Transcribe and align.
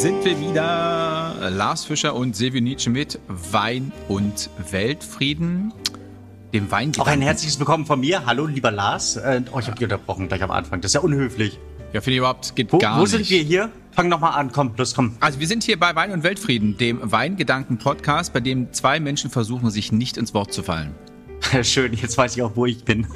sind 0.00 0.24
wir 0.24 0.40
wieder. 0.40 1.50
Lars 1.50 1.84
Fischer 1.84 2.14
und 2.14 2.34
Silvio 2.34 2.62
Nietzsche 2.62 2.88
mit 2.88 3.18
Wein 3.28 3.92
und 4.08 4.48
Weltfrieden. 4.70 5.74
Dem 6.54 6.70
Wein. 6.70 6.92
Auch 6.96 7.06
ein 7.06 7.20
herzliches 7.20 7.58
Willkommen 7.58 7.84
von 7.84 8.00
mir. 8.00 8.24
Hallo, 8.24 8.46
lieber 8.46 8.70
Lars. 8.70 9.16
Äh, 9.16 9.42
oh, 9.52 9.58
ich 9.58 9.66
habe 9.66 9.76
dich 9.76 9.84
unterbrochen 9.84 10.28
gleich 10.28 10.42
am 10.42 10.52
Anfang. 10.52 10.80
Das 10.80 10.88
ist 10.88 10.94
ja 10.94 11.00
unhöflich. 11.02 11.58
Ja, 11.92 12.00
finde 12.00 12.12
ich 12.12 12.18
überhaupt, 12.18 12.56
geht 12.56 12.72
wo, 12.72 12.78
gar 12.78 12.96
wo 12.96 13.02
nicht. 13.02 13.12
Wo 13.12 13.16
sind 13.18 13.28
wir 13.28 13.42
hier? 13.42 13.68
Fang 13.90 14.08
nochmal 14.08 14.40
an, 14.40 14.50
komm, 14.50 14.72
los, 14.78 14.94
komm. 14.94 15.18
Also 15.20 15.38
wir 15.38 15.46
sind 15.46 15.64
hier 15.64 15.78
bei 15.78 15.94
Wein 15.94 16.12
und 16.12 16.22
Weltfrieden, 16.22 16.78
dem 16.78 17.00
Weingedanken-Podcast, 17.02 18.32
bei 18.32 18.40
dem 18.40 18.72
zwei 18.72 19.00
Menschen 19.00 19.28
versuchen, 19.28 19.68
sich 19.68 19.92
nicht 19.92 20.16
ins 20.16 20.32
Wort 20.32 20.54
zu 20.54 20.62
fallen. 20.62 20.94
Schön, 21.62 21.92
jetzt 21.92 22.16
weiß 22.16 22.38
ich 22.38 22.42
auch, 22.42 22.52
wo 22.54 22.64
ich 22.64 22.86
bin. 22.86 23.06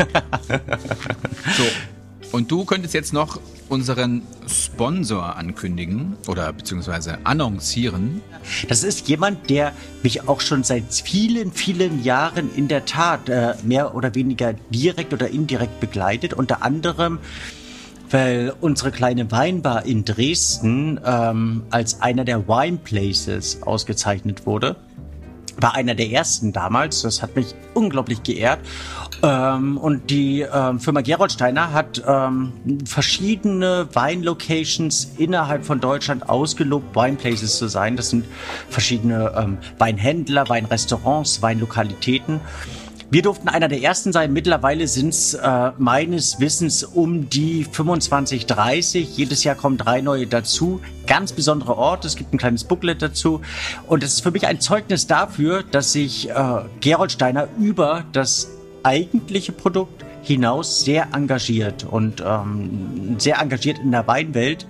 so, 1.56 1.62
und 2.34 2.50
du 2.50 2.64
könntest 2.64 2.94
jetzt 2.94 3.12
noch 3.12 3.40
unseren 3.68 4.22
Sponsor 4.48 5.36
ankündigen 5.36 6.16
oder 6.26 6.52
beziehungsweise 6.52 7.18
annoncieren. 7.22 8.22
Das 8.68 8.82
ist 8.82 9.08
jemand, 9.08 9.48
der 9.50 9.72
mich 10.02 10.26
auch 10.28 10.40
schon 10.40 10.64
seit 10.64 10.82
vielen, 10.92 11.52
vielen 11.52 12.02
Jahren 12.02 12.50
in 12.56 12.66
der 12.66 12.86
Tat 12.86 13.28
äh, 13.28 13.54
mehr 13.62 13.94
oder 13.94 14.16
weniger 14.16 14.52
direkt 14.70 15.12
oder 15.12 15.28
indirekt 15.28 15.78
begleitet. 15.78 16.34
Unter 16.34 16.62
anderem, 16.64 17.20
weil 18.10 18.52
unsere 18.60 18.90
kleine 18.90 19.30
Weinbar 19.30 19.86
in 19.86 20.04
Dresden 20.04 20.98
ähm, 21.04 21.62
als 21.70 22.02
einer 22.02 22.24
der 22.24 22.48
Wine 22.48 22.78
Places 22.78 23.62
ausgezeichnet 23.62 24.44
wurde 24.44 24.74
war 25.58 25.74
einer 25.74 25.94
der 25.94 26.10
ersten 26.10 26.52
damals. 26.52 27.02
Das 27.02 27.22
hat 27.22 27.36
mich 27.36 27.54
unglaublich 27.74 28.22
geehrt. 28.22 28.60
Ähm, 29.22 29.78
und 29.78 30.10
die 30.10 30.42
ähm, 30.42 30.80
Firma 30.80 31.00
Geroldsteiner 31.00 31.72
hat 31.72 32.02
ähm, 32.06 32.52
verschiedene 32.84 33.88
Weinlocations 33.92 35.12
innerhalb 35.16 35.64
von 35.64 35.80
Deutschland 35.80 36.28
ausgelobt, 36.28 36.94
Wineplaces 36.94 37.56
zu 37.56 37.68
sein. 37.68 37.96
Das 37.96 38.10
sind 38.10 38.26
verschiedene 38.68 39.32
ähm, 39.36 39.58
Weinhändler, 39.78 40.48
Weinrestaurants, 40.48 41.40
Weinlokalitäten. 41.40 42.40
Wir 43.10 43.22
durften 43.22 43.48
einer 43.48 43.68
der 43.68 43.80
ersten 43.82 44.12
sein. 44.12 44.32
Mittlerweile 44.32 44.88
sind 44.88 45.10
es 45.10 45.34
äh, 45.34 45.70
meines 45.78 46.40
Wissens 46.40 46.82
um 46.82 47.28
die 47.28 47.64
25, 47.64 48.46
30. 48.46 49.16
Jedes 49.16 49.44
Jahr 49.44 49.54
kommen 49.54 49.76
drei 49.76 50.00
neue 50.00 50.26
dazu. 50.26 50.80
Ganz 51.06 51.32
besondere 51.32 51.76
Ort. 51.76 52.04
Es 52.04 52.16
gibt 52.16 52.32
ein 52.32 52.38
kleines 52.38 52.64
Booklet 52.64 53.02
dazu. 53.02 53.40
Und 53.86 54.02
es 54.02 54.14
ist 54.14 54.22
für 54.22 54.30
mich 54.30 54.46
ein 54.46 54.60
Zeugnis 54.60 55.06
dafür, 55.06 55.62
dass 55.62 55.92
sich 55.92 56.30
äh, 56.30 56.34
Gerold 56.80 57.12
Steiner 57.12 57.48
über 57.58 58.04
das 58.12 58.48
eigentliche 58.82 59.52
Produkt 59.52 60.04
hinaus 60.22 60.80
sehr 60.80 61.08
engagiert 61.12 61.84
und 61.84 62.22
ähm, 62.26 63.16
sehr 63.18 63.38
engagiert 63.40 63.78
in 63.78 63.90
der 63.90 64.06
Weinwelt 64.06 64.66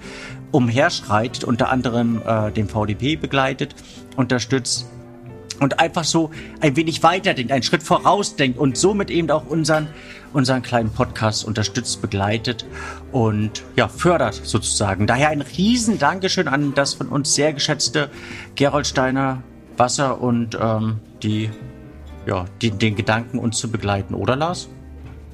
umherschreitet, 0.51 1.45
unter 1.45 1.71
anderem 1.71 2.21
äh, 2.25 2.51
den 2.53 2.69
VDP 2.69 3.17
begleitet, 3.17 3.75
unterstützt 4.17 4.87
und 5.61 5.81
einfach 5.81 6.05
so 6.05 6.31
ein 6.61 6.77
wenig 6.77 7.03
weiterdenkt, 7.03 7.53
einen 7.53 7.63
Schritt 7.63 7.83
vorausdenkt 7.83 8.59
und 8.59 8.77
somit 8.77 9.11
eben 9.11 9.31
auch 9.31 9.47
unseren, 9.47 9.89
unseren 10.33 10.63
kleinen 10.63 10.91
Podcast 10.91 11.45
unterstützt, 11.45 12.03
begleitet 12.03 12.67
und 13.13 13.63
ja, 13.77 13.89
fördert 13.89 14.35
sozusagen. 14.35 15.07
Daher 15.07 15.31
ein 15.31 15.43
riesen 15.43 15.99
Dankeschön 15.99 16.49
an 16.49 16.75
das 16.75 16.95
von 16.95 17.09
uns 17.09 17.35
sehr 17.35 17.53
geschätzte 17.53 18.11
Geroldsteiner 18.55 19.43
Wasser 19.77 20.21
und 20.21 20.57
ähm, 20.61 21.01
die, 21.23 21.51
ja, 22.27 22.45
die, 22.63 22.71
den 22.71 22.95
Gedanken, 22.97 23.39
uns 23.39 23.59
zu 23.59 23.71
begleiten, 23.71 24.15
oder 24.15 24.37
Lars? 24.37 24.69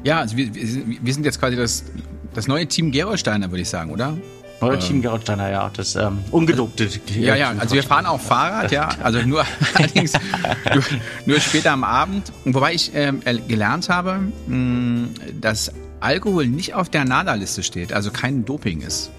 Ja, 0.02 0.20
also 0.20 0.36
wir, 0.36 0.54
wir 0.54 1.14
sind 1.14 1.24
jetzt 1.24 1.38
quasi 1.40 1.56
das, 1.56 1.84
das 2.32 2.46
neue 2.46 2.66
Team 2.66 2.90
Geroldsteiner, 2.90 3.50
würde 3.50 3.62
ich 3.62 3.68
sagen, 3.68 3.90
oder? 3.90 4.16
Neue 4.60 4.74
ähm, 4.74 4.80
Team 4.80 5.02
Geroldsteiner, 5.02 5.50
ja, 5.50 5.70
das 5.74 5.96
ähm, 5.96 6.18
ungedruckte. 6.30 6.88
Ja, 7.18 7.34
ja, 7.34 7.54
also 7.58 7.74
wir 7.74 7.82
fahren 7.82 8.06
auch 8.06 8.20
Fahrrad, 8.20 8.70
ja, 8.72 8.90
also 9.02 9.20
nur 9.22 9.44
allerdings 9.74 10.12
nur, 10.74 10.82
nur, 11.26 11.40
später 11.40 11.72
am 11.72 11.84
Abend. 11.84 12.32
Wobei 12.44 12.74
ich 12.74 12.92
ähm, 12.94 13.20
gelernt 13.48 13.88
habe, 13.88 14.20
mh, 14.46 15.08
dass 15.40 15.72
Alkohol 16.00 16.46
nicht 16.46 16.74
auf 16.74 16.88
der 16.88 17.04
NADA-Liste 17.04 17.62
steht, 17.62 17.92
also 17.92 18.10
kein 18.10 18.44
Doping 18.44 18.80
ist. 18.80 19.10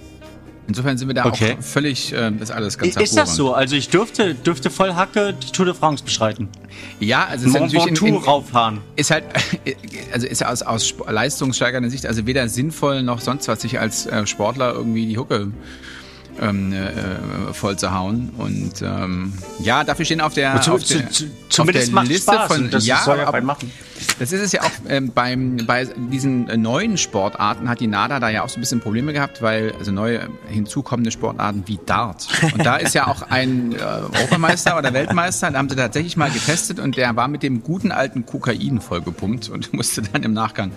Insofern 0.72 0.98
sind 0.98 1.10
wir 1.10 1.16
da 1.16 1.26
okay. 1.26 1.58
auch 1.60 1.64
völlig, 1.64 2.14
äh, 2.14 2.32
das 2.32 2.44
ist 2.44 2.52
alles 2.52 2.78
ganz 2.78 2.96
Ist 2.96 3.18
das 3.18 3.36
so? 3.36 3.54
Also 3.54 3.76
ich 3.76 3.90
dürfte, 3.90 4.34
dürfte 4.36 4.70
voll 4.70 4.94
Hacke 4.94 5.34
die 5.34 5.52
Tour 5.52 5.66
de 5.66 5.74
France 5.74 6.02
beschreiten. 6.02 6.48
Ja, 7.02 7.26
also 7.26 7.46
es 7.46 7.54
ist 7.54 7.60
natürlich 7.60 8.02
in, 8.02 8.08
in, 8.08 8.16
rauffahren. 8.16 8.80
Ist 8.96 9.12
halt, 9.12 9.26
also 10.14 10.28
ist 10.28 10.40
ja 10.40 10.50
aus, 10.50 10.62
aus 10.62 10.94
leistungssteigernder 11.10 11.90
Sicht 11.90 12.06
also 12.06 12.26
weder 12.26 12.48
sinnvoll 12.48 13.04
noch 13.04 13.20
sonst 13.20 13.50
was 13.50 13.62
sich 13.62 13.82
als 13.82 14.06
äh, 14.06 14.26
Sportler 14.26 14.74
irgendwie 14.74 15.08
die 15.08 15.18
Hucke 15.18 15.52
ähm, 16.40 16.74
äh, 16.74 17.54
voll 17.54 17.78
zu 17.78 17.94
hauen. 17.94 18.32
Und 18.38 18.82
ähm, 18.82 19.34
ja, 19.60 19.84
dafür 19.84 20.06
stehen 20.06 20.22
auf 20.22 20.34
der, 20.34 20.62
zu, 20.62 20.74
auf 20.74 20.84
der, 20.84 21.10
zu, 21.10 21.26
zumindest 21.50 21.94
auf 21.94 22.04
der 22.04 22.10
Liste 22.10 22.34
Spaß 22.34 22.48
von 22.48 22.70
das 22.70 22.86
ja, 22.86 22.98
soll 23.04 23.18
ja 23.18 23.28
ab, 23.28 23.44
machen. 23.44 23.72
Das 24.20 24.32
ist 24.32 24.42
es 24.42 24.52
ja 24.52 24.62
auch 24.62 24.72
ähm, 24.90 25.12
beim 25.14 25.58
bei 25.68 25.86
diesen 25.86 26.50
äh, 26.50 26.58
neuen 26.58 26.98
Sportarten 26.98 27.70
hat 27.70 27.80
die 27.80 27.88
NADA 27.88 28.20
da 28.20 28.30
ja 28.30 28.44
auch 28.44 28.50
so 28.50 28.58
ein 28.58 28.62
bisschen 28.62 28.80
Probleme 28.80 29.14
gehabt, 29.14 29.42
weil 29.42 29.74
also 29.78 29.92
neue 29.92 30.28
hinzukommende 30.48 31.12
Sportarten 31.12 31.64
wie 31.68 31.80
Dart. 31.86 32.28
Und 32.54 32.66
da 32.66 32.78
ist 32.78 32.96
ja 32.96 33.08
auch 33.08 33.24
ein 33.24 33.74
äh, 33.74 33.78
Europameister 33.78 34.78
oder 34.78 34.94
Weltmeister, 34.94 35.52
da 35.52 35.58
haben 35.58 35.70
sie 35.70 35.76
tatsächlich 35.76 36.18
mal 36.18 36.32
getestet 36.32 36.80
und 36.80 36.98
der 36.98 37.16
war 37.16 37.28
mit 37.28 37.44
dem 37.44 37.64
guten 37.64 37.92
alten 37.92 38.26
Kokain 38.26 38.82
vollgepumpt 38.82 39.50
und 39.50 39.74
musste 39.74 40.02
dann 40.02 40.24
im 40.24 40.34
Nachgang 40.34 40.72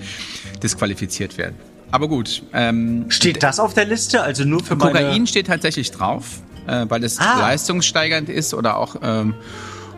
disqualifiziert 0.63 1.39
werden. 1.39 1.57
Aber 1.95 2.09
gut. 2.09 2.43
Ähm, 2.53 3.05
steht 3.09 3.45
das 3.45 3.61
auf 3.61 3.73
der 3.73 3.85
Liste? 3.85 4.21
Also 4.21 4.43
nur 4.43 4.65
für 4.65 4.77
Kokain 4.77 5.07
meine... 5.07 5.27
steht 5.29 5.47
tatsächlich 5.47 5.93
drauf, 5.93 6.41
äh, 6.67 6.87
weil 6.89 7.05
es 7.05 7.21
ah. 7.21 7.39
leistungssteigernd 7.39 8.29
ist 8.29 8.53
oder 8.53 8.79
auch 8.79 8.97
ähm, 9.01 9.35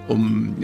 um, 0.06 0.54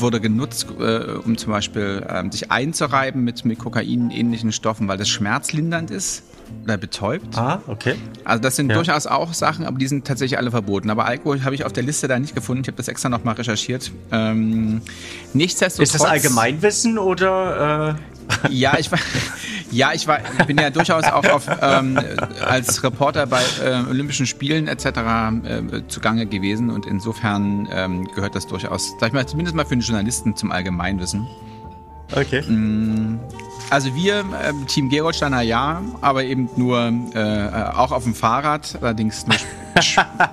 wurde 0.00 0.20
genutzt, 0.20 0.66
äh, 0.78 1.12
um 1.24 1.38
zum 1.38 1.50
Beispiel 1.50 2.06
ähm, 2.10 2.30
sich 2.30 2.50
einzureiben 2.50 3.24
mit, 3.24 3.46
mit 3.46 3.58
Kokain-ähnlichen 3.58 4.52
Stoffen, 4.52 4.86
weil 4.86 4.98
das 4.98 5.08
schmerzlindernd 5.08 5.90
ist 5.90 6.24
oder 6.64 6.76
betäubt. 6.76 7.38
Ah, 7.38 7.62
okay. 7.68 7.94
Also 8.24 8.42
das 8.42 8.56
sind 8.56 8.68
ja. 8.68 8.76
durchaus 8.76 9.06
auch 9.06 9.32
Sachen, 9.32 9.64
aber 9.64 9.78
die 9.78 9.86
sind 9.86 10.06
tatsächlich 10.06 10.36
alle 10.36 10.50
verboten. 10.50 10.90
Aber 10.90 11.06
Alkohol 11.06 11.42
habe 11.42 11.54
ich 11.54 11.64
auf 11.64 11.72
der 11.72 11.84
Liste 11.84 12.06
da 12.06 12.18
nicht 12.18 12.34
gefunden. 12.34 12.64
Ich 12.64 12.68
habe 12.68 12.76
das 12.76 12.88
extra 12.88 13.08
nochmal 13.08 13.36
recherchiert. 13.36 13.90
Ähm, 14.10 14.82
nichtsdestotrotz. 15.32 15.94
Ist 15.94 16.02
das 16.02 16.06
Allgemeinwissen 16.06 16.98
oder? 16.98 17.96
Äh? 17.96 18.11
Ja, 18.50 18.78
ich 18.78 18.90
war. 18.90 18.98
Ja, 19.70 19.92
ich 19.94 20.06
war, 20.06 20.18
bin 20.46 20.58
ja 20.58 20.68
durchaus 20.68 21.04
auch 21.04 21.24
auf, 21.24 21.46
ähm, 21.62 21.98
als 22.44 22.84
Reporter 22.84 23.26
bei 23.26 23.40
äh, 23.64 23.88
Olympischen 23.88 24.26
Spielen 24.26 24.68
etc. 24.68 24.86
Äh, 24.86 25.88
zugange 25.88 26.26
gewesen 26.26 26.70
und 26.70 26.84
insofern 26.84 27.66
ähm, 27.72 28.06
gehört 28.14 28.34
das 28.34 28.46
durchaus, 28.46 28.92
sag 29.00 29.08
ich 29.08 29.12
mal, 29.14 29.26
zumindest 29.26 29.56
mal 29.56 29.64
für 29.64 29.72
einen 29.72 29.80
Journalisten 29.80 30.36
zum 30.36 30.52
Allgemeinwissen. 30.52 31.26
Okay. 32.14 32.42
Mm, 32.42 33.18
also 33.70 33.94
wir, 33.94 34.18
äh, 34.18 34.52
Team 34.66 34.90
Geroldsteiner 34.90 35.40
ja, 35.40 35.80
aber 36.02 36.24
eben 36.24 36.50
nur 36.56 36.92
äh, 37.14 37.72
auch 37.74 37.92
auf 37.92 38.04
dem 38.04 38.14
Fahrrad, 38.14 38.78
allerdings 38.82 39.26
nur 39.26 39.36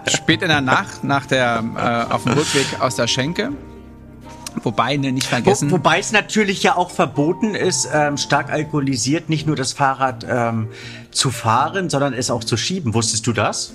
spät 0.07 0.41
in 0.41 0.49
der 0.49 0.59
Nacht, 0.59 1.05
nach 1.05 1.25
der, 1.25 1.63
äh, 1.77 2.13
auf 2.13 2.23
dem 2.23 2.33
Rückweg 2.33 2.81
aus 2.81 2.95
der 2.95 3.07
Schenke. 3.07 3.53
Wobei, 4.69 4.97
ne, 4.97 5.11
nicht 5.11 5.25
vergessen. 5.25 5.71
Wo, 5.71 5.77
wobei 5.77 5.97
es 5.97 6.11
natürlich 6.11 6.61
ja 6.61 6.77
auch 6.77 6.91
verboten 6.91 7.55
ist, 7.55 7.89
ähm, 7.91 8.17
stark 8.17 8.51
alkoholisiert 8.51 9.27
nicht 9.27 9.47
nur 9.47 9.55
das 9.55 9.73
Fahrrad 9.73 10.23
ähm, 10.29 10.67
zu 11.09 11.31
fahren, 11.31 11.89
sondern 11.89 12.13
es 12.13 12.29
auch 12.29 12.43
zu 12.43 12.55
schieben. 12.55 12.93
Wusstest 12.93 13.25
du 13.25 13.33
das? 13.33 13.73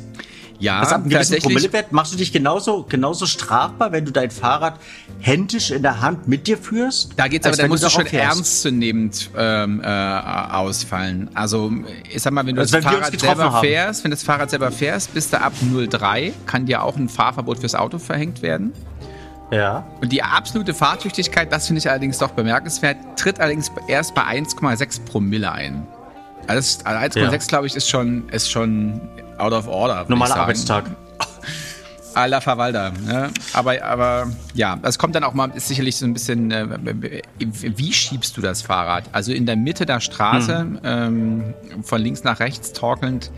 Ja, 0.61 0.81
das 0.81 0.91
hat 0.91 1.01
einen 1.01 1.11
gewissen 1.11 1.39
Promillewert. 1.39 1.91
Machst 1.91 2.13
du 2.13 2.17
dich 2.17 2.33
genauso, 2.33 2.85
genauso 2.89 3.27
strafbar, 3.27 3.91
wenn 3.91 4.05
du 4.05 4.13
dein 4.13 4.31
Fahrrad 4.31 4.79
händisch 5.19 5.73
in 5.73 5.83
der 5.83 6.01
Hand 6.01 6.29
mit 6.29 6.47
dir 6.47 6.59
führst? 6.59 7.15
Da 7.17 7.27
geht's 7.27 7.45
aber, 7.45 7.57
da 7.57 7.67
musst 7.67 7.83
du 7.83 7.91
schon 7.91 8.07
ernstzunehmend 8.07 9.31
ähm, 9.37 9.83
äh, 9.83 9.87
ausfallen. 9.87 11.29
Also, 11.35 11.73
ich 12.09 12.23
sag 12.23 12.33
mal, 12.33 12.47
wenn 12.47 12.55
du 12.55 12.61
also 12.61 12.77
das 12.77 12.85
Fahrrad 12.85 13.21
selber 13.21 13.53
haben. 13.53 13.67
fährst, 13.67 14.05
wenn 14.05 14.13
das 14.13 14.23
Fahrrad 14.23 14.51
selber 14.51 14.71
fährst, 14.71 15.13
bist 15.13 15.33
du 15.33 15.41
ab 15.41 15.55
03, 15.91 16.33
kann 16.47 16.67
dir 16.67 16.85
auch 16.85 16.97
ein 16.97 17.09
Fahrverbot 17.09 17.59
fürs 17.59 17.75
Auto 17.75 17.99
verhängt 17.99 18.43
werden. 18.43 18.73
Ja. 19.55 19.85
Und 20.01 20.11
die 20.11 20.23
absolute 20.23 20.75
Fahrtüchtigkeit, 20.75 21.53
das 21.53 21.67
finde 21.67 21.79
ich 21.79 21.89
allerdings 21.89 22.19
doch 22.19 22.31
bemerkenswert, 22.31 22.97
tritt 23.17 23.41
allerdings 23.41 23.71
erst 23.89 24.15
bei 24.15 24.23
1,6 24.23 25.05
Promille 25.05 25.51
ein. 25.51 25.87
Also 26.47 26.85
1,6 26.85 27.19
ja. 27.19 27.39
glaube 27.47 27.67
ich 27.67 27.77
ist 27.77 27.89
schon, 27.89 28.29
ist 28.31 28.51
schon 28.51 29.01
out 29.39 29.53
of 29.53 29.69
order. 29.69 30.05
Normaler 30.09 30.37
Arbeitstag. 30.37 30.85
A 32.15 32.27
la 32.27 32.41
Verwalter. 32.41 32.93
Ne? 33.07 33.31
Aber, 33.53 33.83
aber 33.83 34.33
ja, 34.55 34.79
es 34.83 34.99
kommt 34.99 35.15
dann 35.15 35.25
auch 35.25 35.35
mal, 35.35 35.51
ist 35.55 35.69
sicherlich 35.69 35.97
so 35.97 36.07
ein 36.07 36.13
bisschen, 36.13 36.51
äh, 36.51 37.23
wie 37.39 37.93
schiebst 37.93 38.37
du 38.37 38.41
das 38.41 38.63
Fahrrad? 38.63 39.05
Also 39.13 39.33
in 39.33 39.47
der 39.47 39.57
Mitte 39.57 39.87
der 39.87 40.01
Straße, 40.01 40.59
hm. 40.59 40.79
ähm, 40.85 41.55
von 41.83 42.01
links 42.01 42.25
nach 42.25 42.41
rechts 42.41 42.73
torkelnd, 42.73 43.31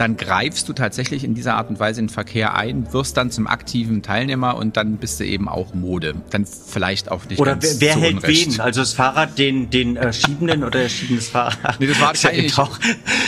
dann 0.00 0.16
greifst 0.16 0.66
du 0.68 0.72
tatsächlich 0.72 1.24
in 1.24 1.34
dieser 1.34 1.56
Art 1.56 1.68
und 1.68 1.78
Weise 1.78 2.00
in 2.00 2.06
den 2.06 2.12
Verkehr 2.12 2.54
ein, 2.54 2.90
wirst 2.92 3.18
dann 3.18 3.30
zum 3.30 3.46
aktiven 3.46 4.02
Teilnehmer 4.02 4.56
und 4.56 4.76
dann 4.78 4.96
bist 4.96 5.20
du 5.20 5.24
eben 5.24 5.46
auch 5.46 5.74
Mode. 5.74 6.14
Dann 6.30 6.46
vielleicht 6.46 7.10
auch 7.10 7.26
nicht 7.28 7.38
Oder 7.38 7.58
wer, 7.60 7.80
wer 7.80 7.96
hält 7.96 8.14
Unrecht. 8.16 8.52
wen? 8.52 8.60
Also 8.60 8.80
das 8.80 8.94
Fahrrad, 8.94 9.36
den, 9.38 9.68
den 9.68 9.96
äh, 9.96 10.12
Schiebenden 10.12 10.62
oder 10.62 10.80
der 10.80 10.88
schiebendes 10.88 11.28
Fahrrad? 11.28 11.78
Nee, 11.80 11.86
das 11.86 12.00
war 12.00 12.12
nicht. 12.32 12.58
auch 12.58 12.78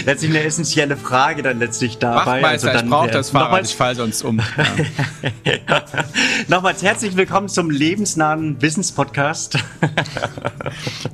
letztlich 0.04 0.30
eine 0.30 0.42
essentielle 0.42 0.96
Frage 0.96 1.42
dann 1.42 1.58
letztlich 1.58 1.98
dabei. 1.98 2.42
Wachtmeister, 2.42 2.68
also 2.68 2.78
dann, 2.78 2.86
ich 2.86 2.90
brauche 2.90 3.10
das 3.10 3.30
Fahrrad, 3.30 3.64
ich 3.66 3.74
falle 3.74 3.94
sonst 3.94 4.22
um. 4.22 4.40
Ja. 4.56 4.81
nochmals 6.48 6.82
herzlich 6.82 7.16
willkommen 7.16 7.48
zum 7.48 7.70
lebensnahen 7.70 8.60
Wissenspodcast. 8.60 9.58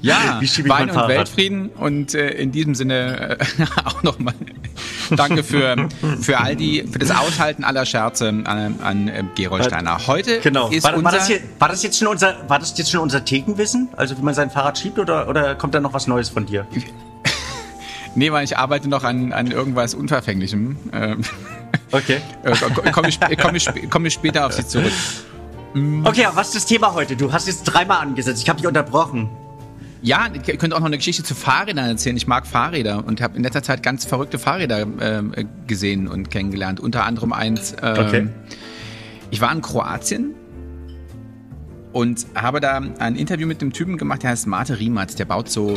ja, 0.00 0.41
Wein 0.67 0.91
und 0.91 1.09
Weltfrieden 1.09 1.69
und 1.70 2.15
äh, 2.15 2.31
in 2.31 2.53
diesem 2.53 2.75
Sinne 2.75 3.38
äh, 3.38 3.65
auch 3.85 4.03
nochmal 4.03 4.35
danke 5.11 5.43
für, 5.43 5.88
für 6.20 6.38
all 6.38 6.56
die, 6.56 6.85
für 6.91 6.99
das 6.99 7.11
Aushalten 7.11 7.65
aller 7.65 7.87
Scherze 7.87 8.29
an, 8.29 8.79
an 8.81 9.09
äh, 9.09 9.25
Gerold 9.35 9.65
Steiner. 9.65 10.06
Heute 10.06 10.41
genau. 10.41 10.69
ist 10.69 10.85
war, 10.85 10.94
unser 10.94 11.05
war, 11.05 11.12
das 11.12 11.26
hier, 11.26 11.41
war 11.59 11.69
das 11.69 11.82
jetzt 11.82 11.99
schon 11.99 12.09
unser, 12.09 12.49
war 12.49 12.59
das 12.59 12.76
jetzt 12.76 12.91
schon 12.91 13.00
unser 13.00 13.25
Thekenwissen? 13.25 13.88
Also 13.97 14.17
wie 14.17 14.23
man 14.23 14.35
sein 14.35 14.50
Fahrrad 14.50 14.79
schiebt 14.79 14.99
oder, 14.99 15.29
oder 15.29 15.55
kommt 15.55 15.75
da 15.75 15.81
noch 15.81 15.93
was 15.93 16.06
Neues 16.06 16.29
von 16.29 16.47
dir? 16.47 16.67
Nee, 18.19 18.32
weil 18.32 18.44
ich 18.44 18.59
arbeite 18.59 18.88
noch 18.88 19.05
an, 19.05 19.32
an 19.32 19.50
irgendwas 19.50 19.94
Unverfänglichem. 19.94 20.76
Ähm, 20.93 21.20
okay. 21.93 22.20
Äh, 22.44 22.91
Komme 22.93 23.09
ich, 23.09 23.19
komm 23.41 23.55
ich, 23.55 23.69
komm 23.91 24.06
ich 24.06 24.15
später 24.15 24.47
auf 24.47 24.53
Sie 24.53 24.67
zurück. 24.67 24.93
Okay, 26.05 26.26
was 26.32 26.49
ist 26.49 26.56
das 26.56 26.67
Thema 26.67 26.94
heute? 26.94 27.15
Du 27.15 27.31
hast 27.31 27.47
jetzt 27.47 27.65
dreimal 27.65 27.99
angesetzt. 27.99 28.43
Ich 28.43 28.49
habe 28.49 28.59
dich 28.59 28.67
unterbrochen. 28.67 29.29
Ja, 30.00 30.29
ihr 30.32 30.56
könnt 30.56 30.73
auch 30.73 30.81
noch 30.81 30.87
eine 30.87 30.97
Geschichte 30.97 31.23
zu 31.23 31.35
Fahrrädern 31.35 31.87
erzählen. 31.87 32.17
Ich 32.17 32.26
mag 32.26 32.47
Fahrräder 32.47 33.05
und 33.05 33.20
habe 33.20 33.37
in 33.37 33.43
letzter 33.43 33.62
Zeit 33.62 33.82
ganz 33.82 34.06
verrückte 34.06 34.38
Fahrräder 34.38 34.87
äh, 34.99 35.44
gesehen 35.67 36.09
und 36.09 36.31
kennengelernt. 36.31 36.81
Unter 36.81 37.05
anderem 37.05 37.32
eins. 37.32 37.73
Äh, 37.73 37.97
okay. 37.99 38.29
Ich 39.31 39.41
war 39.41 39.53
in 39.53 39.61
Kroatien 39.61 40.35
und 41.93 42.26
habe 42.35 42.61
da 42.61 42.81
ein 42.99 43.17
Interview 43.17 43.47
mit 43.47 43.61
einem 43.61 43.73
Typen 43.73 43.99
gemacht, 43.99 44.23
der 44.23 44.31
heißt 44.31 44.47
Mate 44.47 44.79
Riematz. 44.79 45.17
Der 45.17 45.26
baut 45.26 45.50
so 45.50 45.76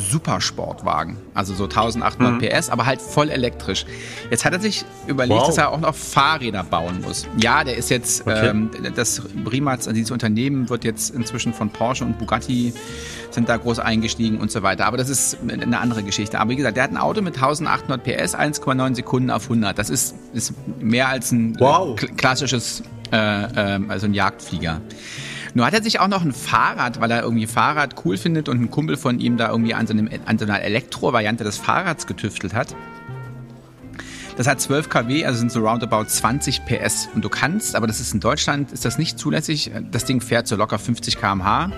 Supersportwagen, 0.00 1.16
also 1.34 1.54
so 1.54 1.64
1800 1.64 2.34
mhm. 2.34 2.38
PS, 2.38 2.70
aber 2.70 2.86
halt 2.86 3.00
voll 3.00 3.28
elektrisch. 3.28 3.86
Jetzt 4.30 4.44
hat 4.44 4.52
er 4.52 4.60
sich 4.60 4.84
überlegt, 5.06 5.38
wow. 5.38 5.46
dass 5.46 5.58
er 5.58 5.70
auch 5.70 5.80
noch 5.80 5.94
Fahrräder 5.94 6.64
bauen 6.64 7.00
muss. 7.02 7.26
Ja, 7.36 7.62
der 7.64 7.76
ist 7.76 7.90
jetzt, 7.90 8.22
okay. 8.22 8.48
ähm, 8.48 8.70
das 8.94 9.22
Rimac, 9.50 9.80
dieses 9.94 10.10
Unternehmen 10.10 10.68
wird 10.68 10.84
jetzt 10.84 11.14
inzwischen 11.14 11.52
von 11.52 11.70
Porsche 11.70 12.04
und 12.04 12.18
Bugatti 12.18 12.72
sind 13.30 13.48
da 13.48 13.56
groß 13.56 13.78
eingestiegen 13.78 14.38
und 14.38 14.50
so 14.50 14.62
weiter. 14.62 14.86
Aber 14.86 14.96
das 14.96 15.08
ist 15.08 15.38
eine 15.48 15.78
andere 15.78 16.02
Geschichte. 16.02 16.40
Aber 16.40 16.50
wie 16.50 16.56
gesagt, 16.56 16.76
der 16.76 16.84
hat 16.84 16.90
ein 16.90 16.96
Auto 16.96 17.22
mit 17.22 17.34
1800 17.34 18.02
PS, 18.02 18.34
1,9 18.34 18.96
Sekunden 18.96 19.30
auf 19.30 19.44
100. 19.44 19.78
Das 19.78 19.90
ist, 19.90 20.14
ist 20.32 20.54
mehr 20.80 21.08
als 21.08 21.30
ein 21.32 21.58
wow. 21.60 21.94
klassisches, 22.16 22.82
äh, 23.12 23.16
äh, 23.16 23.80
also 23.88 24.06
ein 24.06 24.14
Jagdflieger. 24.14 24.80
Nur 25.54 25.66
hat 25.66 25.74
er 25.74 25.82
sich 25.82 26.00
auch 26.00 26.08
noch 26.08 26.22
ein 26.22 26.32
Fahrrad, 26.32 27.00
weil 27.00 27.10
er 27.10 27.22
irgendwie 27.22 27.46
Fahrrad 27.46 28.04
cool 28.04 28.16
findet 28.16 28.48
und 28.48 28.60
ein 28.60 28.70
Kumpel 28.70 28.96
von 28.96 29.18
ihm 29.18 29.36
da 29.36 29.50
irgendwie 29.50 29.74
an 29.74 29.86
so, 29.86 29.92
einem, 29.92 30.08
an 30.26 30.38
so 30.38 30.44
einer 30.44 30.60
Elektro-Variante 30.60 31.44
des 31.44 31.58
Fahrrads 31.58 32.06
getüftelt 32.06 32.54
hat. 32.54 32.74
Das 34.36 34.46
hat 34.46 34.60
12 34.60 34.88
kW, 34.88 35.26
also 35.26 35.38
sind 35.38 35.52
so 35.52 35.60
roundabout 35.60 36.04
20 36.04 36.64
PS. 36.64 37.08
Und 37.14 37.24
du 37.24 37.28
kannst, 37.28 37.74
aber 37.74 37.86
das 37.86 38.00
ist 38.00 38.14
in 38.14 38.20
Deutschland, 38.20 38.72
ist 38.72 38.84
das 38.84 38.96
nicht 38.96 39.18
zulässig. 39.18 39.70
Das 39.90 40.04
Ding 40.04 40.20
fährt 40.20 40.46
so 40.46 40.56
locker 40.56 40.78
50 40.78 41.18
km/h. 41.18 41.70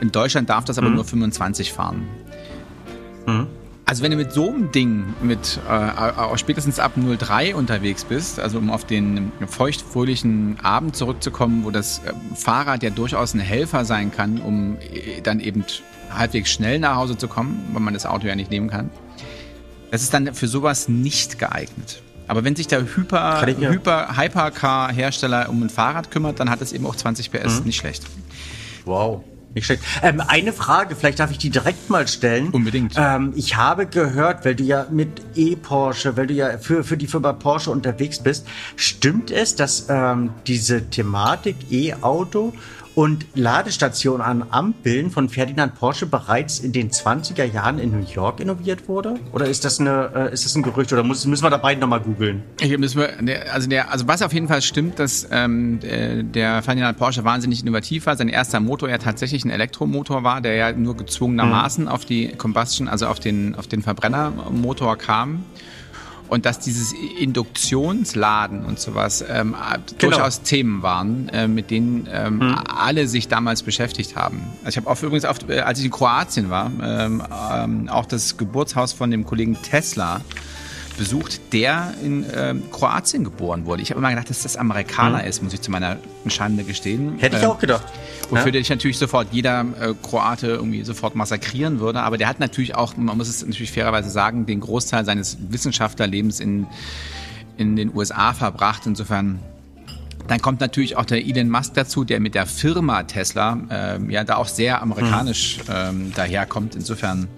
In 0.00 0.12
Deutschland 0.12 0.48
darf 0.48 0.64
das 0.64 0.78
aber 0.78 0.88
mhm. 0.88 0.94
nur 0.94 1.04
25 1.04 1.72
fahren. 1.72 2.06
Mhm. 3.26 3.46
Also 3.88 4.02
wenn 4.02 4.10
du 4.10 4.18
mit 4.18 4.34
so 4.34 4.50
einem 4.50 4.70
Ding 4.70 5.14
mit 5.22 5.58
äh, 5.66 6.36
spätestens 6.36 6.78
ab 6.78 6.92
03 6.96 7.54
unterwegs 7.54 8.04
bist, 8.04 8.38
also 8.38 8.58
um 8.58 8.70
auf 8.70 8.84
den 8.84 9.32
feuchtfröhlichen 9.46 10.60
Abend 10.62 10.94
zurückzukommen, 10.94 11.64
wo 11.64 11.70
das 11.70 12.02
äh, 12.04 12.12
Fahrrad 12.34 12.82
ja 12.82 12.90
durchaus 12.90 13.32
ein 13.32 13.40
Helfer 13.40 13.86
sein 13.86 14.12
kann, 14.12 14.42
um 14.42 14.76
äh, 14.92 15.22
dann 15.22 15.40
eben 15.40 15.64
halbwegs 16.10 16.50
schnell 16.50 16.80
nach 16.80 16.96
Hause 16.96 17.16
zu 17.16 17.28
kommen, 17.28 17.64
weil 17.72 17.80
man 17.80 17.94
das 17.94 18.04
Auto 18.04 18.26
ja 18.26 18.34
nicht 18.34 18.50
nehmen 18.50 18.68
kann. 18.68 18.90
Das 19.90 20.02
ist 20.02 20.12
dann 20.12 20.34
für 20.34 20.48
sowas 20.48 20.90
nicht 20.90 21.38
geeignet. 21.38 22.02
Aber 22.26 22.44
wenn 22.44 22.56
sich 22.56 22.66
der 22.66 22.80
Hyper, 22.94 23.46
Hyper 23.46 24.18
Hypercar-Hersteller 24.18 25.48
um 25.48 25.62
ein 25.62 25.70
Fahrrad 25.70 26.10
kümmert, 26.10 26.40
dann 26.40 26.50
hat 26.50 26.60
es 26.60 26.74
eben 26.74 26.84
auch 26.84 26.94
20 26.94 27.32
PS, 27.32 27.60
mhm. 27.60 27.64
nicht 27.64 27.78
schlecht. 27.78 28.04
Wow. 28.84 29.24
Nicht 29.54 29.66
schlecht. 29.66 29.82
Ähm, 30.02 30.20
eine 30.26 30.52
Frage, 30.52 30.94
vielleicht 30.94 31.20
darf 31.20 31.30
ich 31.30 31.38
die 31.38 31.50
direkt 31.50 31.88
mal 31.90 32.06
stellen. 32.06 32.50
Unbedingt. 32.50 32.94
Ähm, 32.96 33.32
ich 33.34 33.56
habe 33.56 33.86
gehört, 33.86 34.44
weil 34.44 34.54
du 34.54 34.64
ja 34.64 34.86
mit 34.90 35.22
E-Porsche, 35.34 36.16
weil 36.16 36.26
du 36.26 36.34
ja 36.34 36.58
für, 36.58 36.84
für 36.84 36.96
die 36.96 37.06
Firma 37.06 37.32
Porsche 37.32 37.70
unterwegs 37.70 38.18
bist, 38.18 38.46
stimmt 38.76 39.30
es, 39.30 39.56
dass 39.56 39.86
ähm, 39.88 40.30
diese 40.46 40.90
Thematik 40.90 41.56
E-Auto 41.70 42.52
und 42.98 43.26
Ladestation 43.36 44.20
an 44.20 44.44
Ampeln 44.50 45.12
von 45.12 45.28
Ferdinand 45.28 45.76
Porsche 45.76 46.04
bereits 46.04 46.58
in 46.58 46.72
den 46.72 46.90
20er 46.90 47.44
Jahren 47.44 47.78
in 47.78 47.92
New 47.92 48.04
York 48.04 48.40
innoviert 48.40 48.88
wurde? 48.88 49.14
Oder 49.30 49.46
ist 49.46 49.64
das, 49.64 49.78
eine, 49.78 50.10
äh, 50.16 50.32
ist 50.32 50.44
das 50.44 50.56
ein 50.56 50.64
Gerücht 50.64 50.92
oder 50.92 51.04
muss, 51.04 51.24
müssen 51.24 51.44
wir 51.44 51.50
da 51.50 51.58
beide 51.58 51.80
nochmal 51.80 52.00
googeln? 52.00 52.42
Also, 53.52 53.70
also 53.70 54.08
was 54.08 54.20
auf 54.20 54.32
jeden 54.32 54.48
Fall 54.48 54.62
stimmt, 54.62 54.98
dass 54.98 55.28
ähm, 55.30 55.78
der 55.80 56.60
Ferdinand 56.60 56.98
Porsche 56.98 57.22
wahnsinnig 57.22 57.62
innovativ 57.62 58.06
war. 58.06 58.16
Sein 58.16 58.28
erster 58.28 58.58
Motor 58.58 58.88
ja 58.88 58.98
tatsächlich 58.98 59.44
ein 59.44 59.50
Elektromotor 59.50 60.24
war, 60.24 60.40
der 60.40 60.54
ja 60.54 60.72
nur 60.72 60.96
gezwungenermaßen 60.96 61.84
mhm. 61.84 61.90
auf 61.90 62.04
die 62.04 62.32
Combustion, 62.32 62.88
also 62.88 63.06
auf 63.06 63.20
den, 63.20 63.54
auf 63.54 63.68
den 63.68 63.82
Verbrennermotor 63.82 64.98
kam 64.98 65.44
und 66.28 66.46
dass 66.46 66.58
dieses 66.58 66.92
Induktionsladen 66.92 68.64
und 68.64 68.78
sowas 68.78 69.24
ähm, 69.28 69.54
genau. 69.98 70.10
durchaus 70.10 70.42
Themen 70.42 70.82
waren, 70.82 71.28
äh, 71.30 71.48
mit 71.48 71.70
denen 71.70 72.08
ähm, 72.12 72.38
mhm. 72.38 72.58
alle 72.66 73.06
sich 73.08 73.28
damals 73.28 73.62
beschäftigt 73.62 74.16
haben. 74.16 74.42
Also 74.64 74.70
ich 74.70 74.76
habe 74.76 74.90
auch 74.90 75.02
übrigens, 75.02 75.24
oft, 75.24 75.48
äh, 75.48 75.60
als 75.60 75.78
ich 75.78 75.86
in 75.86 75.90
Kroatien 75.90 76.50
war, 76.50 76.70
ähm, 76.82 77.22
ähm, 77.52 77.88
auch 77.88 78.06
das 78.06 78.36
Geburtshaus 78.36 78.92
von 78.92 79.10
dem 79.10 79.24
Kollegen 79.24 79.56
Tesla 79.62 80.20
besucht, 80.98 81.52
der 81.52 81.94
in 82.02 82.26
ähm, 82.34 82.62
Kroatien 82.70 83.24
geboren 83.24 83.64
wurde. 83.64 83.80
Ich 83.80 83.90
habe 83.90 84.00
immer 84.00 84.10
gedacht, 84.10 84.28
dass 84.28 84.42
das 84.42 84.56
Amerikaner 84.56 85.22
mhm. 85.22 85.28
ist, 85.28 85.42
muss 85.42 85.54
ich 85.54 85.62
zu 85.62 85.70
meiner 85.70 85.96
Schande 86.26 86.64
gestehen. 86.64 87.18
Hätte 87.18 87.38
ich 87.38 87.42
ähm, 87.44 87.50
auch 87.50 87.58
gedacht. 87.58 87.84
Wofür 88.28 88.46
ja? 88.46 88.52
dich 88.52 88.68
natürlich 88.68 88.98
sofort 88.98 89.28
jeder 89.30 89.64
äh, 89.80 89.94
Kroate 90.02 90.48
irgendwie 90.48 90.82
sofort 90.84 91.14
massakrieren 91.14 91.80
würde. 91.80 92.02
Aber 92.02 92.18
der 92.18 92.28
hat 92.28 92.40
natürlich 92.40 92.74
auch, 92.74 92.96
man 92.96 93.16
muss 93.16 93.28
es 93.28 93.46
natürlich 93.46 93.72
fairerweise 93.72 94.10
sagen, 94.10 94.44
den 94.44 94.60
Großteil 94.60 95.06
seines 95.06 95.38
Wissenschaftlerlebens 95.48 96.40
in, 96.40 96.66
in 97.56 97.76
den 97.76 97.94
USA 97.94 98.34
verbracht. 98.34 98.82
Insofern 98.84 99.38
dann 100.26 100.42
kommt 100.42 100.60
natürlich 100.60 100.96
auch 100.96 101.06
der 101.06 101.24
Elon 101.24 101.48
Musk 101.48 101.72
dazu, 101.74 102.04
der 102.04 102.20
mit 102.20 102.34
der 102.34 102.44
Firma 102.44 103.04
Tesla 103.04 103.58
ähm, 103.70 104.10
ja 104.10 104.24
da 104.24 104.36
auch 104.36 104.48
sehr 104.48 104.82
amerikanisch 104.82 105.58
mhm. 105.58 105.74
ähm, 105.74 106.12
daherkommt. 106.14 106.74
Insofern 106.74 107.28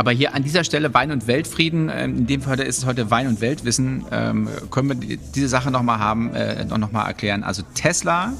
aber 0.00 0.12
hier 0.12 0.34
an 0.34 0.42
dieser 0.42 0.64
Stelle 0.64 0.94
Wein 0.94 1.10
und 1.10 1.26
Weltfrieden, 1.26 1.90
ähm, 1.94 2.16
in 2.16 2.26
dem 2.26 2.40
Fall 2.40 2.58
ist 2.60 2.78
es 2.78 2.86
heute 2.86 3.10
Wein 3.10 3.26
und 3.26 3.42
Weltwissen, 3.42 4.06
ähm, 4.10 4.48
können 4.70 4.88
wir 4.98 5.18
diese 5.18 5.46
Sache 5.46 5.70
nochmal 5.70 5.98
haben, 5.98 6.34
äh, 6.34 6.64
noch 6.64 6.90
mal 6.90 7.06
erklären. 7.06 7.44
Also 7.44 7.62
Tesla 7.74 8.32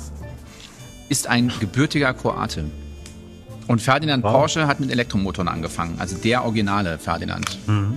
ist 1.10 1.26
ein 1.26 1.52
gebürtiger 1.60 2.14
Kroate. 2.14 2.64
Und 3.66 3.82
Ferdinand 3.82 4.24
wow. 4.24 4.32
Porsche 4.32 4.66
hat 4.66 4.80
mit 4.80 4.90
Elektromotoren 4.90 5.48
angefangen, 5.48 5.96
also 5.98 6.16
der 6.16 6.44
originale 6.44 6.98
Ferdinand. 6.98 7.58
Mhm. 7.66 7.96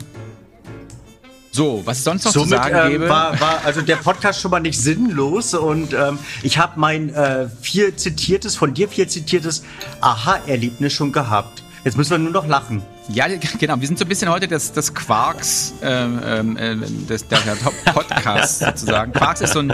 So, 1.54 1.84
was 1.86 2.04
sonst 2.04 2.26
noch 2.26 2.34
Somit, 2.34 2.50
zu 2.50 2.56
sagen 2.56 2.76
ähm, 2.76 2.92
gäbe? 2.92 3.08
War, 3.08 3.40
war 3.40 3.62
also 3.64 3.82
der 3.82 3.96
Podcast 3.96 4.42
schon 4.42 4.52
mal 4.52 4.60
nicht 4.60 4.78
sinnlos 4.78 5.54
und 5.54 5.94
ähm, 5.94 6.20
ich 6.42 6.58
habe 6.58 6.78
mein 6.78 7.14
äh, 7.14 7.48
viel 7.62 7.96
zitiertes, 7.96 8.58
von 8.58 8.74
dir 8.74 8.90
viel 8.90 9.08
zitiertes 9.08 9.64
Aha-Erlebnis 10.02 10.92
schon 10.92 11.14
gehabt. 11.14 11.64
Jetzt 11.86 11.96
müssen 11.96 12.12
wir 12.12 12.18
nur 12.18 12.34
noch 12.34 12.46
lachen. 12.46 12.82
Ja, 13.10 13.28
genau. 13.60 13.80
Wir 13.80 13.88
sind 13.88 14.00
so 14.00 14.06
ein 14.06 14.08
bisschen 14.08 14.30
heute 14.30 14.48
das, 14.48 14.72
das 14.72 14.94
Quarks, 14.94 15.74
ähm, 15.82 16.22
ähm 16.26 16.58
äh, 16.58 16.76
das, 17.08 17.28
der, 17.28 17.40
der 17.40 17.56
Podcast 17.92 18.60
sozusagen. 18.66 19.12
Quarks 19.12 19.42
ist 19.42 19.54
so 19.54 19.60
ein, 19.60 19.70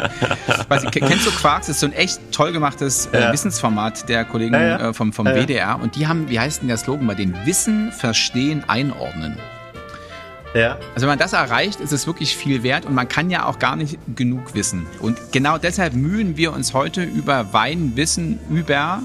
weiß 0.68 0.84
ich, 0.84 0.92
kennst 0.92 1.26
du 1.26 1.32
Quarks? 1.32 1.70
Ist 1.70 1.80
so 1.80 1.88
ein 1.88 1.94
echt 1.94 2.20
toll 2.32 2.52
gemachtes 2.52 3.08
äh, 3.08 3.22
ja. 3.22 3.34
Wissensformat 3.34 4.10
der 4.10 4.26
Kollegen 4.26 4.54
ja, 4.54 4.62
ja. 4.62 4.90
Äh, 4.90 4.94
vom, 4.94 5.14
vom 5.14 5.28
WDR. 5.28 5.80
Und 5.82 5.96
die 5.96 6.08
haben, 6.08 6.30
wie 6.30 6.40
heißt 6.40 6.62
denn 6.62 6.68
der 6.68 6.78
Slogan 6.78 7.08
bei 7.08 7.16
den 7.16 7.36
Wissen, 7.46 7.92
Verstehen, 7.92 8.64
Einordnen. 8.68 9.38
Ja. 10.56 10.80
Also 10.96 11.02
wenn 11.02 11.10
man 11.10 11.20
das 11.20 11.34
erreicht, 11.34 11.80
ist 11.80 11.92
es 11.92 12.08
wirklich 12.08 12.36
viel 12.36 12.64
wert 12.64 12.86
und 12.86 12.96
man 12.96 13.08
kann 13.08 13.30
ja 13.30 13.46
auch 13.46 13.60
gar 13.60 13.76
nicht 13.76 14.00
genug 14.16 14.56
wissen. 14.56 14.88
Und 15.00 15.32
genau 15.32 15.60
deshalb 15.60 15.94
mühen 15.94 16.38
wir 16.38 16.54
uns 16.54 16.74
heute 16.74 17.04
über 17.04 17.54
Weinwissen 17.54 18.40
über 18.50 19.04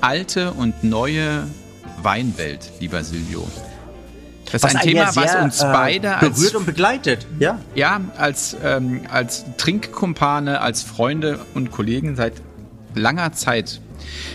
alte 0.00 0.52
und 0.52 0.82
neue 0.82 1.46
Weinwelt, 2.02 2.70
lieber 2.80 3.02
Silvio. 3.04 3.46
Das 4.50 4.64
ist 4.64 4.76
ein 4.76 4.82
Thema, 4.82 5.12
sehr, 5.12 5.24
was 5.24 5.34
uns 5.36 5.60
äh, 5.60 5.72
beide 5.72 6.16
als, 6.16 6.36
berührt 6.36 6.54
und 6.54 6.66
begleitet. 6.66 7.26
Ja, 7.38 7.58
ja 7.74 8.00
als, 8.16 8.56
ähm, 8.64 9.02
als 9.10 9.44
Trinkkumpane, 9.58 10.60
als 10.60 10.82
Freunde 10.82 11.38
und 11.54 11.70
Kollegen 11.70 12.16
seit 12.16 12.34
langer 12.94 13.32
Zeit 13.32 13.80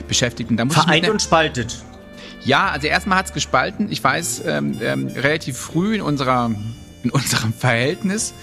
beschäftigt. 0.08 0.52
Und 0.52 0.58
da 0.58 0.66
muss 0.66 0.76
Vereint 0.76 1.10
und 1.10 1.22
spaltet. 1.22 1.82
Ja, 2.46 2.70
also 2.70 2.88
erstmal 2.88 3.20
hat 3.20 3.28
es 3.28 3.34
gespalten. 3.34 3.92
Ich 3.92 4.04
weiß, 4.04 4.44
ähm, 4.46 4.78
ähm, 4.82 5.08
relativ 5.08 5.58
früh 5.58 5.96
in, 5.96 6.02
unserer, 6.02 6.52
in 7.04 7.10
unserem 7.10 7.54
Verhältnis 7.54 8.34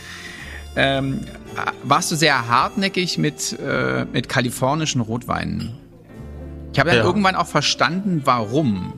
ähm, 0.77 1.21
warst 1.83 2.11
du 2.11 2.17
sehr 2.17 2.49
hartnäckig 2.49 3.19
mit, 3.19 3.59
äh, 3.59 4.07
mit 4.13 4.29
kalifornischen 4.29 5.01
Rotweinen. 5.01 5.77
Ich 6.73 6.79
habe 6.79 6.91
dann 6.91 7.01
ja. 7.01 7.05
irgendwann 7.05 7.35
auch 7.35 7.49
verstanden, 7.49 8.23
warum 8.25 8.95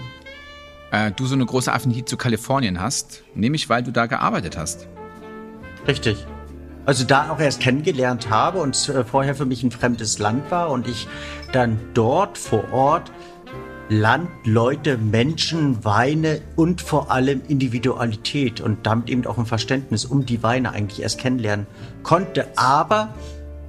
äh, 0.93 1.11
du 1.11 1.27
so 1.27 1.35
eine 1.35 1.45
große 1.45 1.73
Affinität 1.73 2.09
zu 2.09 2.17
Kalifornien 2.17 2.81
hast. 2.81 3.25
Nämlich, 3.35 3.69
weil 3.69 3.83
du 3.83 3.91
da 3.91 4.07
gearbeitet 4.07 4.57
hast. 4.57 4.87
Richtig. 5.89 6.25
Also 6.85 7.05
da 7.05 7.31
auch 7.31 7.41
erst 7.41 7.61
kennengelernt 7.61 8.31
habe 8.31 8.61
und 8.61 8.89
äh, 8.89 9.05
vorher 9.05 9.35
für 9.35 9.47
mich 9.47 9.63
ein 9.63 9.71
fremdes 9.71 10.19
Land 10.19 10.51
war 10.51 10.71
und 10.71 10.87
ich 10.87 11.09
dann 11.53 11.79
dort 11.95 12.39
vor 12.39 12.73
Ort 12.73 13.11
Land, 13.89 14.31
Leute, 14.45 14.97
Menschen, 14.97 15.85
Weine 15.85 16.41
und 16.57 16.81
vor 16.81 17.11
allem 17.11 17.43
Individualität 17.47 18.61
und 18.61 18.87
damit 18.87 19.11
eben 19.11 19.27
auch 19.27 19.39
ein 19.39 19.47
Verständnis 19.47 20.05
um 20.05 20.25
die 20.25 20.43
Weine 20.43 20.73
eigentlich 20.73 21.03
erst 21.03 21.19
kennenlernen 21.19 21.67
konnte, 22.03 22.47
aber 22.57 23.15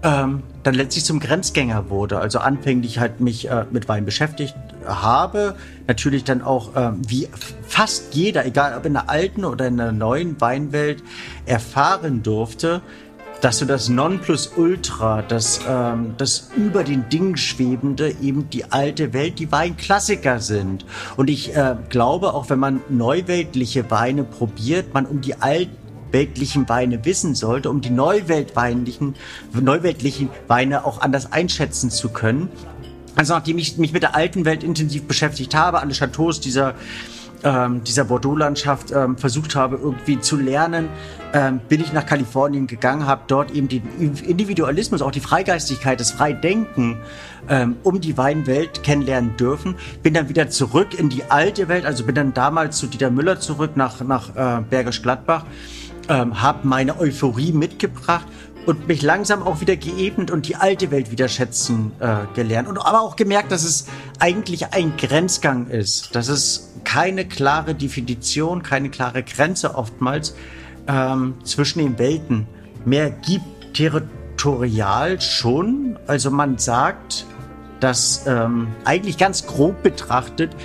ähm, 0.02 0.44
dann 0.64 0.76
letztlich 0.76 1.04
zum 1.04 1.20
Grenzgänger 1.20 1.90
wurde. 1.90 2.20
Also 2.20 2.40
anfänglich 2.40 3.00
halt 3.00 3.20
mich 3.20 3.50
äh, 3.50 3.66
mit 3.72 3.90
Wein 3.90 4.06
beschäftigt 4.06 4.56
habe, 4.86 5.56
natürlich 5.88 6.24
dann 6.24 6.42
auch 6.42 6.76
äh, 6.76 6.92
wie 7.08 7.28
fast 7.68 8.14
jeder, 8.14 8.46
egal 8.46 8.78
ob 8.78 8.86
in 8.86 8.94
der 8.94 9.10
alten 9.10 9.46
oder 9.46 9.68
in 9.68 9.78
der 9.78 9.92
neuen 9.92 10.40
Weinwelt, 10.40 11.04
erfahren 11.46 12.24
durfte, 12.24 12.82
dass 13.44 13.60
du 13.60 13.66
das 13.66 13.90
Nonplusultra, 13.90 15.22
das, 15.22 15.60
ähm, 15.68 16.14
das 16.18 16.52
über 16.56 16.86
den 16.86 17.10
Dingen 17.10 17.36
schwebende, 17.36 18.16
eben 18.22 18.50
die 18.50 18.72
alte 18.72 19.12
Welt, 19.12 19.38
die 19.38 19.52
Weinklassiker 19.52 20.40
sind. 20.40 20.86
Und 21.18 21.30
ich 21.30 21.54
äh, 21.54 21.76
glaube, 21.90 22.36
auch 22.36 22.50
wenn 22.50 22.60
man 22.60 22.80
neuweltliche 22.88 23.92
Weine 23.92 24.24
probiert, 24.24 24.94
man 24.94 25.06
um 25.06 25.20
die 25.20 25.36
altweltlichen 25.42 26.70
Weine 26.70 27.04
wissen 27.04 27.36
sollte, 27.36 27.70
um 27.70 27.82
die 27.82 27.90
neuweltweinlichen, 27.90 29.16
neuweltlichen 29.52 30.30
Weine 30.48 30.86
auch 30.86 31.02
anders 31.02 31.34
einschätzen 31.34 31.90
zu 31.90 32.10
können. 32.10 32.48
Also 33.16 33.34
nachdem 33.34 33.58
ich 33.58 33.78
mich 33.78 33.94
mit 33.94 34.04
der 34.04 34.16
alten 34.16 34.46
Welt 34.46 34.64
intensiv 34.64 35.04
beschäftigt 35.04 35.56
habe, 35.56 35.80
alle 35.80 35.94
Chateaus 35.94 36.40
dieser 36.40 36.76
ähm, 37.44 37.84
dieser 37.84 38.06
Bordeaux-Landschaft 38.06 38.92
ähm, 38.92 39.18
versucht 39.18 39.56
habe, 39.56 39.76
irgendwie 39.76 40.20
zu 40.20 40.38
lernen, 40.38 40.90
ähm, 41.34 41.60
bin 41.68 41.82
ich 41.82 41.94
nach 41.94 42.06
Kalifornien 42.06 42.68
gegangen, 42.68 43.06
habe 43.06 43.24
dort 43.28 43.52
eben 43.52 43.68
den 43.68 43.84
Individualismus, 44.00 45.02
auch 45.02 45.12
die 45.12 45.20
Freigeistigkeit, 45.20 46.00
das 46.00 46.12
Freidenken 46.12 46.98
ähm, 47.50 47.76
um 47.84 48.00
die 48.00 48.18
Weinwelt 48.18 48.84
kennenlernen 48.84 49.36
dürfen. 49.38 49.76
Bin 50.02 50.14
dann 50.14 50.30
wieder 50.30 50.50
zurück 50.50 50.98
in 50.98 51.10
die 51.10 51.26
alte 51.26 51.68
Welt, 51.68 51.86
also 51.86 52.06
bin 52.06 52.16
dann 52.16 52.34
damals 52.34 52.78
zu 52.78 52.88
Dieter 52.88 53.12
Müller 53.12 53.40
zurück 53.40 53.72
nach, 53.76 54.02
nach 54.02 54.36
äh, 54.36 54.62
Bergisch 54.62 55.02
Gladbach, 55.02 55.46
ähm, 56.10 56.42
habe 56.42 56.68
meine 56.68 57.00
Euphorie 57.00 57.52
mitgebracht 57.52 58.26
und 58.66 58.88
mich 58.88 59.02
langsam 59.02 59.44
auch 59.44 59.62
wieder 59.62 59.76
geebnet 59.76 60.32
und 60.32 60.48
die 60.48 60.56
alte 60.56 60.92
Welt 60.92 61.12
wieder 61.12 61.28
schätzen 61.28 61.92
äh, 62.00 62.18
gelernt. 62.36 62.68
Und 62.68 62.78
aber 62.78 63.02
auch 63.02 63.16
gemerkt, 63.16 63.52
dass 63.52 63.64
es 63.64 63.88
eigentlich 64.20 64.74
ein 64.74 64.96
Grenzgang 64.98 65.68
ist, 65.68 66.16
dass 66.16 66.30
es 66.30 66.74
keine 66.84 67.26
klare 67.26 67.76
Definition, 67.76 68.64
keine 68.64 68.90
klare 68.90 69.24
Grenze 69.24 69.76
oftmals 69.76 70.36
ähm, 70.88 71.36
zwischen 71.44 71.80
den 71.80 72.00
Welten 72.00 72.48
mehr 72.86 73.10
gibt. 73.10 73.44
Territorial 73.74 75.20
schon. 75.20 75.98
Also 76.06 76.30
man 76.30 76.60
sagt, 76.60 77.26
dass 77.80 78.26
ähm, 78.28 78.68
eigentlich 78.86 79.18
ganz 79.18 79.48
grob 79.48 79.82
betrachtet 79.82 80.56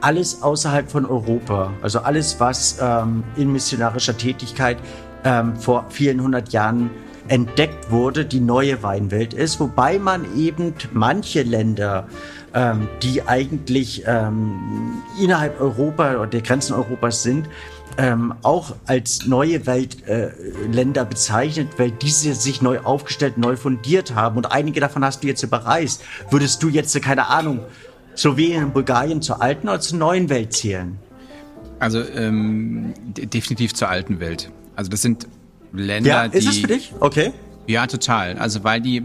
alles 0.00 0.42
außerhalb 0.42 0.90
von 0.90 1.06
Europa, 1.06 1.72
also 1.82 2.00
alles, 2.00 2.40
was 2.40 2.78
ähm, 2.80 3.22
in 3.36 3.52
missionarischer 3.52 4.16
Tätigkeit 4.16 4.78
ähm, 5.22 5.56
vor 5.56 5.86
vielen 5.90 6.20
hundert 6.20 6.52
Jahren 6.52 6.90
entdeckt 7.28 7.90
wurde, 7.90 8.24
die 8.24 8.40
neue 8.40 8.82
Weinwelt 8.82 9.34
ist, 9.34 9.60
wobei 9.60 9.98
man 9.98 10.24
eben 10.36 10.74
manche 10.92 11.42
Länder, 11.42 12.08
ähm, 12.54 12.88
die 13.02 13.22
eigentlich 13.22 14.04
ähm, 14.06 15.02
innerhalb 15.20 15.60
Europa 15.60 16.14
oder 16.16 16.26
der 16.26 16.42
Grenzen 16.42 16.74
Europas 16.74 17.22
sind, 17.22 17.48
ähm, 17.98 18.34
auch 18.42 18.74
als 18.86 19.26
neue 19.26 19.66
Weltländer 19.66 21.02
äh, 21.02 21.04
bezeichnet, 21.04 21.68
weil 21.76 21.90
diese 21.90 22.34
sich 22.34 22.62
neu 22.62 22.80
aufgestellt, 22.80 23.38
neu 23.38 23.56
fundiert 23.56 24.14
haben. 24.14 24.36
Und 24.36 24.50
einige 24.50 24.80
davon 24.80 25.04
hast 25.04 25.22
du 25.22 25.28
jetzt 25.28 25.42
überreist. 25.42 26.02
Würdest 26.30 26.62
du 26.62 26.68
jetzt, 26.68 27.00
keine 27.02 27.28
Ahnung, 27.28 27.60
Slowenien 28.16 28.64
und 28.64 28.74
Bulgarien 28.74 29.22
zur 29.22 29.42
alten 29.42 29.68
oder 29.68 29.80
zur 29.80 29.98
neuen 29.98 30.28
Welt 30.28 30.52
zählen? 30.52 30.98
Also 31.78 32.00
ähm, 32.00 32.94
definitiv 33.16 33.74
zur 33.74 33.88
alten 33.88 34.20
Welt. 34.20 34.50
Also 34.76 34.90
das 34.90 35.02
sind 35.02 35.26
Länder, 35.72 36.10
ja, 36.10 36.24
ist 36.24 36.34
die. 36.34 36.38
Ist 36.38 36.48
es 36.48 36.58
für 36.58 36.66
dich? 36.66 36.92
Okay. 37.00 37.32
Ja, 37.66 37.86
total. 37.86 38.38
Also 38.38 38.64
weil 38.64 38.80
die, 38.80 39.02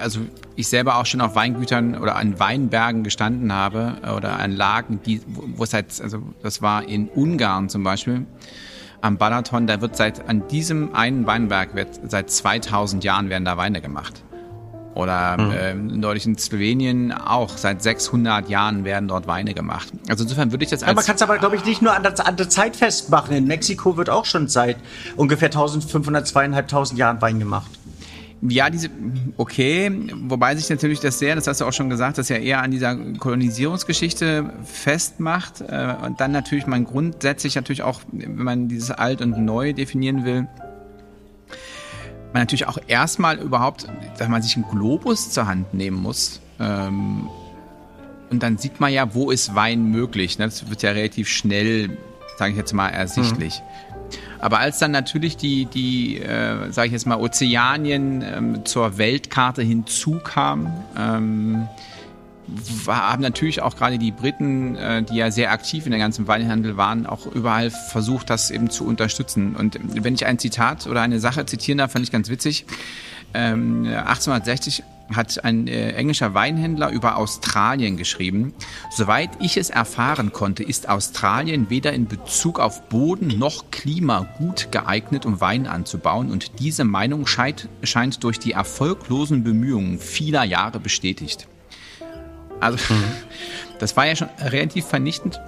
also 0.00 0.20
ich 0.56 0.68
selber 0.68 0.96
auch 0.96 1.06
schon 1.06 1.20
auf 1.20 1.34
Weingütern 1.34 1.96
oder 1.96 2.16
an 2.16 2.40
Weinbergen 2.40 3.04
gestanden 3.04 3.52
habe 3.52 3.96
oder 4.16 4.38
an 4.38 4.52
Lagen, 4.52 5.00
die, 5.04 5.20
wo 5.26 5.62
es 5.62 5.72
halt, 5.72 6.00
also 6.02 6.22
das 6.42 6.62
war 6.62 6.88
in 6.88 7.08
Ungarn 7.08 7.68
zum 7.68 7.84
Beispiel, 7.84 8.26
am 9.00 9.16
Balaton, 9.18 9.66
da 9.66 9.80
wird 9.80 9.96
seit, 9.96 10.28
an 10.28 10.48
diesem 10.48 10.94
einen 10.94 11.26
Weinberg 11.26 11.74
wird 11.76 11.88
seit 12.10 12.30
2000 12.30 13.04
Jahren 13.04 13.28
werden 13.28 13.44
da 13.44 13.56
Weine 13.56 13.80
gemacht. 13.80 14.24
Oder 14.98 15.38
mhm. 15.38 15.54
ähm, 15.56 16.00
neulich 16.00 16.26
in 16.26 16.36
Slowenien 16.36 17.12
auch. 17.12 17.56
Seit 17.56 17.82
600 17.82 18.48
Jahren 18.48 18.84
werden 18.84 19.06
dort 19.06 19.28
Weine 19.28 19.54
gemacht. 19.54 19.92
Also 20.08 20.24
insofern 20.24 20.50
würde 20.50 20.64
ich 20.64 20.70
das 20.70 20.82
als... 20.82 20.90
Ja, 20.90 20.94
man 20.94 21.04
kann 21.04 21.14
es 21.14 21.22
aber, 21.22 21.38
glaube 21.38 21.54
ich, 21.54 21.64
nicht 21.64 21.82
nur 21.82 21.94
an 21.94 22.02
der, 22.02 22.26
an 22.26 22.36
der 22.36 22.48
Zeit 22.48 22.74
festmachen. 22.74 23.36
In 23.36 23.46
Mexiko 23.46 23.96
wird 23.96 24.10
auch 24.10 24.24
schon 24.24 24.48
seit 24.48 24.76
ungefähr 25.14 25.46
1500, 25.46 26.26
2500 26.26 26.98
Jahren 26.98 27.22
Wein 27.22 27.38
gemacht. 27.38 27.70
Ja, 28.40 28.70
diese, 28.70 28.88
okay, 29.36 29.90
wobei 30.24 30.56
sich 30.56 30.68
natürlich 30.68 30.98
das 30.98 31.20
sehr, 31.20 31.36
das 31.36 31.46
hast 31.46 31.60
du 31.60 31.64
auch 31.64 31.72
schon 31.72 31.90
gesagt, 31.90 32.18
das 32.18 32.28
ja 32.28 32.36
eher 32.36 32.62
an 32.62 32.72
dieser 32.72 32.96
Kolonisierungsgeschichte 32.96 34.52
festmacht. 34.64 35.60
Äh, 35.60 35.94
und 36.04 36.20
dann 36.20 36.32
natürlich 36.32 36.66
man 36.66 36.84
grundsätzlich 36.84 37.54
natürlich 37.54 37.82
auch, 37.82 38.00
wenn 38.10 38.36
man 38.36 38.68
dieses 38.68 38.90
Alt 38.90 39.22
und 39.22 39.38
Neu 39.44 39.74
definieren 39.74 40.24
will, 40.24 40.48
man 42.32 42.42
natürlich 42.42 42.66
auch 42.66 42.78
erstmal 42.86 43.38
überhaupt, 43.38 43.86
dass 44.18 44.28
man 44.28 44.42
sich 44.42 44.56
einen 44.56 44.66
Globus 44.70 45.30
zur 45.30 45.46
Hand 45.46 45.74
nehmen 45.74 45.96
muss. 45.96 46.40
Ähm, 46.60 47.28
und 48.30 48.42
dann 48.42 48.58
sieht 48.58 48.80
man 48.80 48.92
ja, 48.92 49.14
wo 49.14 49.30
ist 49.30 49.54
Wein 49.54 49.90
möglich. 49.90 50.38
Ne? 50.38 50.44
Das 50.44 50.68
wird 50.68 50.82
ja 50.82 50.90
relativ 50.90 51.28
schnell, 51.28 51.96
sage 52.36 52.52
ich 52.52 52.58
jetzt 52.58 52.72
mal, 52.72 52.88
ersichtlich. 52.88 53.60
Mhm. 53.60 54.18
Aber 54.40 54.58
als 54.60 54.78
dann 54.78 54.90
natürlich 54.90 55.36
die, 55.36 55.66
die 55.66 56.18
äh, 56.18 56.70
sage 56.70 56.86
ich 56.86 56.92
jetzt 56.92 57.06
mal, 57.06 57.18
Ozeanien 57.18 58.22
ähm, 58.22 58.64
zur 58.64 58.98
Weltkarte 58.98 59.62
hinzukam, 59.62 60.72
ähm, 60.96 61.68
haben 62.86 63.22
natürlich 63.22 63.62
auch 63.62 63.76
gerade 63.76 63.98
die 63.98 64.12
Briten, 64.12 64.76
äh, 64.76 65.02
die 65.02 65.16
ja 65.16 65.30
sehr 65.30 65.52
aktiv 65.52 65.84
in 65.86 65.90
der 65.90 66.00
ganzen 66.00 66.26
Weinhandel 66.26 66.76
waren, 66.76 67.06
auch 67.06 67.26
überall 67.26 67.70
versucht, 67.70 68.30
das 68.30 68.50
eben 68.50 68.70
zu 68.70 68.84
unterstützen. 68.84 69.56
Und 69.56 69.78
wenn 70.02 70.14
ich 70.14 70.26
ein 70.26 70.38
Zitat 70.38 70.86
oder 70.86 71.02
eine 71.02 71.20
Sache 71.20 71.46
zitieren 71.46 71.78
darf, 71.78 71.92
fand 71.92 72.04
ich 72.04 72.12
ganz 72.12 72.28
witzig. 72.28 72.66
Ähm, 73.34 73.86
1860 73.86 74.82
hat 75.14 75.42
ein 75.44 75.68
äh, 75.68 75.92
englischer 75.92 76.34
Weinhändler 76.34 76.90
über 76.90 77.16
Australien 77.16 77.96
geschrieben. 77.96 78.54
Soweit 78.90 79.30
ich 79.40 79.56
es 79.56 79.70
erfahren 79.70 80.32
konnte, 80.32 80.62
ist 80.62 80.88
Australien 80.88 81.70
weder 81.70 81.92
in 81.92 82.06
Bezug 82.06 82.60
auf 82.60 82.88
Boden 82.88 83.38
noch 83.38 83.70
Klima 83.70 84.28
gut 84.38 84.68
geeignet, 84.70 85.24
um 85.24 85.40
Wein 85.40 85.66
anzubauen. 85.66 86.30
Und 86.30 86.60
diese 86.60 86.84
Meinung 86.84 87.26
scheint 87.26 87.68
durch 88.22 88.38
die 88.38 88.52
erfolglosen 88.52 89.44
Bemühungen 89.44 89.98
vieler 89.98 90.44
Jahre 90.44 90.80
bestätigt. 90.80 91.48
Also, 92.60 92.92
mhm. 92.92 93.04
das 93.78 93.96
war 93.96 94.06
ja 94.06 94.16
schon 94.16 94.28
relativ 94.40 94.86
vernichtend. 94.86 95.40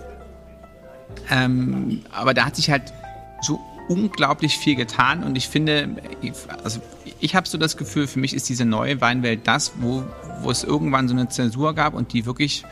Ähm, 1.31 2.03
aber 2.13 2.35
da 2.35 2.45
hat 2.45 2.57
sich 2.57 2.71
halt 2.71 2.93
so 3.43 3.61
unglaublich 3.89 4.57
viel 4.57 4.77
getan 4.77 5.25
und 5.25 5.37
ich 5.37 5.49
finde, 5.49 5.89
also 6.63 6.81
ich 7.19 7.35
habe 7.35 7.49
so 7.49 7.59
das 7.59 7.77
Gefühl, 7.77 8.07
für 8.07 8.21
mich 8.21 8.35
ist 8.35 8.49
diese 8.49 8.65
neue 8.65 9.01
Weinwelt 9.01 9.41
das, 9.49 9.73
wo, 9.81 10.05
wo 10.43 10.51
es 10.51 10.63
irgendwann 10.63 11.09
so 11.09 11.15
eine 11.15 11.29
Zensur 11.29 11.75
gab 11.75 11.95
und 11.95 12.13
die 12.13 12.25
wirklich 12.25 12.65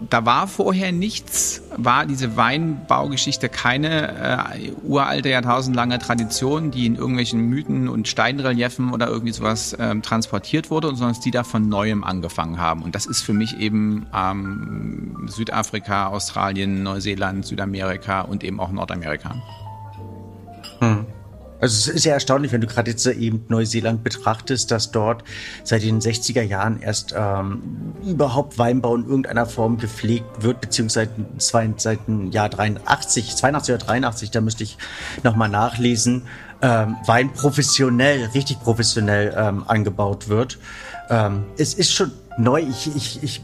da 0.00 0.26
war 0.26 0.48
vorher 0.48 0.92
nichts, 0.92 1.62
war 1.76 2.06
diese 2.06 2.36
Weinbaugeschichte 2.36 3.48
keine 3.48 4.50
äh, 4.54 4.72
uralte, 4.82 5.28
jahrtausendlange 5.28 5.98
Tradition, 5.98 6.70
die 6.70 6.86
in 6.86 6.96
irgendwelchen 6.96 7.40
Mythen 7.48 7.88
und 7.88 8.08
Steinreliefen 8.08 8.92
oder 8.92 9.08
irgendwie 9.08 9.32
sowas 9.32 9.76
ähm, 9.78 10.02
transportiert 10.02 10.70
wurde, 10.70 10.94
sondern 10.96 11.20
die 11.24 11.30
da 11.30 11.44
von 11.44 11.68
Neuem 11.68 12.04
angefangen 12.04 12.58
haben. 12.58 12.82
Und 12.82 12.94
das 12.94 13.06
ist 13.06 13.22
für 13.22 13.32
mich 13.32 13.58
eben 13.58 14.06
ähm, 14.14 15.28
Südafrika, 15.28 16.08
Australien, 16.08 16.82
Neuseeland, 16.82 17.46
Südamerika 17.46 18.22
und 18.22 18.44
eben 18.44 18.60
auch 18.60 18.70
Nordamerika. 18.70 19.36
Also 21.64 21.90
es 21.90 21.96
ist 21.96 22.02
sehr 22.02 22.12
erstaunlich, 22.12 22.52
wenn 22.52 22.60
du 22.60 22.66
gerade 22.66 22.90
jetzt 22.90 23.06
eben 23.06 23.46
Neuseeland 23.48 24.04
betrachtest, 24.04 24.70
dass 24.70 24.90
dort 24.90 25.24
seit 25.62 25.82
den 25.82 25.98
60er 25.98 26.42
Jahren 26.42 26.82
erst 26.82 27.14
ähm, 27.16 27.94
überhaupt 28.04 28.58
Weinbau 28.58 28.94
in 28.94 29.04
irgendeiner 29.04 29.46
Form 29.46 29.78
gepflegt 29.78 30.42
wird, 30.42 30.60
beziehungsweise 30.60 31.10
seit, 31.38 31.80
seit 31.80 32.06
dem 32.06 32.30
Jahr 32.32 32.50
83, 32.50 33.34
82 33.34 33.76
oder 33.76 33.82
83, 33.86 34.30
da 34.30 34.42
müsste 34.42 34.62
ich 34.62 34.76
nochmal 35.22 35.48
nachlesen, 35.48 36.26
ähm, 36.60 36.96
Wein 37.06 37.32
professionell, 37.32 38.26
richtig 38.34 38.60
professionell 38.60 39.34
ähm, 39.34 39.64
angebaut 39.66 40.28
wird. 40.28 40.58
Ähm, 41.08 41.44
es 41.56 41.72
ist 41.72 41.94
schon 41.94 42.12
neu. 42.38 42.60
Ich, 42.60 42.94
ich, 42.94 43.22
ich 43.22 43.42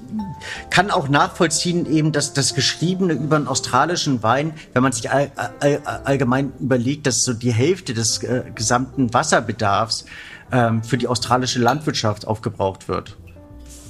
kann 0.70 0.90
auch 0.90 1.08
nachvollziehen, 1.08 1.86
eben, 1.86 2.12
dass 2.12 2.32
das 2.32 2.54
Geschriebene 2.54 3.14
über 3.14 3.36
einen 3.36 3.48
australischen 3.48 4.22
Wein, 4.22 4.52
wenn 4.72 4.82
man 4.82 4.92
sich 4.92 5.10
all, 5.10 5.30
all, 5.60 5.80
allgemein 6.04 6.52
überlegt, 6.60 7.06
dass 7.06 7.24
so 7.24 7.32
die 7.32 7.52
Hälfte 7.52 7.94
des 7.94 8.22
äh, 8.22 8.44
gesamten 8.54 9.12
Wasserbedarfs 9.12 10.04
ähm, 10.52 10.82
für 10.82 10.98
die 10.98 11.08
australische 11.08 11.60
Landwirtschaft 11.60 12.26
aufgebraucht 12.26 12.88
wird. 12.88 13.16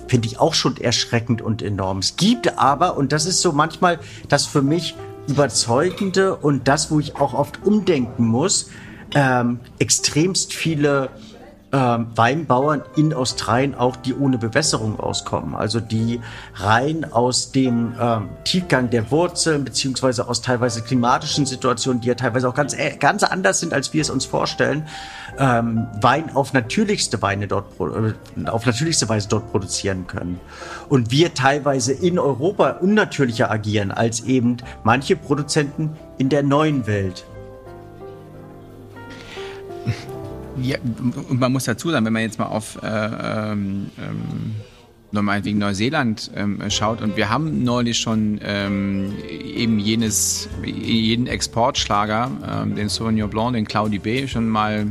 Finde 0.08 0.26
ich 0.26 0.38
auch 0.40 0.54
schon 0.54 0.76
erschreckend 0.76 1.40
und 1.40 1.62
enorm. 1.62 1.98
Es 1.98 2.16
gibt 2.16 2.58
aber, 2.58 2.96
und 2.96 3.12
das 3.12 3.26
ist 3.26 3.40
so 3.40 3.52
manchmal 3.52 4.00
das 4.28 4.46
für 4.46 4.62
mich 4.62 4.96
überzeugende 5.28 6.34
und 6.34 6.66
das, 6.66 6.90
wo 6.90 6.98
ich 6.98 7.16
auch 7.16 7.34
oft 7.34 7.64
umdenken 7.64 8.26
muss, 8.26 8.70
ähm, 9.14 9.60
extremst 9.78 10.52
viele 10.52 11.10
ähm, 11.72 12.08
Weinbauern 12.16 12.82
in 12.96 13.14
Australien 13.14 13.74
auch, 13.74 13.96
die 13.96 14.14
ohne 14.14 14.38
Bewässerung 14.38 14.98
auskommen. 14.98 15.54
Also 15.54 15.78
die 15.80 16.20
rein 16.54 17.10
aus 17.12 17.52
dem 17.52 17.94
ähm, 18.00 18.28
Tiefgang 18.44 18.90
der 18.90 19.10
Wurzeln 19.10 19.64
beziehungsweise 19.64 20.28
aus 20.28 20.42
teilweise 20.42 20.82
klimatischen 20.82 21.46
Situationen, 21.46 22.00
die 22.00 22.08
ja 22.08 22.14
teilweise 22.14 22.48
auch 22.48 22.54
ganz, 22.54 22.74
äh, 22.74 22.96
ganz 22.98 23.22
anders 23.22 23.60
sind, 23.60 23.72
als 23.72 23.92
wir 23.92 24.02
es 24.02 24.10
uns 24.10 24.24
vorstellen, 24.24 24.86
ähm, 25.38 25.86
Wein 26.00 26.34
auf 26.34 26.52
natürlichste 26.52 27.22
Weine 27.22 27.46
dort, 27.46 27.66
äh, 27.80 28.48
auf 28.48 28.66
natürlichste 28.66 29.08
Weise 29.08 29.28
dort 29.28 29.50
produzieren 29.52 30.06
können. 30.06 30.40
Und 30.88 31.10
wir 31.12 31.34
teilweise 31.34 31.92
in 31.92 32.18
Europa 32.18 32.70
unnatürlicher 32.80 33.50
agieren 33.50 33.92
als 33.92 34.20
eben 34.24 34.56
manche 34.82 35.14
Produzenten 35.14 35.96
in 36.18 36.28
der 36.28 36.42
neuen 36.42 36.86
Welt. 36.86 37.24
Ja, 40.62 40.78
und 41.28 41.40
man 41.40 41.52
muss 41.52 41.64
dazu 41.64 41.90
sagen, 41.90 42.04
wenn 42.06 42.12
man 42.12 42.22
jetzt 42.22 42.38
mal 42.38 42.46
auf 42.46 42.78
äh, 42.82 42.86
ähm, 42.86 43.90
ähm 43.98 44.54
nochmal 45.12 45.44
wegen 45.44 45.58
Neuseeland 45.58 46.30
ähm, 46.36 46.62
schaut 46.70 47.02
und 47.02 47.16
wir 47.16 47.30
haben 47.30 47.64
neulich 47.64 47.98
schon 47.98 48.40
ähm, 48.44 49.12
eben 49.28 49.78
jenes 49.78 50.48
jeden 50.64 51.26
Exportschlager, 51.26 52.30
ähm, 52.48 52.76
den 52.76 52.88
Sauvignon 52.88 53.28
Blanc, 53.28 53.54
den 53.54 53.66
Cloudy 53.66 53.98
Bay 53.98 54.28
schon 54.28 54.48
mal 54.48 54.86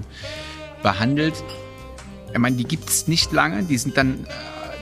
behandelt. 0.83 1.35
Ich 2.33 2.38
meine, 2.38 2.57
die 2.57 2.65
gibt 2.65 2.89
es 2.89 3.07
nicht 3.07 3.31
lange, 3.31 3.63
die 3.63 3.77
sind 3.77 3.97
dann 3.97 4.27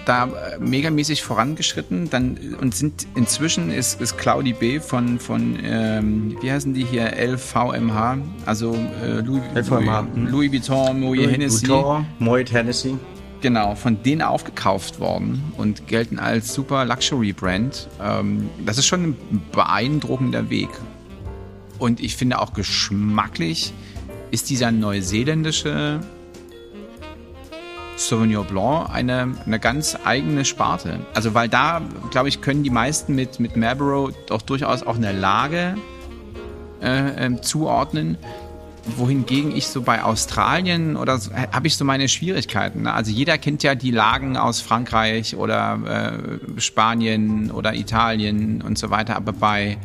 da 0.08 0.26
äh, 0.26 0.60
megamäßig 0.60 1.24
vorangeschritten 1.24 2.10
dann, 2.10 2.56
und 2.62 2.76
sind 2.76 3.08
inzwischen 3.16 3.72
ist, 3.72 4.00
ist 4.02 4.18
Cloudy 4.18 4.54
B 4.54 4.80
von, 4.80 5.20
von 5.20 5.58
ähm, 5.64 6.38
wie 6.42 6.52
heißen 6.52 6.74
die 6.74 6.86
hier, 6.86 7.14
LVMH, 7.18 8.18
also 8.46 8.74
äh, 9.04 9.20
Louis, 9.20 9.42
LVMH. 9.56 10.00
Louis, 10.00 10.16
hm. 10.16 10.28
Louis 10.28 10.52
Vuitton, 10.52 11.00
Moet 11.02 11.18
Louis 11.18 11.32
Hennessy. 11.32 11.68
Vuitton, 11.68 12.06
Moet 12.20 12.52
Hennessy. 12.52 12.98
Genau, 13.42 13.76
von 13.76 14.02
denen 14.02 14.24
aufgekauft 14.24 15.00
worden 15.00 15.44
und 15.58 15.88
gelten 15.88 16.18
als 16.18 16.54
super 16.54 16.86
Luxury 16.86 17.34
Brand. 17.34 17.88
Ähm, 18.02 18.50
das 18.66 18.78
ist 18.78 18.88
schon 18.88 19.04
ein 19.04 19.42
beeindruckender 19.52 20.50
Weg. 20.50 20.70
Und 21.78 22.00
ich 22.00 22.16
finde 22.16 22.40
auch 22.40 22.54
geschmacklich 22.54 23.74
ist 24.32 24.50
dieser 24.50 24.72
neuseeländische 24.72 26.02
Sauvignon 27.98 28.46
Blanc 28.46 28.90
eine, 28.94 29.36
eine 29.46 29.60
ganz 29.60 29.98
eigene 30.06 30.46
Sparte. 30.46 31.00
Also 31.14 31.34
weil 31.34 31.50
da, 31.50 31.82
glaube 32.12 32.30
ich, 32.30 32.42
können 32.42 32.64
die 32.64 32.70
meisten 32.70 33.16
mit, 33.16 33.40
mit 33.40 33.58
Marlborough 33.58 34.14
doch 34.28 34.44
durchaus 34.44 34.84
auch 34.84 34.96
eine 34.96 35.12
Lage 35.12 35.76
äh, 36.82 37.26
äh, 37.26 37.42
zuordnen. 37.42 38.18
Wohingegen 38.96 39.54
ich 39.54 39.68
so 39.68 39.82
bei 39.82 40.04
Australien 40.04 40.96
oder 40.96 41.18
so, 41.18 41.34
habe 41.34 41.68
ich 41.68 41.76
so 41.76 41.84
meine 41.84 42.08
Schwierigkeiten. 42.08 42.84
Ne? 42.84 42.94
Also 42.94 43.12
jeder 43.12 43.38
kennt 43.38 43.64
ja 43.64 43.76
die 43.76 43.92
Lagen 43.92 44.38
aus 44.38 44.62
Frankreich 44.62 45.36
oder 45.36 46.22
äh, 46.56 46.62
Spanien 46.62 47.52
oder 47.52 47.74
Italien 47.74 48.62
und 48.62 48.78
so 48.78 48.92
weiter. 48.92 49.16
Aber 49.18 49.34
bei, 49.34 49.78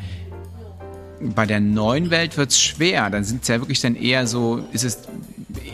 bei 1.21 1.47
der 1.47 1.61
neuen 1.61 2.11
Welt 2.11 2.37
wird 2.37 2.51
es 2.51 2.61
schwer. 2.61 3.11
Dann 3.11 3.25
sind 3.25 3.43
es 3.43 3.49
ja 3.49 3.59
wirklich 3.59 3.81
dann 3.81 3.97
eher 3.97 4.27
so, 4.27 4.63
ist 4.73 4.85
es 4.85 4.99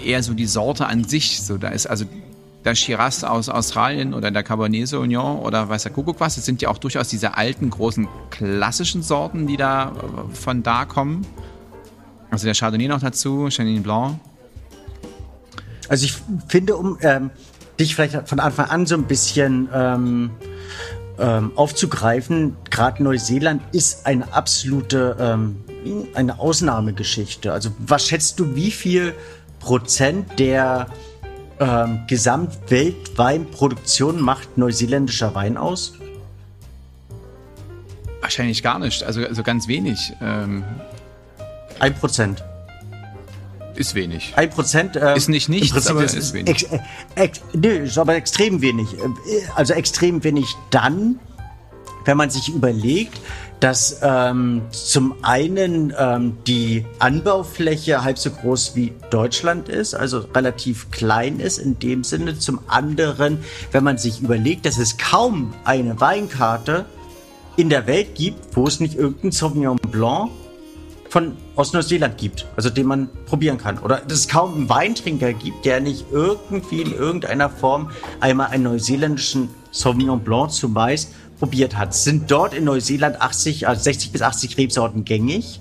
eher 0.05 0.23
so 0.23 0.33
die 0.33 0.47
Sorte 0.47 0.87
an 0.87 1.05
sich. 1.05 1.43
So, 1.43 1.59
da 1.59 1.69
ist 1.69 1.87
also 1.87 2.07
der 2.65 2.75
Shiraz 2.75 3.25
aus 3.25 3.49
Australien 3.49 4.15
oder 4.15 4.31
der 4.31 4.43
Cabernet 4.43 4.89
Sauvignon 4.89 5.39
oder 5.39 5.69
weiß 5.69 5.85
der 5.85 5.93
Kuckuck 5.93 6.21
was. 6.21 6.35
Das 6.35 6.45
sind 6.45 6.61
ja 6.61 6.69
auch 6.69 6.79
durchaus 6.79 7.09
diese 7.09 7.37
alten, 7.37 7.71
großen, 7.71 8.09
klassischen 8.31 9.03
Sorten, 9.03 9.47
die 9.47 9.57
da 9.57 9.93
äh, 9.93 10.35
von 10.35 10.63
da 10.63 10.85
kommen. 10.85 11.27
Also 12.31 12.45
der 12.45 12.55
Chardonnay 12.55 12.89
noch 12.89 13.01
dazu, 13.01 13.49
Chenin 13.49 13.83
Blanc. 13.83 14.19
Also 15.89 16.05
ich 16.05 16.15
finde, 16.49 16.77
um 16.77 16.99
ähm, 17.01 17.31
dich 17.81 17.95
vielleicht 17.95 18.29
von 18.29 18.41
Anfang 18.41 18.67
an 18.67 18.87
so 18.87 18.97
ein 18.97 19.05
bisschen 19.05 19.69
ähm, 19.73 20.31
ähm, 21.19 21.53
aufzugreifen, 21.57 22.57
gerade 22.71 23.03
Neuseeland 23.03 23.63
ist 23.73 24.07
eine 24.07 24.33
absolute 24.33 25.17
ähm, 25.19 25.65
eine 26.15 26.39
Ausnahmegeschichte. 26.39 27.53
Also 27.53 27.71
was 27.79 28.07
schätzt 28.07 28.39
du, 28.41 28.55
wie 28.55 28.71
viel 28.71 29.15
Prozent 29.61 30.39
der 30.39 30.89
ähm, 31.61 32.01
Gesamtweltweinproduktion 32.07 34.21
macht 34.21 34.59
neuseeländischer 34.59 35.35
Wein 35.35 35.57
aus? 35.57 35.95
Wahrscheinlich 38.21 38.63
gar 38.63 38.79
nicht, 38.79 39.03
also, 39.03 39.25
also 39.25 39.43
ganz 39.43 39.67
wenig. 39.69 40.13
Ähm, 40.21 40.65
Ein 41.79 41.95
Prozent. 41.95 42.45
Ist 43.75 43.95
wenig. 43.95 44.35
Ein 44.37 44.51
Prozent. 44.51 44.97
Äh, 44.97 45.17
ist 45.17 45.29
nicht 45.29 45.49
nichts, 45.49 45.87
aber 45.87 46.03
ist, 46.03 46.15
ist 46.15 46.35
wenig. 46.35 46.65
Ex, 46.65 46.67
ex, 47.15 47.41
nö, 47.53 47.85
ist 47.85 47.97
aber 47.97 48.17
extrem 48.17 48.61
wenig. 48.61 48.89
Also 49.55 49.75
extrem 49.75 50.25
wenig 50.25 50.53
dann, 50.71 51.21
wenn 52.05 52.17
man 52.17 52.31
sich 52.31 52.49
überlegt, 52.49 53.21
dass 53.61 54.01
ähm, 54.03 54.63
zum 54.71 55.15
einen 55.23 55.93
ähm, 55.99 56.39
die 56.47 56.85
Anbaufläche 56.99 58.05
halb 58.05 58.19
so 58.19 58.31
groß 58.31 58.77
wie 58.77 58.93
Deutschland 59.11 59.69
ist, 59.69 59.95
also 59.95 60.21
relativ 60.35 60.91
klein 60.91 61.41
ist 61.41 61.59
in 61.59 61.79
dem 61.79 62.05
Sinne. 62.05 62.39
Zum 62.39 62.61
anderen, 62.69 63.39
wenn 63.73 63.85
man 63.85 63.99
sich 63.99 64.21
überlegt, 64.21 64.67
dass 64.67 64.79
es 64.79 64.97
kaum 64.97 65.53
eine 65.65 66.01
Weinkarte 66.01 66.87
in 67.57 67.69
der 67.69 67.87
Welt 67.87 68.15
gibt, 68.15 68.57
wo 68.57 68.67
es 68.67 68.79
nicht 68.79 68.95
irgendein 68.95 69.33
Sauvignon 69.33 69.77
Blanc 69.91 70.31
von 71.09 71.37
aus 71.57 71.73
Neuseeland 71.73 72.19
gibt, 72.19 72.47
also 72.55 72.71
den 72.71 72.87
man 72.87 73.09
probieren 73.27 73.59
kann. 73.59 73.79
Oder 73.79 73.97
dass 73.97 74.19
es 74.19 74.29
kaum 74.29 74.55
einen 74.55 74.69
Weintrinker 74.69 75.33
gibt, 75.33 75.65
der 75.65 75.81
nicht 75.81 76.07
irgendwie 76.13 76.83
in 76.83 76.93
irgendeiner 76.93 77.51
Form 77.51 77.91
einmal 78.21 78.49
einen 78.49 78.65
neuseeländischen 78.65 79.49
Sauvignon 79.71 80.21
Blanc 80.21 80.53
zumeist 80.53 81.13
probiert 81.39 81.77
hat. 81.77 81.95
Sind 81.95 82.31
dort 82.31 82.55
in 82.55 82.65
Neuseeland 82.65 83.21
80, 83.21 83.69
also 83.69 83.83
60 83.83 84.13
bis 84.13 84.23
80 84.23 84.57
Rebsorten 84.57 85.05
gängig. 85.05 85.61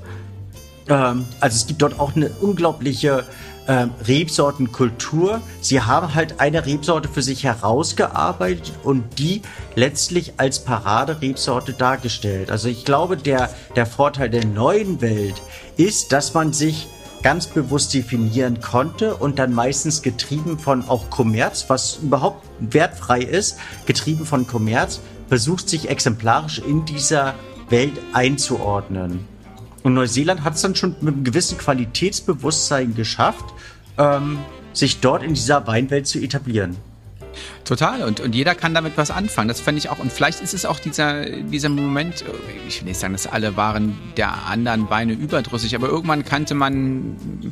Ähm, 0.90 1.26
also 1.40 1.56
es 1.56 1.68
gibt 1.68 1.82
dort 1.82 2.00
auch 2.00 2.16
eine 2.16 2.30
unglaubliche 2.42 3.26
ähm, 3.68 3.92
Rebsortenkultur. 4.08 5.42
Sie 5.62 5.82
haben 5.82 6.16
halt 6.16 6.40
eine 6.40 6.66
Rebsorte 6.66 7.10
für 7.10 7.22
sich 7.22 7.44
herausgearbeitet 7.44 8.72
und 8.84 9.20
die 9.20 9.42
letztlich 9.76 10.34
als 10.38 10.60
Paraderebsorte 10.64 11.74
dargestellt. 11.74 12.50
Also 12.50 12.70
ich 12.70 12.86
glaube, 12.86 13.18
der, 13.18 13.50
der 13.76 13.86
Vorteil 13.86 14.30
der 14.30 14.46
neuen 14.46 15.02
Welt 15.02 15.42
ist, 15.76 16.14
dass 16.14 16.34
man 16.34 16.54
sich 16.54 16.88
ganz 17.24 17.48
bewusst 17.48 17.94
definieren 17.94 18.62
konnte 18.62 19.16
und 19.16 19.40
dann 19.40 19.54
meistens 19.54 20.02
getrieben 20.02 20.60
von 20.60 20.88
auch 20.88 21.10
Kommerz, 21.10 21.66
was 21.68 21.98
überhaupt 22.02 22.48
wertfrei 22.60 23.20
ist, 23.20 23.58
getrieben 23.86 24.26
von 24.26 24.48
Kommerz, 24.48 25.02
versucht 25.28 25.70
sich 25.70 25.90
exemplarisch 25.90 26.60
in 26.60 26.86
dieser 26.86 27.36
Welt 27.70 27.94
einzuordnen. 28.14 29.26
Und 29.84 29.94
Neuseeland 29.94 30.44
hat 30.44 30.56
es 30.56 30.62
dann 30.62 30.76
schon 30.76 30.96
mit 31.02 31.14
einem 31.14 31.24
gewissen 31.24 31.58
Qualitätsbewusstsein 31.58 32.96
geschafft, 32.96 33.46
ähm, 33.98 34.40
sich 34.74 35.00
dort 35.00 35.24
in 35.24 35.34
dieser 35.34 35.66
Weinwelt 35.68 36.08
zu 36.08 36.20
etablieren. 36.20 36.78
Total. 37.64 38.04
Und, 38.04 38.20
und 38.20 38.34
jeder 38.34 38.56
kann 38.56 38.74
damit 38.74 38.94
was 38.96 39.12
anfangen. 39.12 39.48
Das 39.48 39.60
fände 39.60 39.80
ich 39.80 39.90
auch. 39.90 40.00
Und 40.00 40.12
vielleicht 40.12 40.42
ist 40.42 40.54
es 40.54 40.66
auch 40.66 40.80
dieser, 40.80 41.26
dieser 41.26 41.70
Moment, 41.70 42.24
ich 42.68 42.82
will 42.82 42.88
nicht 42.88 43.00
sagen, 43.00 43.14
dass 43.14 43.28
alle 43.28 43.58
waren 43.58 43.98
der 44.16 44.46
anderen 44.48 44.90
Weine 44.90 45.14
überdrüssig, 45.14 45.76
aber 45.76 45.88
irgendwann 45.88 46.26
kannte 46.26 46.56
man 46.56 47.52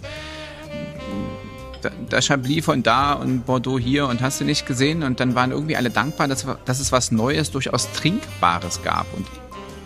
das 2.09 2.25
Chablis 2.25 2.65
von 2.65 2.83
da 2.83 3.13
und 3.13 3.45
Bordeaux 3.45 3.79
hier 3.79 4.07
und 4.07 4.21
hast 4.21 4.41
du 4.41 4.45
nicht 4.45 4.65
gesehen. 4.65 5.03
Und 5.03 5.19
dann 5.19 5.35
waren 5.35 5.51
irgendwie 5.51 5.75
alle 5.75 5.89
dankbar, 5.89 6.27
dass, 6.27 6.45
dass 6.65 6.79
es 6.79 6.91
was 6.91 7.11
Neues, 7.11 7.51
durchaus 7.51 7.91
Trinkbares 7.91 8.83
gab. 8.83 9.05
Und 9.15 9.25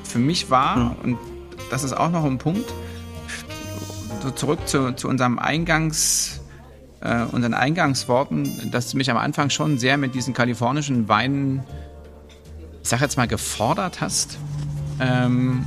für 0.04 0.20
mich 0.20 0.50
war, 0.50 0.78
mhm. 0.78 0.92
und 1.04 1.18
das 1.70 1.84
ist 1.84 1.94
auch 1.94 2.10
noch 2.10 2.24
ein 2.26 2.38
Punkt, 2.38 2.74
so 4.22 4.32
zurück 4.32 4.68
zu, 4.68 4.94
zu 4.96 5.08
unserem 5.08 5.40
Eingangs, 5.40 6.42
äh, 7.02 7.24
unseren 7.32 7.54
Eingangsworten, 7.54 8.72
dass 8.72 8.92
du 8.92 8.98
mich 8.98 9.10
am 9.10 9.18
Anfang 9.18 9.50
schon 9.50 9.78
sehr 9.78 9.98
mit 9.98 10.16
diesen 10.16 10.34
kalifornischen 10.34 11.08
Weinen, 11.08 11.64
ich 12.84 12.90
sag 12.90 13.02
jetzt 13.02 13.18
mal, 13.18 13.28
gefordert 13.28 14.02
hast. 14.02 14.38
Ähm, 15.00 15.66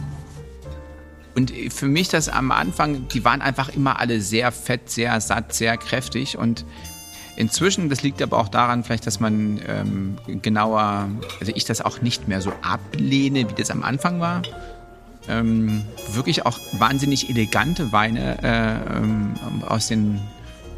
und 1.35 1.53
für 1.71 1.89
mich 1.89 2.09
das 2.09 2.29
am 2.29 2.51
Anfang, 2.53 3.09
die 3.09 3.25
waren 3.25 3.41
einfach 3.41 3.69
immer 3.71 3.99
alle 3.99 4.21
sehr 4.21 4.53
fett, 4.53 4.91
sehr 4.91 5.21
satt, 5.21 5.55
sehr 5.55 5.77
kräftig 5.77 6.37
und 6.37 6.65
Inzwischen, 7.35 7.89
das 7.89 8.03
liegt 8.03 8.21
aber 8.21 8.39
auch 8.39 8.49
daran, 8.49 8.85
vielleicht, 8.85 9.07
dass 9.07 9.19
man 9.19 9.59
ähm, 9.67 10.17
genauer, 10.43 11.09
also 11.41 11.53
ich 11.55 11.65
das 11.65 11.81
auch 11.81 12.03
nicht 12.03 12.29
mehr 12.29 12.43
so 12.43 12.53
ablehne, 12.61 13.49
wie 13.49 13.55
das 13.55 13.71
am 13.71 13.83
Anfang 13.83 14.21
war. 14.21 14.43
Ähm, 15.29 15.83
wirklich 16.13 16.45
auch 16.45 16.59
wahnsinnig 16.73 17.31
elegante 17.31 17.91
Weine 17.93 18.43
äh, 18.43 18.99
ähm, 18.99 19.35
aus 19.67 19.89
den 19.89 20.21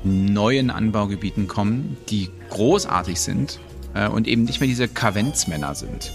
neuen 0.05 0.71
Anbaugebieten 0.71 1.49
kommen, 1.49 1.97
die 2.09 2.31
großartig 2.51 3.21
sind 3.21 3.59
äh, 3.95 4.07
und 4.07 4.29
eben 4.29 4.45
nicht 4.45 4.61
mehr 4.61 4.69
diese 4.69 4.87
Kavenzmänner 4.87 5.75
sind. 5.75 6.13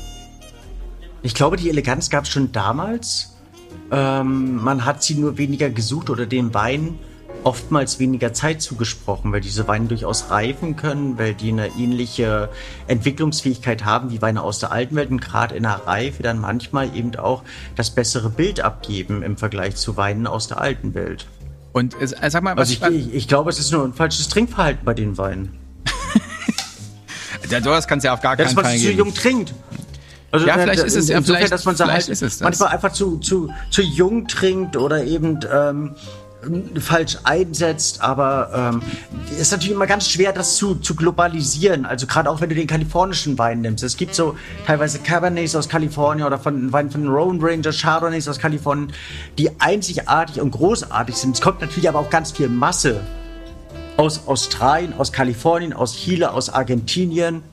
Ich 1.22 1.34
glaube, 1.34 1.58
die 1.58 1.70
Eleganz 1.70 2.10
gab 2.10 2.24
es 2.24 2.30
schon 2.30 2.52
damals. 2.52 3.36
Ähm, 3.92 4.64
man 4.64 4.86
hat 4.86 5.04
sie 5.04 5.16
nur 5.16 5.38
weniger 5.38 5.70
gesucht 5.70 6.10
oder 6.10 6.26
den 6.26 6.54
Wein 6.54 7.00
oftmals 7.44 8.00
weniger 8.00 8.34
Zeit 8.34 8.62
zugesprochen, 8.62 9.32
weil 9.32 9.42
diese 9.42 9.68
Weine 9.68 9.88
durchaus 9.88 10.30
reifen 10.30 10.76
können, 10.76 11.18
weil 11.18 11.34
die 11.34 11.50
eine 11.52 11.68
ähnliche 11.78 12.50
Entwicklungsfähigkeit 12.88 13.86
haben 13.86 14.12
wie 14.12 14.22
Weine 14.22 14.42
aus 14.42 14.60
der 14.60 14.72
alten 14.72 14.96
Welt 14.96 15.10
und 15.10 15.22
gerade 15.22 15.56
in 15.56 15.64
der 15.64 15.88
Reife 15.88 16.24
dann 16.24 16.40
manchmal 16.40 16.96
eben 16.96 17.16
auch 17.16 17.44
das 17.76 17.92
bessere 17.92 18.30
Bild 18.30 18.60
abgeben 18.60 19.24
im 19.24 19.38
Vergleich 19.38 19.76
zu 19.76 19.98
Weinen 19.98 20.28
aus 20.28 20.48
der 20.48 20.60
alten 20.60 20.94
Welt. 20.94 21.28
Und 21.72 21.96
äh, 22.02 22.30
sag 22.30 22.44
mal, 22.44 22.58
was 22.58 22.82
also 22.82 22.96
ich, 22.96 23.08
ich, 23.08 23.14
ich 23.14 23.28
glaube, 23.28 23.50
es 23.50 23.60
ist 23.60 23.72
nur 23.72 23.84
ein 23.84 23.94
falsches 23.94 24.28
Trinkverhalten 24.28 24.84
bei 24.84 24.94
den 24.94 25.18
Weinen. 25.18 25.58
ja, 27.50 27.60
das 27.60 27.88
kannst 27.88 28.04
du 28.04 28.08
ja 28.08 28.14
auf 28.14 28.22
gar 28.22 28.36
keinen 28.36 28.50
Fall 28.50 28.64
geben. 28.64 28.74
Dass 28.74 28.84
man 28.84 28.92
zu 28.92 28.92
jung 28.92 29.14
trinkt. 29.14 29.54
Also 30.32 30.46
ja, 30.48 30.58
vielleicht 30.58 30.84
ist 30.84 30.96
es 30.96 31.10
ja 31.10 31.22
vielleicht, 31.22 31.52
dass 31.52 31.66
man 31.66 31.78
halt 31.78 32.42
manchmal 32.42 32.70
einfach 32.70 32.94
zu, 32.94 33.18
zu, 33.18 33.52
zu 33.72 33.82
jung 33.82 34.28
trinkt 34.28 34.78
oder 34.78 35.04
eben 35.04 35.40
ähm, 35.52 35.96
falsch 36.80 37.18
einsetzt, 37.24 38.02
aber 38.02 38.74
ähm, 38.74 38.82
ist 39.38 39.52
natürlich 39.52 39.74
immer 39.74 39.88
ganz 39.88 40.08
schwer, 40.08 40.32
das 40.32 40.56
zu, 40.56 40.76
zu 40.76 40.96
globalisieren. 40.96 41.86
Also 41.86 42.08
gerade 42.08 42.30
auch 42.30 42.40
wenn 42.42 42.50
du 42.50 42.56
den 42.56 42.68
kalifornischen 42.68 43.38
Wein 43.38 43.62
nimmst. 43.62 43.84
Es 43.84 43.98
gibt 43.98 44.16
so 44.16 44.38
teilweise 44.66 45.00
Cabernets 45.00 45.56
aus 45.56 45.68
Kalifornien 45.68 46.26
oder 46.26 46.40
von 46.40 46.72
Wein 46.72 46.90
von 46.90 47.08
Roan 47.08 47.40
Ranger, 47.42 47.72
Chardonnays 47.72 48.28
aus 48.28 48.40
Kalifornien, 48.40 48.94
die 49.38 49.50
einzigartig 49.60 50.40
und 50.40 50.52
großartig 50.52 51.16
sind. 51.16 51.36
Es 51.36 51.42
kommt 51.42 51.60
natürlich 51.60 51.90
aber 51.90 52.00
auch 52.00 52.10
ganz 52.10 52.32
viel 52.32 52.48
Masse 52.48 53.02
aus 53.98 54.28
Australien, 54.28 54.94
aus 54.98 55.12
Kalifornien, 55.12 55.74
aus 55.74 55.94
Chile, 55.94 56.32
aus 56.32 56.50
Argentinien 56.50 57.44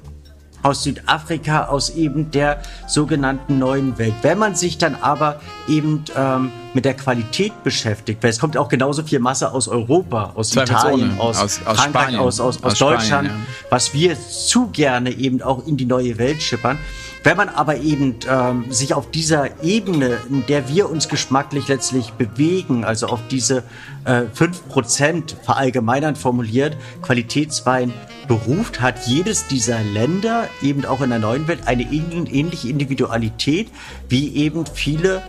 aus 0.67 0.83
Südafrika, 0.83 1.67
aus 1.67 1.91
eben 1.91 2.33
der 2.33 2.61
sogenannten 2.89 3.59
neuen 3.59 3.99
Welt. 3.99 4.15
Wenn 4.23 4.39
man 4.39 4.57
sich 4.57 4.79
dann 4.79 4.97
aber 4.97 5.41
eben 5.69 6.05
ähm, 6.17 6.51
mit 6.77 6.85
der 6.85 6.95
Qualität 6.95 7.65
beschäftigt, 7.65 8.23
weil 8.23 8.31
es 8.31 8.39
kommt 8.39 8.57
auch 8.57 8.69
genauso 8.69 9.03
viel 9.03 9.19
Masse 9.19 9.51
aus 9.51 9.67
Europa, 9.67 10.33
aus 10.37 10.55
Italien, 10.55 11.19
aus, 11.19 11.39
aus, 11.39 11.43
aus 11.43 11.81
Frankreich, 11.81 12.03
Spanien, 12.03 12.21
aus, 12.21 12.39
aus, 12.39 12.63
aus, 12.63 12.79
Deutschland, 12.79 13.29
Spanien, 13.29 13.47
ja. 13.49 13.71
was 13.71 13.95
wir 13.95 14.17
zu 14.21 14.69
gerne 14.69 15.11
eben 15.11 15.41
auch 15.41 15.67
in 15.67 15.79
die 15.79 15.87
neue 15.87 16.19
Welt 16.19 16.43
schippern. 16.43 16.79
Wenn 17.25 17.39
man 17.39 17.49
aber 17.49 17.79
eben 17.79 18.17
ähm, 18.31 18.67
sich 18.71 18.95
auf 18.95 19.11
dieser 19.11 19.65
Ebene, 19.65 20.19
in 20.29 20.45
der 20.47 20.69
wir 20.69 20.89
uns 20.89 21.09
geschmacklich 21.09 21.67
letztlich 21.67 22.13
bewegen, 22.13 22.85
also 22.85 23.09
auf 23.09 23.21
diese 23.29 23.65
äh, 24.05 24.25
5% 24.39 25.35
verallgemeinern 25.43 26.15
formuliert, 26.15 26.77
Qualitätswein 27.03 27.93
beruft, 28.29 28.81
hat 28.81 29.07
jedes 29.07 29.47
dieser 29.49 29.83
Länder 29.83 30.47
eben 30.63 30.85
auch 30.85 31.01
in 31.01 31.11
der 31.11 31.19
neuen 31.19 31.49
Welt 31.49 31.61
eine 31.67 31.83
ähnliche 31.83 32.69
Individualität 32.69 33.69
wie 34.09 34.37
eben 34.37 34.67
viele 34.67 35.23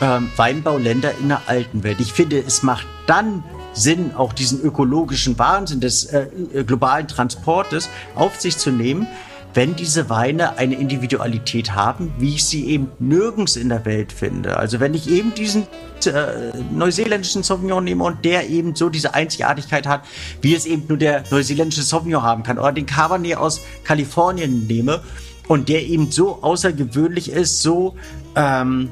ähm, 0.00 0.30
Weinbauländer 0.36 1.12
in 1.20 1.28
der 1.28 1.42
alten 1.46 1.82
Welt. 1.82 2.00
Ich 2.00 2.12
finde, 2.12 2.38
es 2.38 2.62
macht 2.62 2.86
dann 3.06 3.44
Sinn, 3.72 4.12
auch 4.16 4.32
diesen 4.32 4.60
ökologischen 4.60 5.38
Wahnsinn 5.38 5.80
des 5.80 6.06
äh, 6.06 6.28
globalen 6.66 7.06
Transportes 7.06 7.88
auf 8.14 8.40
sich 8.40 8.58
zu 8.58 8.70
nehmen, 8.70 9.06
wenn 9.54 9.74
diese 9.74 10.08
Weine 10.08 10.58
eine 10.58 10.76
Individualität 10.76 11.74
haben, 11.74 12.12
wie 12.18 12.34
ich 12.34 12.44
sie 12.44 12.66
eben 12.66 12.90
nirgends 12.98 13.56
in 13.56 13.68
der 13.68 13.84
Welt 13.84 14.12
finde. 14.12 14.56
Also 14.56 14.80
wenn 14.80 14.94
ich 14.94 15.10
eben 15.10 15.34
diesen 15.34 15.66
äh, 16.06 16.52
neuseeländischen 16.72 17.42
Sauvignon 17.42 17.82
nehme 17.82 18.04
und 18.04 18.24
der 18.24 18.48
eben 18.48 18.74
so 18.74 18.88
diese 18.88 19.14
Einzigartigkeit 19.14 19.86
hat, 19.86 20.02
wie 20.40 20.54
es 20.54 20.66
eben 20.66 20.84
nur 20.88 20.98
der 20.98 21.24
neuseeländische 21.30 21.82
Sauvignon 21.82 22.22
haben 22.22 22.42
kann, 22.42 22.58
oder 22.58 22.72
den 22.72 22.86
Cabernet 22.86 23.36
aus 23.36 23.60
Kalifornien 23.84 24.66
nehme 24.66 25.02
und 25.48 25.68
der 25.68 25.84
eben 25.84 26.10
so 26.12 26.42
außergewöhnlich 26.42 27.32
ist, 27.32 27.60
so 27.60 27.96
ähm, 28.36 28.88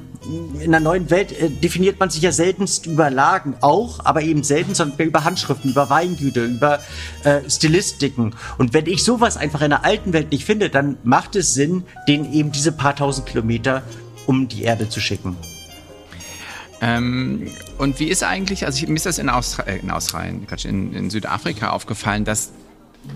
in 0.60 0.70
der 0.70 0.80
neuen 0.80 1.10
Welt 1.10 1.32
äh, 1.32 1.50
definiert 1.50 1.98
man 1.98 2.10
sich 2.10 2.22
ja 2.22 2.32
seltenst 2.32 2.86
über 2.86 3.10
Lagen 3.10 3.54
auch, 3.60 4.04
aber 4.04 4.22
eben 4.22 4.44
selten, 4.44 4.74
sondern 4.74 5.06
über 5.06 5.24
Handschriften, 5.24 5.70
über 5.70 5.90
Weingüte, 5.90 6.44
über 6.44 6.80
äh, 7.24 7.40
Stilistiken. 7.48 8.34
Und 8.58 8.74
wenn 8.74 8.86
ich 8.86 9.04
sowas 9.04 9.36
einfach 9.36 9.62
in 9.62 9.70
der 9.70 9.84
alten 9.84 10.12
Welt 10.12 10.30
nicht 10.30 10.44
finde, 10.44 10.70
dann 10.70 10.98
macht 11.02 11.36
es 11.36 11.54
Sinn, 11.54 11.84
den 12.06 12.32
eben 12.32 12.52
diese 12.52 12.72
paar 12.72 12.94
tausend 12.94 13.26
Kilometer 13.26 13.82
um 14.26 14.48
die 14.48 14.62
Erde 14.62 14.88
zu 14.88 15.00
schicken. 15.00 15.36
Ähm, 16.80 17.50
und 17.78 17.98
wie 17.98 18.08
ist 18.08 18.22
eigentlich, 18.22 18.66
also 18.66 18.82
ich, 18.82 18.88
mir 18.88 18.94
ist 18.94 19.06
das 19.06 19.18
in, 19.18 19.28
Austra 19.28 19.64
äh, 19.64 19.78
in 19.78 19.90
Australien, 19.90 20.46
in, 20.64 20.94
in 20.94 21.10
Südafrika 21.10 21.70
aufgefallen, 21.70 22.24
dass 22.24 22.52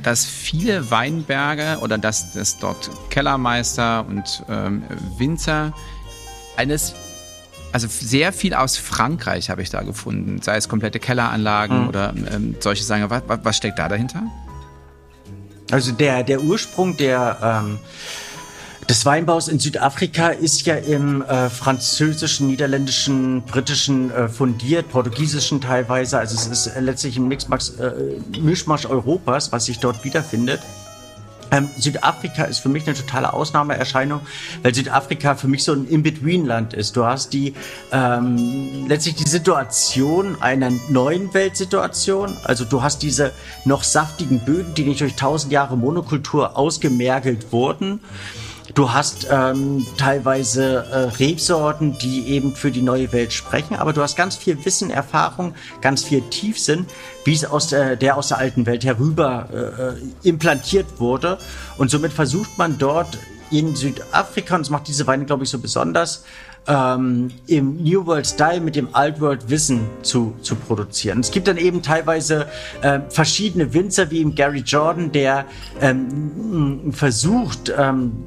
dass 0.03 0.25
viele 0.25 0.90
Weinberge 0.90 1.79
oder 1.83 1.98
dass, 1.98 2.33
dass 2.33 2.59
dort 2.59 2.90
Kellermeister 3.11 4.07
und 4.09 4.44
ähm, 4.48 4.85
Winzer 5.18 5.75
eines, 6.57 6.94
also 7.73 7.89
sehr 7.89 8.33
viel 8.33 8.55
aus 8.55 8.77
Frankreich 8.77 9.51
habe 9.51 9.63
ich 9.63 9.71
da 9.71 9.83
gefunden, 9.83 10.41
sei 10.43 10.57
es 10.57 10.69
komplette 10.69 11.01
Kelleranlagen 11.01 11.83
mhm. 11.83 11.89
oder 11.89 12.15
ähm, 12.33 12.55
solche 12.61 12.85
Sachen. 12.85 13.09
Was, 13.11 13.23
was, 13.27 13.57
steckt 13.57 13.79
da 13.79 13.89
dahinter? 13.89 14.23
Also 15.71 15.93
der, 15.93 16.23
der 16.23 16.43
Ursprung 16.43 16.97
der 16.97 17.39
ähm, 17.43 17.79
des 18.89 19.07
Weinbaus 19.07 19.49
in 19.49 19.59
Südafrika 19.59 20.29
ist 20.29 20.67
ja 20.67 20.75
im 20.75 21.23
äh, 21.23 21.49
französischen, 21.49 22.49
niederländischen, 22.49 23.43
britischen 23.43 24.11
äh, 24.11 24.29
fundiert, 24.29 24.91
portugiesischen 24.91 25.61
teilweise. 25.61 26.19
Also 26.19 26.35
es 26.35 26.47
ist 26.47 26.73
letztlich 26.79 27.17
ein 27.17 27.29
Mixmax, 27.29 27.71
äh, 27.71 27.93
Mischmasch 28.41 28.87
Europas, 28.87 29.53
was 29.53 29.67
sich 29.67 29.79
dort 29.79 30.05
wiederfindet. 30.05 30.61
Ähm, 31.53 31.69
Südafrika 31.77 32.45
ist 32.45 32.61
für 32.61 32.71
mich 32.71 32.87
eine 32.87 32.97
totale 32.97 33.33
Ausnahmeerscheinung, 33.33 34.23
weil 34.62 34.75
Südafrika 34.75 35.35
für 35.35 35.49
mich 35.49 35.62
so 35.62 35.73
ein 35.73 35.87
In-Between-Land 35.87 36.73
ist. 36.73 36.97
Du 36.97 37.05
hast 37.05 37.35
die 37.35 37.55
ähm, 37.93 38.87
letztlich 38.88 39.17
die 39.17 39.29
Situation 39.29 40.41
einer 40.41 40.71
neuen 40.88 41.33
Weltsituation. 41.35 42.37
Also 42.43 42.65
du 42.65 42.83
hast 42.83 43.03
diese 43.03 43.33
noch 43.67 43.85
saftigen 43.85 44.41
Böden, 44.41 44.73
die 44.75 44.85
nicht 44.85 45.03
durch 45.03 45.15
tausend 45.15 45.53
Jahre 45.53 45.77
Monokultur 45.77 46.57
ausgemergelt 46.57 47.53
wurden. 47.53 48.01
Du 48.75 48.91
hast 48.91 49.27
ähm, 49.31 49.87
teilweise 49.99 50.87
äh, 50.91 50.97
Rebsorten, 51.23 51.99
die 51.99 52.29
eben 52.29 52.55
für 52.55 52.71
die 52.71 52.81
neue 52.81 53.13
Welt 53.13 53.33
sprechen, 53.33 53.77
aber 53.77 53.93
du 53.93 54.01
hast 54.01 54.17
ganz 54.17 54.35
viel 54.35 54.65
Wissen, 54.65 54.91
Erfahrung, 54.91 55.55
ganz 55.83 56.05
viel 56.05 56.23
Tiefsinn, 56.23 56.87
wie 57.25 57.35
es 57.35 57.45
aus 57.45 57.69
der, 57.69 57.97
der 57.97 58.17
aus 58.17 58.29
der 58.29 58.39
alten 58.39 58.65
Welt 58.65 58.85
herüber 58.85 59.97
äh, 60.25 60.27
implantiert 60.27 60.87
wurde. 60.99 61.37
Und 61.77 61.91
somit 61.91 62.15
versucht 62.15 62.57
man 62.57 62.79
dort 62.79 63.19
in 63.51 63.77
Südafrika, 63.77 64.57
und 64.57 64.63
das 64.63 64.71
macht 64.71 64.89
diese 64.89 65.07
Weine, 65.07 65.27
glaube 65.27 65.45
ich, 65.45 65.51
so 65.51 65.59
besonders, 65.59 66.25
ähm, 66.67 67.31
im 67.47 67.83
New 67.83 68.07
World 68.07 68.27
Style 68.27 68.61
mit 68.61 68.77
dem 68.77 68.95
Alt 68.95 69.21
World 69.21 69.51
Wissen 69.51 69.81
zu, 70.01 70.35
zu 70.41 70.55
produzieren. 70.55 71.21
Es 71.21 71.31
gibt 71.31 71.47
dann 71.47 71.59
eben 71.59 71.83
teilweise 71.83 72.47
äh, 72.81 73.01
verschiedene 73.11 73.75
Winzer, 73.75 74.11
wie 74.11 74.23
im 74.23 74.35
Gary 74.35 74.61
Jordan, 74.61 75.13
der 75.13 75.45
ähm, 75.81 76.93
versucht, 76.93 77.71
ähm, 77.77 78.25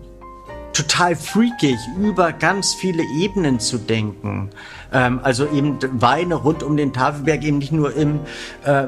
total 0.76 1.16
freakig, 1.16 1.78
über 1.98 2.34
ganz 2.34 2.74
viele 2.74 3.02
Ebenen 3.18 3.60
zu 3.60 3.78
denken. 3.78 4.50
Ähm, 4.92 5.20
also 5.24 5.48
eben 5.48 5.80
Weine 6.02 6.36
rund 6.36 6.64
um 6.64 6.76
den 6.76 6.92
Tafelberg 6.92 7.44
eben 7.44 7.60
nicht 7.60 7.72
nur 7.72 7.96
im, 7.96 8.20
äh, 8.66 8.84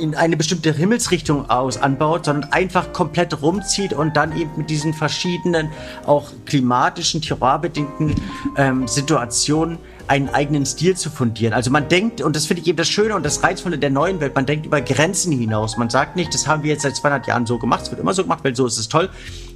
in 0.00 0.14
eine 0.14 0.36
bestimmte 0.36 0.72
Himmelsrichtung 0.72 1.50
aus 1.50 1.76
anbaut, 1.76 2.26
sondern 2.26 2.52
einfach 2.52 2.92
komplett 2.92 3.42
rumzieht 3.42 3.92
und 3.92 4.16
dann 4.16 4.36
eben 4.38 4.50
mit 4.56 4.70
diesen 4.70 4.94
verschiedenen, 4.94 5.70
auch 6.06 6.30
klimatischen, 6.46 7.20
terrorbedingten 7.20 8.14
ähm, 8.56 8.86
Situationen 8.86 9.78
einen 10.06 10.28
eigenen 10.28 10.66
Stil 10.66 10.96
zu 10.96 11.10
fundieren. 11.10 11.54
Also 11.54 11.70
man 11.70 11.88
denkt, 11.88 12.20
und 12.20 12.36
das 12.36 12.46
finde 12.46 12.62
ich 12.62 12.68
eben 12.68 12.76
das 12.76 12.88
Schöne 12.88 13.14
und 13.14 13.24
das 13.24 13.42
Reizvolle 13.42 13.78
der 13.78 13.90
neuen 13.90 14.20
Welt, 14.20 14.34
man 14.34 14.46
denkt 14.46 14.66
über 14.66 14.80
Grenzen 14.80 15.32
hinaus. 15.32 15.76
Man 15.76 15.90
sagt 15.90 16.16
nicht, 16.16 16.34
das 16.34 16.46
haben 16.46 16.62
wir 16.62 16.70
jetzt 16.70 16.82
seit 16.82 16.96
200 16.96 17.26
Jahren 17.26 17.46
so 17.46 17.58
gemacht, 17.58 17.82
es 17.82 17.90
wird 17.90 18.00
immer 18.00 18.12
so 18.12 18.22
gemacht, 18.22 18.40
weil 18.42 18.54
so 18.54 18.66
ist 18.66 18.78
es 18.78 18.88
toll, 18.88 19.08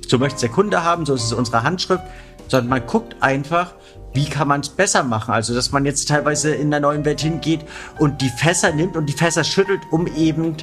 so 0.08 0.18
möchte 0.18 0.36
es 0.36 0.40
der 0.40 0.50
Kunde 0.50 0.84
haben, 0.84 1.06
so 1.06 1.14
ist 1.14 1.24
es 1.24 1.32
unsere 1.32 1.62
Handschrift, 1.62 2.02
sondern 2.48 2.68
man 2.68 2.86
guckt 2.86 3.16
einfach, 3.20 3.72
wie 4.16 4.24
kann 4.24 4.48
man 4.48 4.62
es 4.62 4.70
besser 4.70 5.02
machen? 5.02 5.34
Also, 5.34 5.54
dass 5.54 5.72
man 5.72 5.84
jetzt 5.84 6.08
teilweise 6.08 6.54
in 6.54 6.70
der 6.70 6.80
neuen 6.80 7.04
Welt 7.04 7.20
hingeht 7.20 7.60
und 7.98 8.22
die 8.22 8.30
Fässer 8.30 8.72
nimmt 8.72 8.96
und 8.96 9.06
die 9.06 9.12
Fässer 9.12 9.44
schüttelt, 9.44 9.80
um 9.90 10.06
eben 10.16 10.56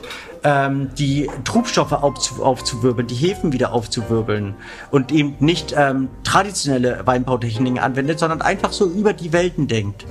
ähm, 0.44 0.90
die 0.98 1.30
Trubstoffe 1.44 1.92
aufzu 1.92 2.44
aufzuwirbeln, 2.44 3.08
die 3.08 3.16
Hefen 3.16 3.54
wieder 3.54 3.72
aufzuwirbeln 3.72 4.56
und 4.90 5.12
eben 5.12 5.36
nicht 5.40 5.74
ähm, 5.78 6.10
traditionelle 6.24 7.06
Weinbautechniken 7.06 7.78
anwendet, 7.78 8.18
sondern 8.18 8.42
einfach 8.42 8.72
so 8.72 8.88
über 8.88 9.14
die 9.14 9.32
Welten 9.34 9.68
denkt. 9.68 10.06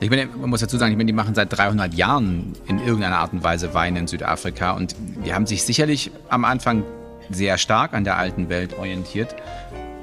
Ich 0.00 0.10
meine, 0.10 0.26
man 0.26 0.50
muss 0.50 0.60
dazu 0.60 0.76
sagen, 0.76 0.90
ich 0.90 0.98
meine, 0.98 1.06
die 1.06 1.14
machen 1.14 1.34
seit 1.34 1.56
300 1.56 1.94
Jahren 1.94 2.52
in 2.66 2.80
irgendeiner 2.80 3.18
Art 3.18 3.32
und 3.32 3.44
Weise 3.44 3.72
Wein 3.74 3.96
in 3.96 4.08
Südafrika 4.08 4.72
und 4.72 4.94
die 5.24 5.32
haben 5.32 5.46
sich 5.46 5.62
sicherlich 5.62 6.10
am 6.28 6.44
Anfang 6.44 6.82
sehr 7.30 7.58
stark 7.58 7.94
an 7.94 8.04
der 8.04 8.16
alten 8.16 8.48
Welt 8.48 8.78
orientiert. 8.78 9.34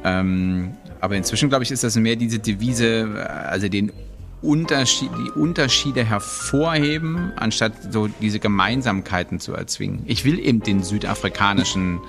Ähm, 0.03 0.73
aber 0.99 1.15
inzwischen, 1.15 1.49
glaube 1.49 1.63
ich, 1.63 1.71
ist 1.71 1.83
das 1.83 1.95
mehr 1.95 2.15
diese 2.15 2.39
Devise, 2.39 3.27
also 3.49 3.67
den 3.67 3.91
Unterschied, 4.41 5.09
die 5.17 5.31
Unterschiede 5.31 6.03
hervorheben, 6.03 7.31
anstatt 7.38 7.73
so 7.91 8.07
diese 8.07 8.39
Gemeinsamkeiten 8.39 9.39
zu 9.39 9.53
erzwingen. 9.53 10.03
Ich 10.05 10.25
will 10.25 10.38
eben 10.38 10.62
den 10.62 10.83
südafrikanischen 10.83 11.99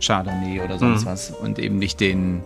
Chardonnay 0.00 0.60
oder 0.60 0.78
sonst 0.78 1.04
mhm. 1.04 1.06
was 1.06 1.30
und 1.30 1.58
eben 1.58 1.78
nicht 1.78 2.00
den, 2.00 2.42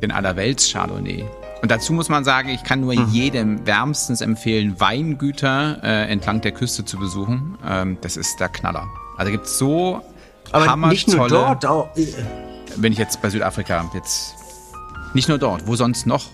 den 0.00 0.12
Allerwelts 0.12 0.72
Chardonnay. 0.72 1.24
Und 1.62 1.70
dazu 1.70 1.92
muss 1.92 2.08
man 2.08 2.22
sagen, 2.22 2.48
ich 2.48 2.62
kann 2.62 2.80
nur 2.80 2.94
mhm. 2.94 3.08
jedem 3.08 3.66
wärmstens 3.66 4.20
empfehlen, 4.20 4.78
Weingüter 4.78 5.80
äh, 5.82 6.10
entlang 6.10 6.40
der 6.40 6.52
Küste 6.52 6.84
zu 6.84 6.98
besuchen. 6.98 7.58
Ähm, 7.66 7.98
das 8.00 8.16
ist 8.16 8.38
der 8.38 8.48
Knaller. 8.48 8.86
Also 9.16 9.32
gibt 9.32 9.46
es 9.46 9.58
so 9.58 10.02
aber 10.52 10.76
nicht 10.88 11.08
nur 11.08 11.28
dort, 11.28 11.66
auch. 11.66 11.88
Wenn 12.76 12.92
ich 12.92 12.98
jetzt 12.98 13.22
bei 13.22 13.30
Südafrika 13.30 13.90
jetzt. 13.94 14.34
Nicht 15.14 15.28
nur 15.28 15.38
dort, 15.38 15.66
wo 15.66 15.76
sonst 15.76 16.06
noch? 16.06 16.24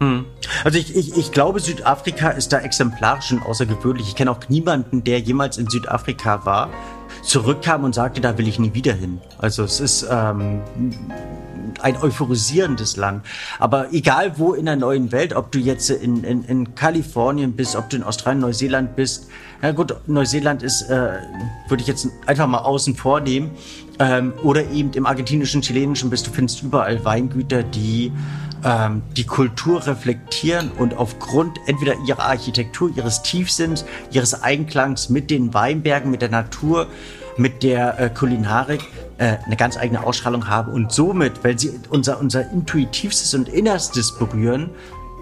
Hm. 0.00 0.24
Also 0.64 0.78
ich, 0.78 0.96
ich, 0.96 1.16
ich 1.16 1.30
glaube, 1.30 1.60
Südafrika 1.60 2.30
ist 2.30 2.52
da 2.52 2.58
exemplarisch 2.58 3.30
und 3.30 3.44
außergewöhnlich. 3.44 4.08
Ich 4.08 4.16
kenne 4.16 4.32
auch 4.32 4.40
niemanden, 4.48 5.04
der 5.04 5.20
jemals 5.20 5.58
in 5.58 5.68
Südafrika 5.68 6.44
war, 6.44 6.70
zurückkam 7.22 7.84
und 7.84 7.94
sagte, 7.94 8.20
da 8.20 8.36
will 8.36 8.48
ich 8.48 8.58
nie 8.58 8.74
wieder 8.74 8.94
hin. 8.94 9.20
Also 9.38 9.62
es 9.62 9.78
ist 9.78 10.06
ähm, 10.10 10.60
ein 11.80 11.96
euphorisierendes 11.96 12.96
Land. 12.96 13.24
Aber 13.58 13.92
egal 13.92 14.38
wo 14.38 14.54
in 14.54 14.66
der 14.66 14.76
neuen 14.76 15.12
Welt, 15.12 15.34
ob 15.34 15.52
du 15.52 15.58
jetzt 15.58 15.90
in, 15.90 16.24
in, 16.24 16.44
in 16.44 16.74
Kalifornien 16.74 17.52
bist, 17.52 17.76
ob 17.76 17.90
du 17.90 17.96
in 17.96 18.02
Australien, 18.02 18.40
Neuseeland 18.40 18.96
bist, 18.96 19.28
na 19.60 19.70
gut, 19.72 19.94
Neuseeland 20.06 20.62
ist, 20.62 20.82
äh, 20.82 21.18
würde 21.68 21.82
ich 21.82 21.86
jetzt 21.86 22.08
einfach 22.26 22.48
mal 22.48 22.58
außen 22.58 22.96
vor 22.96 23.20
nehmen. 23.20 23.50
Ähm, 23.98 24.32
oder 24.42 24.68
eben 24.70 24.92
im 24.94 25.06
argentinischen, 25.06 25.62
chilenischen 25.62 26.10
bist, 26.10 26.26
du 26.26 26.30
findest 26.32 26.62
überall 26.62 27.04
Weingüter, 27.04 27.62
die 27.62 28.10
ähm, 28.64 29.02
die 29.16 29.24
Kultur 29.24 29.86
reflektieren 29.86 30.70
und 30.72 30.96
aufgrund 30.96 31.58
entweder 31.66 31.94
ihrer 32.06 32.24
Architektur, 32.24 32.90
ihres 32.96 33.22
Tiefsinns, 33.22 33.84
ihres 34.10 34.42
Einklangs 34.42 35.08
mit 35.08 35.30
den 35.30 35.52
Weinbergen, 35.54 36.10
mit 36.10 36.22
der 36.22 36.30
Natur, 36.30 36.86
mit 37.36 37.62
der 37.62 37.98
äh, 37.98 38.10
Kulinarik 38.10 38.80
äh, 39.18 39.36
eine 39.44 39.56
ganz 39.56 39.76
eigene 39.76 40.04
Ausstrahlung 40.04 40.48
haben 40.48 40.72
und 40.72 40.92
somit, 40.92 41.44
weil 41.44 41.58
sie 41.58 41.72
unser, 41.90 42.20
unser 42.20 42.50
intuitivstes 42.50 43.34
und 43.34 43.48
innerstes 43.48 44.18
berühren, 44.18 44.70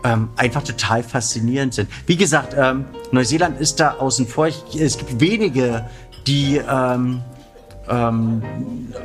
ähm, 0.05 0.31
einfach 0.37 0.63
total 0.63 1.03
faszinierend 1.03 1.75
sind. 1.75 1.89
Wie 2.07 2.17
gesagt, 2.17 2.55
ähm, 2.57 2.87
Neuseeland 3.13 3.61
ist 3.61 3.81
da 3.81 3.93
außen 3.99 4.27
vor. 4.27 4.49
Ich, 4.49 4.81
es 4.81 4.97
gibt 4.99 5.21
wenige, 5.21 5.85
die 6.27 6.57
ähm, 6.57 7.21
ähm, 7.91 8.43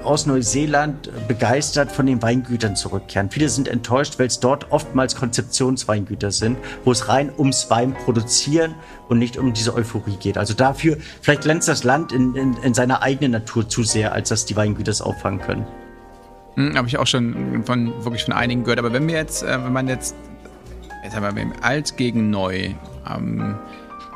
aus 0.04 0.26
Neuseeland 0.26 1.10
begeistert 1.28 1.92
von 1.92 2.06
den 2.06 2.22
Weingütern 2.22 2.76
zurückkehren. 2.76 3.30
Viele 3.30 3.50
sind 3.50 3.68
enttäuscht, 3.68 4.20
weil 4.20 4.28
es 4.28 4.40
dort 4.40 4.72
oftmals 4.72 5.16
Konzeptionsweingüter 5.16 6.32
sind, 6.32 6.58
wo 6.84 6.92
es 6.92 7.08
rein 7.10 7.32
ums 7.38 7.70
Wein 7.70 7.94
produzieren 7.94 8.76
und 9.10 9.20
nicht 9.20 9.38
um 9.38 9.54
diese 9.54 9.74
Euphorie 9.74 10.18
geht. 10.18 10.38
Also 10.38 10.54
dafür, 10.54 10.98
vielleicht 11.22 11.42
glänzt 11.42 11.68
das 11.68 11.84
Land 11.84 12.12
in, 12.12 12.36
in, 12.36 12.56
in 12.64 12.74
seiner 12.74 13.02
eigenen 13.02 13.32
Natur 13.32 13.68
zu 13.68 13.84
sehr, 13.84 14.14
als 14.14 14.30
dass 14.30 14.46
die 14.46 14.56
Weingüter 14.56 14.92
es 14.92 15.02
auffangen 15.02 15.42
können. 15.42 15.66
Hm, 16.54 16.78
Habe 16.78 16.88
ich 16.88 16.98
auch 16.98 17.08
schon 17.08 17.64
von 17.66 17.88
wirklich 18.04 18.24
von 18.24 18.34
einigen 18.34 18.64
gehört. 18.64 18.80
Aber 18.80 18.94
wenn 18.94 19.08
wir 19.08 19.16
jetzt, 19.16 19.44
äh, 19.44 19.64
wenn 19.64 19.74
man 19.74 19.88
jetzt 19.88 20.16
jetzt 21.06 21.16
haben 21.16 21.36
wir 21.36 21.64
alt 21.64 21.98
gegen 21.98 22.30
neu. 22.30 22.74
Ähm, 23.10 23.56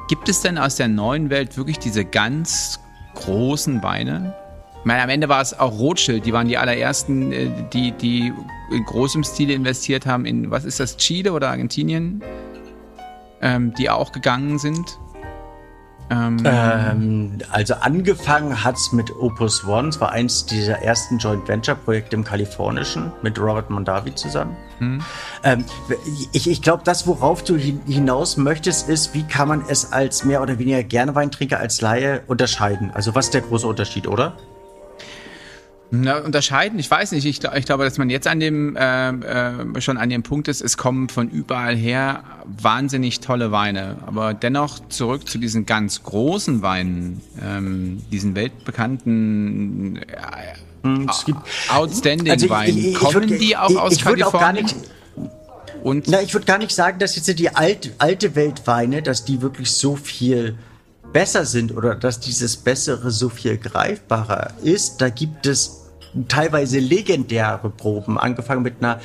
gibt 0.08 0.28
es 0.28 0.42
denn 0.42 0.58
aus 0.58 0.76
der 0.76 0.88
neuen 0.88 1.30
Welt 1.30 1.56
wirklich 1.58 1.80
diese 1.80 2.04
ganz 2.04 2.80
großen 3.16 3.84
Weine? 3.84 4.34
Meine, 4.84 5.04
am 5.04 5.10
Ende 5.10 5.28
war 5.28 5.42
es 5.42 5.58
auch 5.58 5.78
Rothschild, 5.78 6.26
die 6.26 6.34
waren 6.34 6.48
die 6.48 6.58
allerersten, 6.58 7.32
äh, 7.32 7.50
die, 7.74 7.92
die 7.92 8.34
in 8.72 8.86
großem 8.86 9.24
Stil 9.24 9.50
investiert 9.52 10.06
haben 10.06 10.26
in, 10.26 10.52
was 10.52 10.63
ist 10.63 10.80
das, 10.80 10.98
Chile 10.98 11.34
oder 11.34 11.50
Argentinien, 11.50 12.24
ähm, 13.42 13.74
die 13.76 13.89
auch 13.89 14.12
gegangen 14.12 14.58
sind. 14.58 14.98
Ähm, 16.12 16.38
ähm, 16.44 17.38
also 17.52 17.76
angefangen 17.76 18.63
hat 18.63 18.76
es 18.76 18.92
mit 18.92 19.12
Opus 19.20 19.63
One, 19.65 19.89
es 19.89 20.02
war 20.02 20.12
eins 20.12 20.46
dieser 20.46 20.82
ersten 20.82 21.20
Joint 21.20 21.48
Venture 21.48 21.76
Projekte 21.76 22.15
im 22.15 22.24
Kalifornischen 22.24 23.12
mit 23.22 23.39
Robert 23.39 23.70
Mondavi 23.70 24.15
zusammen. 24.15 24.58
Hm. 24.80 25.02
Ähm, 25.44 25.65
ich 26.34 26.50
ich 26.50 26.62
glaube, 26.63 26.82
das, 26.84 27.06
worauf 27.06 27.44
du 27.44 27.58
hinaus 27.58 28.38
möchtest, 28.38 28.89
ist, 28.89 29.13
wie 29.13 29.24
kann 29.24 29.48
man 29.48 29.63
es 29.68 29.92
als 29.92 30.24
mehr 30.26 30.42
oder 30.42 30.58
weniger 30.58 30.84
gerne 30.84 31.13
Weintrinker 31.13 31.60
als 31.60 31.82
Laie 31.82 32.24
unterscheiden? 32.26 32.89
Also 32.92 33.13
was 33.13 33.26
ist 33.26 33.36
der 33.36 33.42
große 33.42 33.68
Unterschied, 33.68 34.08
oder? 34.08 34.36
Na, 35.91 36.19
unterscheiden, 36.19 36.78
ich 36.78 36.89
weiß 36.89 37.13
nicht. 37.13 37.25
Ich, 37.25 37.43
ich, 37.43 37.65
glaube, 37.65 37.84
dass 37.84 37.97
man 37.97 38.12
jetzt 38.12 38.28
an 38.28 38.39
dem 38.39 38.75
äh, 38.75 39.10
äh, 39.10 39.82
schon 39.82 39.97
an 39.97 40.10
dem 40.10 40.21
Punkt 40.21 40.47
ist, 40.47 40.62
es 40.62 40.78
kommen 40.78 41.10
von 41.10 41.30
überall 41.30 41.75
her 41.75 42.23
wahnsinnig 42.45 43.21
tolle 43.21 43.52
Weine. 43.52 43.97
Aber 44.06 44.36
dennoch 44.36 44.80
zurück 44.89 45.28
zu 45.28 45.39
diesen 45.39 45.65
ganz 45.65 46.04
großen 46.04 46.62
Weinen, 46.62 47.21
ähm, 47.41 48.04
diesen 48.12 48.36
weltbekannten 48.36 49.97
äh, 49.97 51.06
es 51.10 51.25
gibt, 51.25 51.39
Outstanding 51.69 52.32
also 52.32 52.49
Weinen. 52.49 52.78
Ich, 52.78 52.88
ich, 52.89 52.95
Kommen 52.95 53.30
würd, 53.30 53.41
die 53.41 53.58
auch 53.58 53.75
aus 53.75 53.97
Kalifornien? 53.97 54.25
Auch 54.25 54.39
gar 54.39 54.54
nicht, 54.54 54.75
und 55.84 56.08
Na, 56.08 56.21
ich 56.21 56.34
würde 56.34 56.45
gar 56.45 56.58
nicht 56.58 56.71
sagen, 56.71 56.99
dass 56.99 57.15
jetzt 57.15 57.39
die 57.39 57.56
alt, 57.56 57.93
alte 57.97 58.36
Weltweine, 58.36 59.02
dass 59.02 59.25
die 59.25 59.41
wirklich 59.41 59.71
so 59.71 59.95
viel 59.95 60.58
besser 61.13 61.45
sind 61.45 61.75
oder 61.75 61.95
dass 61.95 62.19
dieses 62.19 62.58
Bessere 62.58 63.12
so 63.12 63.30
viel 63.30 63.58
greifbarer 63.58 64.54
ist. 64.63 64.97
Da 65.02 65.10
gibt 65.10 65.47
es 65.47 65.79
teilweise 66.28 66.80
legendäre 66.80 67.69
Proben, 67.69 68.17
angefangen 68.17 68.63
mit 68.63 68.76
einer 68.80 69.00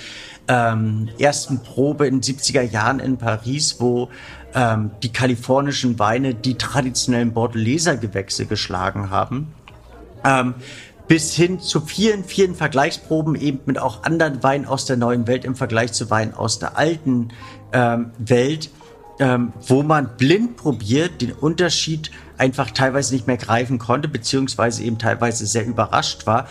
ähm, 0.48 1.08
ersten 1.18 1.62
Probe 1.62 2.06
in 2.06 2.20
den 2.20 2.36
70er 2.36 2.62
Jahren 2.62 3.00
in 3.00 3.16
Paris, 3.16 3.76
wo 3.78 4.08
ähm, 4.54 4.90
die 5.02 5.12
kalifornischen 5.12 5.98
Weine 5.98 6.34
die 6.34 6.54
traditionellen 6.54 7.32
Bordeleser 7.32 7.96
Gewächse 7.96 8.46
geschlagen 8.46 9.10
haben. 9.10 9.54
Ähm, 10.24 10.54
bis 11.06 11.34
hin 11.34 11.60
zu 11.60 11.80
vielen, 11.80 12.24
vielen 12.24 12.54
Vergleichsproben 12.54 13.34
eben 13.34 13.60
mit 13.66 13.78
auch 13.78 14.04
anderen 14.04 14.42
Weinen 14.42 14.64
aus 14.64 14.86
der 14.86 14.96
neuen 14.96 15.26
Welt 15.26 15.44
im 15.44 15.54
Vergleich 15.54 15.92
zu 15.92 16.10
Weinen 16.10 16.32
aus 16.32 16.58
der 16.58 16.78
alten 16.78 17.28
ähm, 17.72 18.12
Welt, 18.18 18.70
ähm, 19.20 19.52
wo 19.66 19.82
man 19.82 20.16
blind 20.16 20.56
probiert, 20.56 21.20
den 21.20 21.32
Unterschied 21.32 22.10
einfach 22.38 22.70
teilweise 22.70 23.14
nicht 23.14 23.26
mehr 23.26 23.36
greifen 23.36 23.78
konnte, 23.78 24.08
beziehungsweise 24.08 24.82
eben 24.82 24.98
teilweise 24.98 25.46
sehr 25.46 25.66
überrascht 25.66 26.26
war 26.26 26.48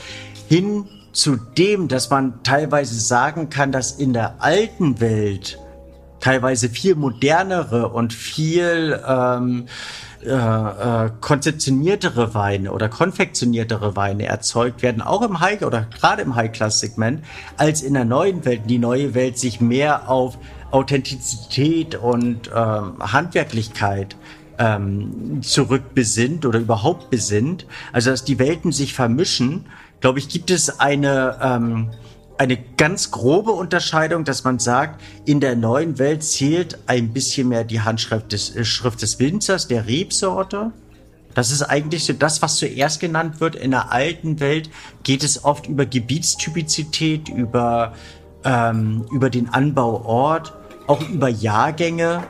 hin 0.54 0.86
zu 1.14 1.36
dem, 1.36 1.88
dass 1.88 2.12
man 2.12 2.44
teilweise 2.44 2.94
sagen 3.00 3.50
kann, 3.50 3.72
dass 3.72 3.94
in 3.94 4.14
der 4.14 4.36
alten 4.38 5.00
Welt 5.00 5.58
teilweise 6.20 6.70
viel 6.70 6.94
modernere 6.94 7.90
und 7.90 8.14
viel 8.14 9.02
ähm, 9.08 9.66
äh, 10.24 10.28
äh, 10.30 11.10
konzeptioniertere 11.22 12.36
Weine 12.36 12.72
oder 12.72 12.88
konfektioniertere 12.88 13.96
Weine 13.96 14.26
erzeugt 14.28 14.84
werden, 14.84 15.02
auch 15.02 15.24
im 15.24 15.40
High 15.40 15.64
oder 15.64 15.88
gerade 16.00 16.22
im 16.22 16.36
High-Class-Segment, 16.36 17.24
als 17.58 17.82
in 17.82 17.96
der 17.96 18.06
neuen 18.06 18.46
Welt. 18.46 18.62
Die 18.68 18.78
neue 18.78 19.16
Welt 19.16 19.40
sich 19.40 19.60
mehr 19.60 20.08
auf 20.08 20.38
Authentizität 20.70 21.96
und 21.96 22.52
ähm, 22.56 22.94
Handwerklichkeit 23.00 24.16
ähm, 24.60 25.42
zurückbesinnt 25.42 26.46
oder 26.46 26.60
überhaupt 26.60 27.10
besinnt. 27.10 27.66
Also 27.92 28.12
dass 28.12 28.24
die 28.24 28.38
Welten 28.38 28.72
sich 28.72 28.94
vermischen 28.94 29.66
glaube 30.04 30.20
ich, 30.20 30.28
gibt 30.28 30.52
es 30.52 30.82
eine, 30.82 31.40
ähm, 31.42 31.90
eine 32.38 32.58
ganz 32.58 33.10
grobe 33.10 33.52
Unterscheidung, 33.52 34.26
dass 34.26 34.44
man 34.44 34.60
sagt, 34.60 35.02
in 35.24 35.40
der 35.40 35.56
neuen 35.56 35.98
Welt 35.98 36.24
zählt 36.24 36.78
ein 36.88 37.14
bisschen 37.14 37.48
mehr 37.48 37.64
die 37.64 37.80
Handschrift 37.80 38.34
des, 38.34 38.54
äh, 38.54 38.66
Schrift 38.66 39.02
des 39.02 39.20
Winzers, 39.20 39.70
der 39.70 39.88
Rebsorte. 39.88 40.72
Das 41.36 41.52
ist 41.52 41.62
eigentlich 41.62 42.04
so 42.04 42.12
das, 42.12 42.42
was 42.42 42.58
zuerst 42.58 43.00
genannt 43.00 43.40
wird. 43.40 43.56
In 43.56 43.72
der 43.72 43.94
alten 43.94 44.42
Welt 44.42 44.70
geht 45.04 45.24
es 45.24 45.46
oft 45.46 45.68
über 45.68 45.86
Gebietstypizität, 45.86 47.30
über, 47.30 47.94
ähm, 48.44 49.06
über 49.10 49.30
den 49.30 49.48
Anbauort, 49.54 50.54
auch 50.86 51.00
über 51.08 51.30
Jahrgänge, 51.30 52.26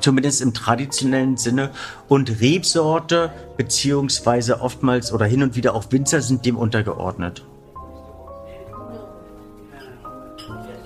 zumindest 0.00 0.40
im 0.40 0.54
traditionellen 0.54 1.36
Sinne. 1.36 1.70
Und 2.08 2.40
Rebsorte 2.40 3.32
beziehungsweise 3.56 4.60
oftmals 4.60 5.12
oder 5.12 5.26
hin 5.26 5.42
und 5.42 5.56
wieder 5.56 5.74
auch 5.74 5.90
Winzer 5.90 6.20
sind 6.20 6.44
dem 6.46 6.56
untergeordnet. 6.56 7.44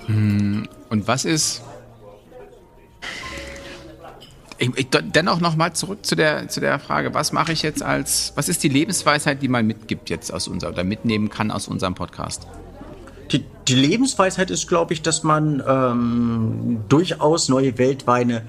Hm, 0.07 0.67
und 0.89 1.07
was 1.07 1.25
ist. 1.25 1.61
Ich, 4.57 4.69
ich, 4.77 4.87
dennoch 4.89 5.39
nochmal 5.39 5.73
zurück 5.73 6.05
zu 6.05 6.15
der, 6.15 6.47
zu 6.47 6.59
der 6.59 6.77
Frage, 6.77 7.15
was 7.15 7.31
mache 7.31 7.51
ich 7.51 7.63
jetzt 7.63 7.81
als, 7.81 8.33
was 8.35 8.47
ist 8.47 8.61
die 8.61 8.69
Lebensweisheit, 8.69 9.41
die 9.41 9.47
man 9.47 9.65
mitgibt 9.65 10.11
jetzt 10.11 10.31
aus 10.31 10.47
unserem, 10.47 10.73
oder 10.73 10.83
mitnehmen 10.83 11.29
kann 11.29 11.49
aus 11.49 11.67
unserem 11.67 11.95
Podcast? 11.95 12.45
Die, 13.31 13.43
die 13.67 13.73
Lebensweisheit 13.73 14.51
ist, 14.51 14.67
glaube 14.67 14.93
ich, 14.93 15.01
dass 15.01 15.23
man 15.23 15.63
ähm, 15.65 16.81
durchaus 16.89 17.49
neue 17.49 17.77
Weltweine 17.79 18.43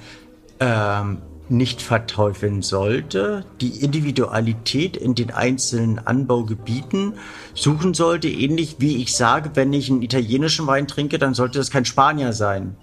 ähm, 0.62 1.18
nicht 1.48 1.83
verteufeln 1.83 2.62
sollte, 2.62 3.44
die 3.61 3.83
Individualität 3.85 4.96
in 4.96 5.14
den 5.14 5.33
einzelnen 5.33 5.98
Anbaugebieten 5.98 7.14
suchen 7.53 7.94
sollte, 7.94 8.29
ähnlich 8.29 8.77
wie 8.79 9.03
ich 9.03 9.14
sage, 9.14 9.51
wenn 9.55 9.72
ich 9.72 9.90
einen 9.90 10.03
italienischen 10.03 10.66
Wein 10.66 10.87
trinke, 10.87 11.18
dann 11.18 11.35
sollte 11.35 11.59
das 11.59 11.70
kein 11.70 11.85
Spanier 11.85 12.33
sein. 12.33 12.77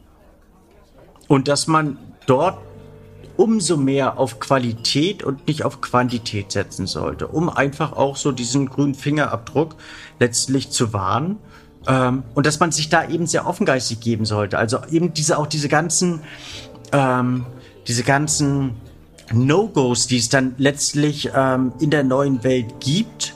Und 1.27 1.47
dass 1.47 1.67
man 1.67 1.97
dort 2.27 2.59
umso 3.37 3.77
mehr 3.77 4.19
auf 4.19 4.41
Qualität 4.41 5.23
und 5.23 5.47
nicht 5.47 5.63
auf 5.63 5.79
Quantität 5.79 6.51
setzen 6.51 6.85
sollte, 6.85 7.29
um 7.29 7.49
einfach 7.49 7.93
auch 7.93 8.17
so 8.17 8.33
diesen 8.33 8.67
grünen 8.67 8.93
Fingerabdruck 8.93 9.77
letztlich 10.19 10.69
zu 10.69 10.91
wahren. 10.91 11.37
Ähm, 11.87 12.23
und 12.35 12.45
dass 12.45 12.59
man 12.59 12.73
sich 12.73 12.89
da 12.89 13.07
eben 13.07 13.25
sehr 13.25 13.47
offengeistig 13.47 14.01
geben 14.01 14.25
sollte. 14.25 14.57
Also 14.57 14.79
eben 14.91 15.13
diese 15.13 15.37
auch 15.37 15.47
diese 15.47 15.69
ganzen 15.69 16.19
ähm, 16.91 17.45
diese 17.89 18.03
ganzen 18.03 18.75
No-Gos, 19.33 20.07
die 20.07 20.17
es 20.17 20.29
dann 20.29 20.53
letztlich 20.57 21.31
ähm, 21.35 21.73
in 21.79 21.89
der 21.89 22.03
neuen 22.03 22.43
Welt 22.43 22.79
gibt, 22.79 23.33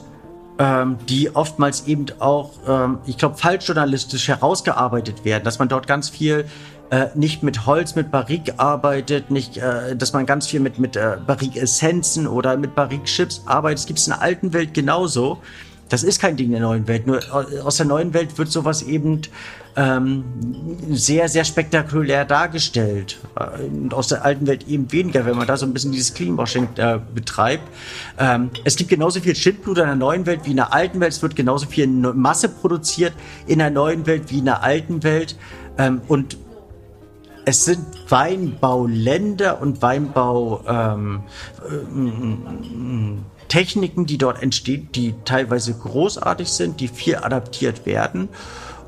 ähm, 0.59 0.97
die 1.09 1.35
oftmals 1.35 1.87
eben 1.87 2.05
auch, 2.19 2.51
ähm, 2.67 2.99
ich 3.07 3.17
glaube, 3.17 3.35
falschjournalistisch 3.35 4.27
herausgearbeitet 4.27 5.25
werden, 5.25 5.43
dass 5.43 5.57
man 5.57 5.69
dort 5.69 5.87
ganz 5.87 6.09
viel 6.09 6.45
äh, 6.91 7.07
nicht 7.15 7.41
mit 7.41 7.65
Holz, 7.65 7.95
mit 7.95 8.11
Barrique 8.11 8.53
arbeitet, 8.57 9.31
nicht, 9.31 9.57
äh, 9.57 9.95
dass 9.95 10.13
man 10.13 10.27
ganz 10.27 10.45
viel 10.45 10.59
mit, 10.59 10.77
mit 10.77 10.95
äh, 10.95 11.17
Barrique-Essenzen 11.25 12.27
oder 12.27 12.55
mit 12.55 12.75
Barrique-Chips 12.75 13.43
arbeitet. 13.47 13.79
Das 13.79 13.85
gibt 13.87 13.99
es 13.99 14.07
in 14.07 14.11
der 14.13 14.21
alten 14.21 14.53
Welt 14.53 14.75
genauso. 14.75 15.39
Das 15.89 16.03
ist 16.03 16.21
kein 16.21 16.37
Ding 16.37 16.51
der 16.51 16.61
neuen 16.61 16.87
Welt. 16.87 17.07
Nur 17.07 17.19
äh, 17.19 17.59
aus 17.61 17.77
der 17.77 17.87
neuen 17.87 18.13
Welt 18.13 18.37
wird 18.37 18.49
sowas 18.49 18.83
eben 18.83 19.21
ähm, 19.75 20.23
sehr, 20.91 21.29
sehr 21.29 21.43
spektakulär 21.45 22.25
dargestellt. 22.25 23.19
Und 23.57 23.93
aus 23.93 24.09
der 24.09 24.23
alten 24.23 24.47
Welt 24.47 24.67
eben 24.67 24.91
weniger, 24.91 25.25
wenn 25.25 25.37
man 25.37 25.47
da 25.47 25.57
so 25.57 25.65
ein 25.65 25.73
bisschen 25.73 25.91
dieses 25.91 26.13
Cleanwashing 26.13 26.69
äh, 26.77 26.99
betreibt. 27.13 27.63
Ähm, 28.19 28.51
es 28.63 28.75
gibt 28.75 28.89
genauso 28.89 29.19
viel 29.19 29.35
Schindblut 29.35 29.77
in 29.77 29.85
der 29.85 29.95
neuen 29.95 30.25
Welt 30.25 30.41
wie 30.43 30.51
in 30.51 30.57
der 30.57 30.73
alten 30.73 30.99
Welt. 30.99 31.13
Es 31.13 31.21
wird 31.21 31.35
genauso 31.35 31.65
viel 31.67 31.87
Masse 31.87 32.49
produziert 32.49 33.13
in 33.47 33.59
der 33.59 33.71
neuen 33.71 34.05
Welt 34.05 34.23
wie 34.29 34.39
in 34.39 34.45
der 34.45 34.63
alten 34.63 35.03
Welt. 35.03 35.35
Ähm, 35.77 36.01
und 36.07 36.37
es 37.45 37.65
sind 37.65 37.85
Weinbauländer 38.09 39.61
und 39.61 39.81
Weinbau 39.81 40.63
ähm, 40.67 41.23
äh, 41.67 41.73
die 44.05 44.17
dort 44.17 44.41
entstehen, 44.41 44.89
die 44.95 45.13
teilweise 45.25 45.73
großartig 45.73 46.47
sind, 46.49 46.79
die 46.79 46.87
viel 46.87 47.17
adaptiert 47.17 47.85
werden 47.85 48.29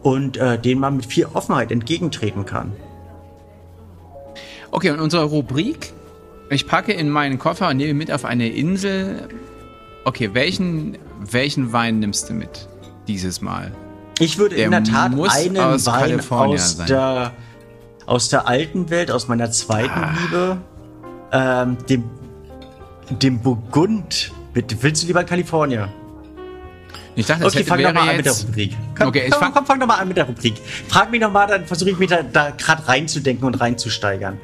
und 0.05 0.37
äh, 0.37 0.59
denen 0.59 0.79
man 0.79 0.97
mit 0.97 1.07
viel 1.07 1.25
Offenheit 1.33 1.71
entgegentreten 1.71 2.45
kann. 2.45 2.73
Okay, 4.69 4.91
und 4.91 4.99
unsere 4.99 5.23
Rubrik, 5.23 5.93
ich 6.51 6.67
packe 6.67 6.93
in 6.93 7.09
meinen 7.09 7.39
Koffer 7.39 7.69
und 7.69 7.77
nehme 7.77 7.95
mit 7.95 8.11
auf 8.11 8.23
eine 8.23 8.49
Insel. 8.49 9.27
Okay, 10.03 10.29
welchen, 10.33 10.99
welchen 11.19 11.73
Wein 11.73 11.97
nimmst 11.97 12.29
du 12.29 12.33
mit 12.33 12.67
dieses 13.07 13.41
Mal? 13.41 13.71
Ich 14.19 14.37
würde 14.37 14.55
der 14.57 14.65
in 14.65 14.71
der 14.71 14.83
Tat 14.83 15.05
einen 15.13 15.17
Wein 15.17 16.29
aus 16.29 16.77
der, 16.85 17.31
aus 18.05 18.29
der 18.29 18.47
alten 18.47 18.91
Welt, 18.91 19.09
aus 19.09 19.27
meiner 19.27 19.49
zweiten 19.49 19.89
ah. 19.89 20.13
Liebe, 20.21 20.57
ähm, 21.31 21.77
dem, 21.89 22.03
dem 23.09 23.39
Burgund. 23.39 24.31
Bitte, 24.53 24.77
willst 24.81 25.01
du 25.01 25.07
lieber 25.07 25.21
in 25.21 25.25
Kalifornien? 25.25 25.89
Ich 27.15 27.25
dachte, 27.25 27.45
okay, 27.45 27.63
fang 27.63 27.81
doch 27.81 27.93
mal 27.93 28.09
an 28.09 28.17
mit 28.17 28.25
der 28.25 28.33
Rubrik. 28.33 28.75
Komm, 28.97 29.07
okay, 29.07 29.29
komm, 29.29 29.53
komm, 29.53 29.65
fang 29.65 29.79
doch 29.79 29.87
mal 29.87 29.95
an 29.95 30.07
mit 30.07 30.17
der 30.17 30.25
Rubrik. 30.25 30.55
Frag 30.87 31.11
mich 31.11 31.21
noch 31.21 31.31
mal, 31.31 31.47
dann 31.47 31.65
versuche 31.65 31.91
ich 31.91 31.97
mich 31.97 32.09
da, 32.09 32.23
da 32.23 32.49
gerade 32.51 32.87
reinzudenken 32.87 33.45
und 33.45 33.55
reinzusteigern. 33.55 34.37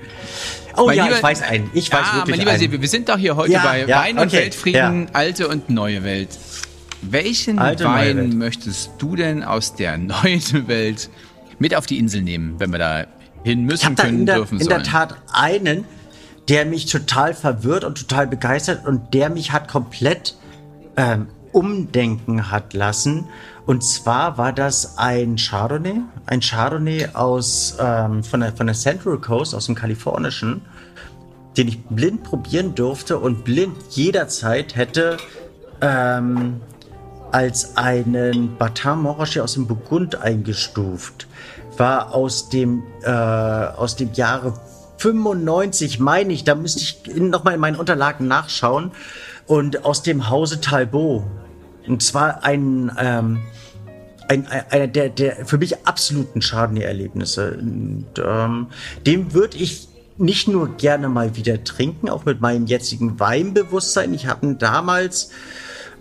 Oh 0.77 0.85
mein 0.85 0.97
ja, 0.97 1.03
lieber, 1.05 1.17
ich 1.17 1.23
weiß 1.23 1.41
einen. 1.41 1.69
Ich 1.73 1.91
weiß 1.91 1.99
ah, 2.01 2.15
wirklich 2.17 2.37
mein 2.37 2.59
lieber 2.59 2.71
einen. 2.71 2.81
wir 2.81 2.87
sind 2.87 3.09
doch 3.09 3.17
hier 3.17 3.35
heute 3.35 3.51
ja, 3.51 3.63
bei 3.63 3.85
ja, 3.85 4.01
Wein 4.01 4.17
und 4.17 4.27
okay, 4.27 4.37
Weltfrieden, 4.37 5.07
ja. 5.07 5.13
alte 5.13 5.49
und 5.49 5.69
neue 5.69 6.03
Welt. 6.03 6.29
Welchen 7.01 7.59
alte 7.59 7.85
Wein 7.85 8.17
Welt. 8.17 8.33
möchtest 8.35 8.91
du 8.99 9.15
denn 9.15 9.43
aus 9.43 9.75
der 9.75 9.97
neuen 9.97 10.41
Welt 10.67 11.09
mit 11.59 11.75
auf 11.75 11.85
die 11.85 11.97
Insel 11.97 12.21
nehmen, 12.21 12.55
wenn 12.59 12.71
wir 12.71 12.79
da 12.79 13.05
hin 13.43 13.65
müssen, 13.65 13.95
können, 13.95 14.25
der, 14.25 14.35
dürfen 14.35 14.59
in 14.59 14.65
sollen? 14.65 14.77
In 14.77 14.83
der 14.83 14.91
Tat 14.91 15.15
einen, 15.33 15.85
der 16.47 16.65
mich 16.65 16.85
total 16.85 17.33
verwirrt 17.33 17.83
und 17.83 17.97
total 17.97 18.27
begeistert 18.27 18.85
und 18.85 19.13
der 19.13 19.29
mich 19.29 19.51
hat 19.51 19.67
komplett 19.67 20.35
ähm, 20.95 21.27
umdenken 21.51 22.51
hat 22.51 22.73
lassen. 22.73 23.25
Und 23.65 23.83
zwar 23.83 24.37
war 24.37 24.53
das 24.53 24.97
ein 24.97 25.37
Chardonnay, 25.37 26.01
ein 26.25 26.41
Chardonnay 26.41 27.09
aus 27.13 27.77
ähm, 27.79 28.23
von, 28.23 28.41
der, 28.41 28.53
von 28.53 28.67
der 28.67 28.75
Central 28.75 29.17
Coast, 29.17 29.53
aus 29.53 29.67
dem 29.67 29.75
kalifornischen, 29.75 30.61
den 31.57 31.67
ich 31.67 31.83
blind 31.85 32.23
probieren 32.23 32.75
durfte 32.75 33.19
und 33.19 33.43
blind 33.43 33.75
jederzeit 33.89 34.75
hätte 34.75 35.17
ähm, 35.81 36.61
als 37.31 37.77
einen 37.77 38.57
Batin 38.57 38.99
Montrachet 38.99 39.41
aus 39.41 39.53
dem 39.53 39.67
Burgund 39.67 40.15
eingestuft. 40.15 41.27
War 41.77 42.13
aus 42.13 42.49
dem, 42.49 42.83
äh, 43.03 43.09
aus 43.09 43.95
dem 43.95 44.13
Jahre 44.13 44.53
95, 44.97 45.99
meine 45.99 46.31
ich, 46.31 46.43
da 46.43 46.53
müsste 46.53 46.81
ich 46.81 47.15
nochmal 47.15 47.55
in 47.55 47.59
meinen 47.59 47.75
Unterlagen 47.75 48.27
nachschauen. 48.27 48.91
Und 49.47 49.85
aus 49.85 50.03
dem 50.03 50.29
Hause 50.29 50.61
Talbot. 50.61 51.23
Und 51.87 52.03
zwar 52.03 52.43
ein, 52.43 52.91
ähm, 52.97 53.41
ein, 54.27 54.45
einer 54.47 54.87
der, 54.87 55.09
der 55.09 55.45
für 55.45 55.57
mich 55.57 55.85
absoluten 55.85 56.41
Chardonnay-Erlebnisse. 56.41 57.57
ähm, 57.59 58.67
dem 59.05 59.33
würde 59.33 59.57
ich 59.57 59.87
nicht 60.17 60.47
nur 60.47 60.77
gerne 60.77 61.09
mal 61.09 61.35
wieder 61.35 61.63
trinken, 61.63 62.09
auch 62.09 62.25
mit 62.25 62.41
meinem 62.41 62.65
jetzigen 62.67 63.19
Weinbewusstsein. 63.19 64.13
Ich 64.13 64.27
habe 64.27 64.45
ihn 64.45 64.59
damals 64.59 65.31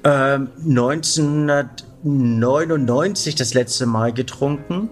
ähm, 0.05 0.51
1999 0.69 3.35
das 3.35 3.55
letzte 3.55 3.87
Mal 3.87 4.13
getrunken. 4.13 4.91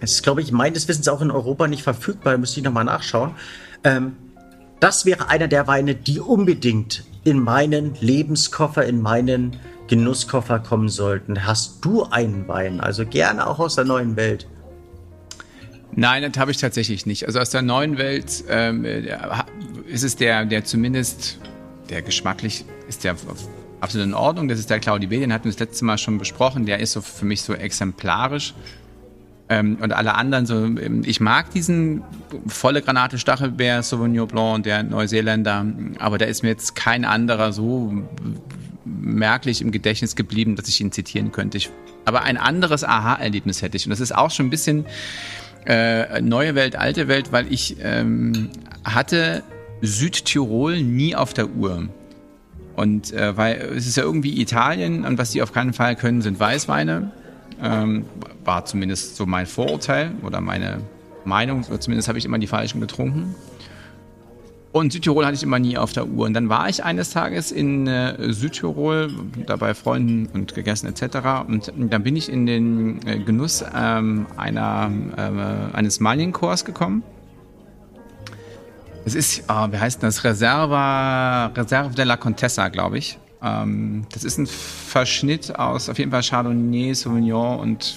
Es 0.00 0.12
ist, 0.12 0.22
glaube 0.22 0.40
ich, 0.42 0.52
meines 0.52 0.86
Wissens 0.88 1.08
auch 1.08 1.22
in 1.22 1.30
Europa 1.30 1.66
nicht 1.66 1.82
verfügbar, 1.82 2.34
da 2.34 2.38
müsste 2.38 2.60
ich 2.60 2.64
nochmal 2.64 2.84
nachschauen. 2.84 3.34
Ähm, 3.82 4.16
das 4.80 5.06
wäre 5.06 5.28
einer 5.28 5.48
der 5.48 5.66
Weine, 5.66 5.94
die 5.94 6.20
unbedingt 6.20 7.04
in 7.24 7.40
meinen 7.40 7.94
Lebenskoffer, 8.00 8.84
in 8.84 9.00
meinen 9.00 9.56
Genusskoffer 9.88 10.58
kommen 10.58 10.88
sollten. 10.88 11.46
Hast 11.46 11.84
du 11.84 12.04
einen 12.04 12.46
Wein? 12.48 12.80
Also 12.80 13.06
gerne 13.06 13.46
auch 13.46 13.58
aus 13.58 13.76
der 13.76 13.84
neuen 13.84 14.16
Welt. 14.16 14.46
Nein, 15.94 16.22
das 16.30 16.38
habe 16.38 16.50
ich 16.50 16.58
tatsächlich 16.58 17.06
nicht. 17.06 17.26
Also 17.26 17.40
aus 17.40 17.50
der 17.50 17.62
neuen 17.62 17.96
Welt 17.96 18.44
ähm, 18.48 18.84
ist 19.86 20.02
es 20.02 20.16
der, 20.16 20.44
der 20.44 20.64
zumindest, 20.64 21.38
der 21.88 22.02
geschmacklich 22.02 22.64
ist 22.88 23.04
der 23.04 23.16
absolut 23.80 24.06
in 24.06 24.14
Ordnung. 24.14 24.48
Das 24.48 24.58
ist 24.58 24.68
der 24.68 24.78
Claudi 24.78 25.06
B, 25.06 25.20
den 25.20 25.32
hatten 25.32 25.44
wir 25.44 25.52
das 25.52 25.60
letzte 25.60 25.84
Mal 25.84 25.96
schon 25.96 26.18
besprochen. 26.18 26.66
Der 26.66 26.80
ist 26.80 26.92
so 26.92 27.00
für 27.00 27.24
mich 27.24 27.42
so 27.42 27.54
exemplarisch. 27.54 28.54
Ähm, 29.48 29.78
und 29.80 29.92
alle 29.92 30.14
anderen 30.14 30.44
so, 30.44 30.56
ähm, 30.56 31.02
ich 31.06 31.20
mag 31.20 31.50
diesen 31.52 32.02
volle 32.46 32.82
Granate 32.82 33.18
Stachelbeer 33.18 33.82
Sauvignon 33.82 34.26
Blanc, 34.26 34.64
der 34.64 34.82
Neuseeländer, 34.82 35.66
aber 36.00 36.18
da 36.18 36.24
ist 36.24 36.42
mir 36.42 36.48
jetzt 36.48 36.74
kein 36.74 37.04
anderer 37.04 37.52
so 37.52 37.92
merklich 38.86 39.60
im 39.60 39.72
Gedächtnis 39.72 40.16
geblieben, 40.16 40.56
dass 40.56 40.68
ich 40.68 40.80
ihn 40.80 40.92
zitieren 40.92 41.32
könnte. 41.32 41.58
Ich, 41.58 41.70
aber 42.04 42.22
ein 42.22 42.36
anderes 42.36 42.84
Aha-Erlebnis 42.84 43.62
hätte 43.62 43.76
ich 43.76 43.86
und 43.86 43.90
das 43.90 44.00
ist 44.00 44.14
auch 44.14 44.30
schon 44.30 44.46
ein 44.46 44.50
bisschen 44.50 44.86
äh, 45.66 46.20
neue 46.22 46.54
Welt, 46.54 46.76
alte 46.76 47.08
Welt, 47.08 47.32
weil 47.32 47.52
ich 47.52 47.76
ähm, 47.82 48.50
hatte 48.84 49.42
Südtirol 49.82 50.82
nie 50.82 51.16
auf 51.16 51.34
der 51.34 51.50
Uhr. 51.50 51.88
Und 52.76 53.12
äh, 53.12 53.36
weil 53.36 53.56
es 53.76 53.86
ist 53.86 53.96
ja 53.96 54.02
irgendwie 54.02 54.40
Italien 54.40 55.04
und 55.04 55.18
was 55.18 55.30
die 55.30 55.42
auf 55.42 55.52
keinen 55.52 55.72
Fall 55.72 55.96
können, 55.96 56.22
sind 56.22 56.38
Weißweine. 56.38 57.10
Ähm, 57.62 58.04
war 58.44 58.66
zumindest 58.66 59.16
so 59.16 59.24
mein 59.24 59.46
Vorurteil 59.46 60.12
oder 60.22 60.40
meine 60.40 60.82
Meinung. 61.24 61.64
Zumindest 61.80 62.08
habe 62.08 62.18
ich 62.18 62.24
immer 62.26 62.38
die 62.38 62.46
falschen 62.46 62.80
getrunken. 62.80 63.34
Und 64.72 64.92
Südtirol 64.92 65.24
hatte 65.24 65.36
ich 65.36 65.42
immer 65.42 65.58
nie 65.58 65.78
auf 65.78 65.92
der 65.92 66.06
Uhr. 66.06 66.26
Und 66.26 66.34
dann 66.34 66.48
war 66.48 66.68
ich 66.68 66.84
eines 66.84 67.10
Tages 67.10 67.50
in 67.50 67.86
äh, 67.86 68.32
Südtirol, 68.32 69.10
da 69.46 69.56
bei 69.56 69.74
Freunden 69.74 70.28
und 70.34 70.54
gegessen 70.54 70.86
etc. 70.86 71.46
Und 71.48 71.72
dann 71.74 72.02
bin 72.02 72.14
ich 72.14 72.28
in 72.28 72.44
den 72.44 73.06
äh, 73.06 73.18
Genuss 73.18 73.64
ähm, 73.74 74.26
einer, 74.36 74.90
äh, 75.16 75.76
eines 75.76 76.00
Malienchors 76.00 76.64
gekommen. 76.64 77.02
Es 79.06 79.14
ist, 79.14 79.44
oh, 79.48 79.68
wie 79.70 79.78
heißt 79.78 80.02
das? 80.02 80.24
Reserva, 80.24 81.46
Reserve 81.46 81.94
de 81.94 82.04
la 82.04 82.16
Contessa, 82.16 82.68
glaube 82.68 82.98
ich. 82.98 83.18
Ähm, 83.42 84.04
das 84.12 84.24
ist 84.24 84.38
ein 84.38 84.46
Verschnitt 84.46 85.58
aus 85.58 85.88
auf 85.88 85.98
jeden 85.98 86.10
Fall 86.10 86.22
Chardonnay, 86.22 86.92
Sauvignon 86.92 87.60
und 87.60 87.96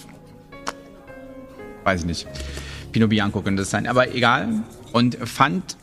weiß 1.84 2.02
ich 2.02 2.06
nicht. 2.06 2.28
Pinot 2.92 3.10
Bianco 3.10 3.42
könnte 3.42 3.64
das 3.64 3.72
sein, 3.72 3.88
aber 3.88 4.14
egal. 4.14 4.64
Und 4.92 5.16
fand 5.16 5.78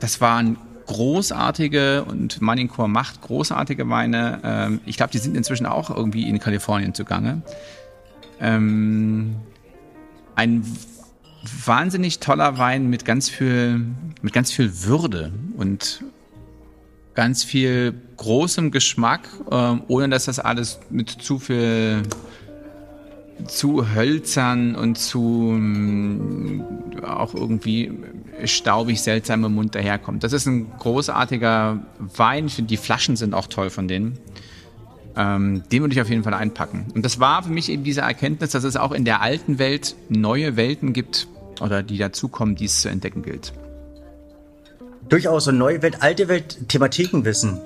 das 0.00 0.20
waren 0.20 0.58
großartige 0.86 2.04
und 2.04 2.40
Manincore 2.40 2.88
macht 2.88 3.20
großartige 3.20 3.88
Weine. 3.88 4.40
Ähm, 4.44 4.80
ich 4.86 4.96
glaube, 4.96 5.12
die 5.12 5.18
sind 5.18 5.36
inzwischen 5.36 5.66
auch 5.66 5.90
irgendwie 5.90 6.28
in 6.28 6.38
Kalifornien 6.38 6.94
zugange. 6.94 7.42
Ähm, 8.40 9.36
ein 10.34 10.64
wahnsinnig 11.64 12.20
toller 12.20 12.58
Wein 12.58 12.88
mit 12.88 13.04
ganz 13.04 13.28
viel, 13.28 13.80
mit 14.22 14.32
ganz 14.32 14.52
viel 14.52 14.84
Würde 14.84 15.32
und 15.56 16.04
ganz 17.14 17.44
viel 17.44 17.94
großem 18.16 18.70
Geschmack, 18.70 19.28
ähm, 19.50 19.82
ohne 19.88 20.08
dass 20.08 20.26
das 20.26 20.38
alles 20.38 20.78
mit 20.90 21.10
zu 21.10 21.38
viel 21.38 22.02
zu 23.46 23.94
hölzern 23.94 24.74
und 24.74 24.96
zu 24.96 25.20
mm, 25.20 26.62
auch 27.04 27.34
irgendwie 27.34 27.92
staubig 28.44 29.00
seltsam 29.00 29.44
im 29.44 29.54
Mund 29.54 29.74
daherkommt. 29.74 30.24
Das 30.24 30.32
ist 30.32 30.46
ein 30.46 30.70
großartiger 30.78 31.80
Wein. 31.98 32.46
Ich 32.46 32.54
finde, 32.54 32.68
die 32.68 32.76
Flaschen 32.76 33.16
sind 33.16 33.34
auch 33.34 33.46
toll 33.46 33.70
von 33.70 33.88
denen. 33.88 34.18
Ähm, 35.16 35.62
den 35.72 35.82
würde 35.82 35.94
ich 35.94 36.00
auf 36.00 36.10
jeden 36.10 36.24
Fall 36.24 36.34
einpacken. 36.34 36.86
Und 36.94 37.04
das 37.04 37.20
war 37.20 37.42
für 37.42 37.50
mich 37.50 37.70
eben 37.70 37.84
diese 37.84 38.02
Erkenntnis, 38.02 38.50
dass 38.50 38.64
es 38.64 38.76
auch 38.76 38.92
in 38.92 39.04
der 39.04 39.22
alten 39.22 39.58
Welt 39.58 39.96
neue 40.08 40.56
Welten 40.56 40.92
gibt 40.92 41.26
oder 41.60 41.82
die 41.82 41.96
dazukommen, 41.96 42.54
die 42.54 42.66
es 42.66 42.82
zu 42.82 42.88
entdecken 42.88 43.22
gilt. 43.22 43.52
Durchaus 45.08 45.48
eine 45.48 45.56
neue 45.56 45.82
Welt, 45.82 46.02
alte 46.02 46.28
Welt, 46.28 46.68
Thematikenwissen. 46.68 47.60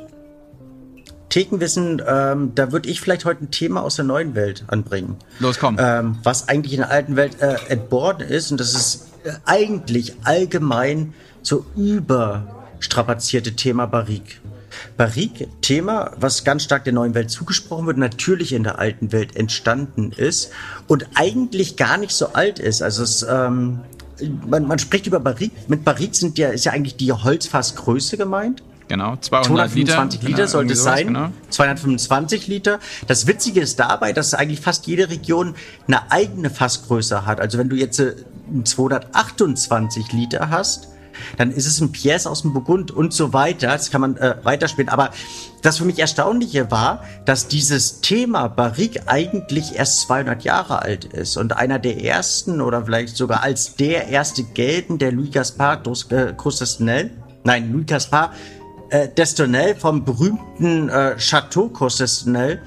Thekenwissen, 1.30 2.02
ähm, 2.06 2.52
da 2.54 2.72
würde 2.72 2.88
ich 2.88 3.00
vielleicht 3.00 3.24
heute 3.24 3.44
ein 3.44 3.50
Thema 3.50 3.82
aus 3.82 3.96
der 3.96 4.04
neuen 4.04 4.34
Welt 4.34 4.64
anbringen. 4.66 5.16
Los, 5.38 5.58
komm. 5.58 5.76
Ähm, 5.80 6.18
was 6.22 6.48
eigentlich 6.48 6.74
in 6.74 6.80
der 6.80 6.90
alten 6.90 7.16
Welt 7.16 7.40
äh, 7.40 7.54
entborgen 7.68 8.28
ist, 8.28 8.50
und 8.50 8.60
das 8.60 8.74
ist 8.74 9.06
äh, 9.24 9.32
eigentlich 9.46 10.14
allgemein 10.24 11.14
so 11.42 11.64
überstrapazierte 11.76 13.54
Thema 13.54 13.86
Barrique. 13.86 14.40
Barrique, 14.96 15.48
Thema, 15.60 16.12
was 16.16 16.44
ganz 16.44 16.64
stark 16.64 16.84
der 16.84 16.92
neuen 16.92 17.14
Welt 17.14 17.30
zugesprochen 17.30 17.86
wird, 17.86 17.98
natürlich 17.98 18.52
in 18.52 18.62
der 18.62 18.78
alten 18.78 19.12
Welt 19.12 19.36
entstanden 19.36 20.12
ist 20.12 20.50
und 20.86 21.06
eigentlich 21.14 21.76
gar 21.76 21.96
nicht 21.96 22.12
so 22.12 22.32
alt 22.32 22.58
ist. 22.58 22.82
Also 22.82 23.02
es, 23.02 23.26
ähm, 23.28 23.80
man, 24.46 24.66
man 24.66 24.78
spricht 24.78 25.06
über 25.06 25.20
Barrique. 25.20 25.56
Mit 25.68 25.84
Barrique 25.84 26.14
sind 26.14 26.38
ja, 26.38 26.50
ist 26.50 26.64
ja 26.64 26.72
eigentlich 26.72 26.96
die 26.96 27.12
Holzfassgröße 27.12 28.16
gemeint. 28.16 28.62
Genau, 28.90 29.14
200 29.14 29.46
225 29.46 30.20
Liter, 30.20 30.28
Liter 30.28 30.36
genau, 30.38 30.48
sollte 30.48 30.72
es 30.72 30.82
sein. 30.82 31.06
Genau. 31.06 31.28
225 31.50 32.48
Liter. 32.48 32.80
Das 33.06 33.28
Witzige 33.28 33.60
ist 33.60 33.78
dabei, 33.78 34.12
dass 34.12 34.34
eigentlich 34.34 34.60
fast 34.60 34.88
jede 34.88 35.08
Region 35.08 35.54
eine 35.86 36.10
eigene 36.10 36.50
Fassgröße 36.50 37.24
hat. 37.24 37.40
Also 37.40 37.56
wenn 37.58 37.68
du 37.68 37.76
jetzt 37.76 38.02
228 38.64 40.12
äh, 40.12 40.16
Liter 40.16 40.50
hast, 40.50 40.88
dann 41.36 41.52
ist 41.52 41.66
es 41.66 41.80
ein 41.80 41.92
Pièce 41.92 42.26
aus 42.26 42.42
dem 42.42 42.52
Burgund 42.52 42.90
und 42.90 43.12
so 43.12 43.32
weiter. 43.32 43.68
Das 43.68 43.92
kann 43.92 44.00
man 44.00 44.16
äh, 44.16 44.34
weiterspielen. 44.42 44.88
Aber 44.88 45.10
das 45.62 45.78
für 45.78 45.84
mich 45.84 46.00
Erstaunliche 46.00 46.72
war, 46.72 47.04
dass 47.24 47.46
dieses 47.46 48.00
Thema 48.00 48.48
Barrique 48.48 49.02
eigentlich 49.06 49.76
erst 49.76 50.00
200 50.00 50.42
Jahre 50.42 50.82
alt 50.82 51.04
ist 51.04 51.36
und 51.36 51.56
einer 51.56 51.78
der 51.78 52.02
ersten 52.02 52.60
oder 52.60 52.86
vielleicht 52.86 53.16
sogar 53.16 53.44
als 53.44 53.76
der 53.76 54.08
erste 54.08 54.42
gelten, 54.42 54.98
der 54.98 55.12
Louis 55.12 55.30
Gaspard 55.30 55.86
äh, 56.10 56.32
Crustesnel, 56.36 57.12
nein, 57.44 57.72
Louis 57.72 57.86
Gaspard 57.86 58.32
äh, 58.90 59.08
Destonel 59.08 59.74
vom 59.74 60.04
berühmten 60.04 60.88
äh, 60.88 61.16
Chateau 61.16 61.68
Costesnel 61.68 62.60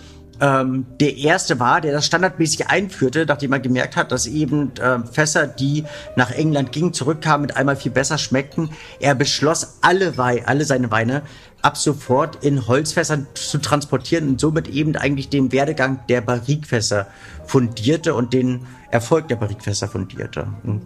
ähm, 0.44 0.86
der 1.00 1.16
erste 1.16 1.60
war, 1.60 1.80
der 1.80 1.94
das 1.94 2.06
standardmäßig 2.06 2.68
einführte, 2.68 3.26
nachdem 3.26 3.54
er 3.54 3.60
gemerkt 3.60 3.96
hat, 3.96 4.12
dass 4.12 4.26
eben 4.26 4.76
äh, 4.78 5.00
Fässer, 5.10 5.48
die 5.48 5.86
nach 6.16 6.32
England 6.32 6.72
gingen, 6.72 6.92
zurückkamen, 6.92 7.44
mit 7.44 7.56
einmal 7.56 7.76
viel 7.76 7.92
besser 7.92 8.18
schmeckten. 8.18 8.70
Er 9.00 9.16
beschloss, 9.16 9.78
alle, 9.82 10.18
Wei 10.18 10.46
alle 10.46 10.66
seine 10.66 10.92
Weine 10.92 11.22
ab 11.62 11.78
sofort 11.78 12.44
in 12.44 12.68
Holzfässern 12.68 13.28
zu 13.36 13.58
transportieren 13.60 14.28
und 14.28 14.42
somit 14.42 14.68
eben 14.68 14.98
eigentlich 14.98 15.30
den 15.30 15.52
Werdegang 15.52 16.00
der 16.10 16.20
Barrikfässer 16.20 17.08
fundierte 17.46 18.14
und 18.14 18.34
den 18.34 18.68
Erfolg 18.92 19.30
der 19.30 19.38
Barrikfässer 19.38 19.88
fundierte. 19.88 20.48
Und 20.64 20.82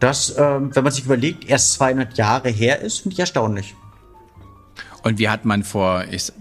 das, 0.00 0.34
ähm, 0.36 0.74
wenn 0.74 0.84
man 0.84 0.92
sich 0.92 1.04
überlegt, 1.04 1.48
erst 1.48 1.74
200 1.74 2.18
Jahre 2.18 2.48
her 2.48 2.80
ist, 2.80 3.00
finde 3.00 3.12
ich 3.14 3.20
erstaunlich. 3.20 3.76
Und 5.02 5.18
wie 5.18 5.28
hat 5.28 5.44
man 5.44 5.62
vor, 5.62 6.04
ich, 6.10 6.32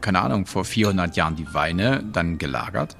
keine 0.00 0.20
Ahnung, 0.20 0.46
vor 0.46 0.64
400 0.64 1.16
Jahren 1.16 1.36
die 1.36 1.52
Weine 1.54 2.04
dann 2.12 2.38
gelagert? 2.38 2.96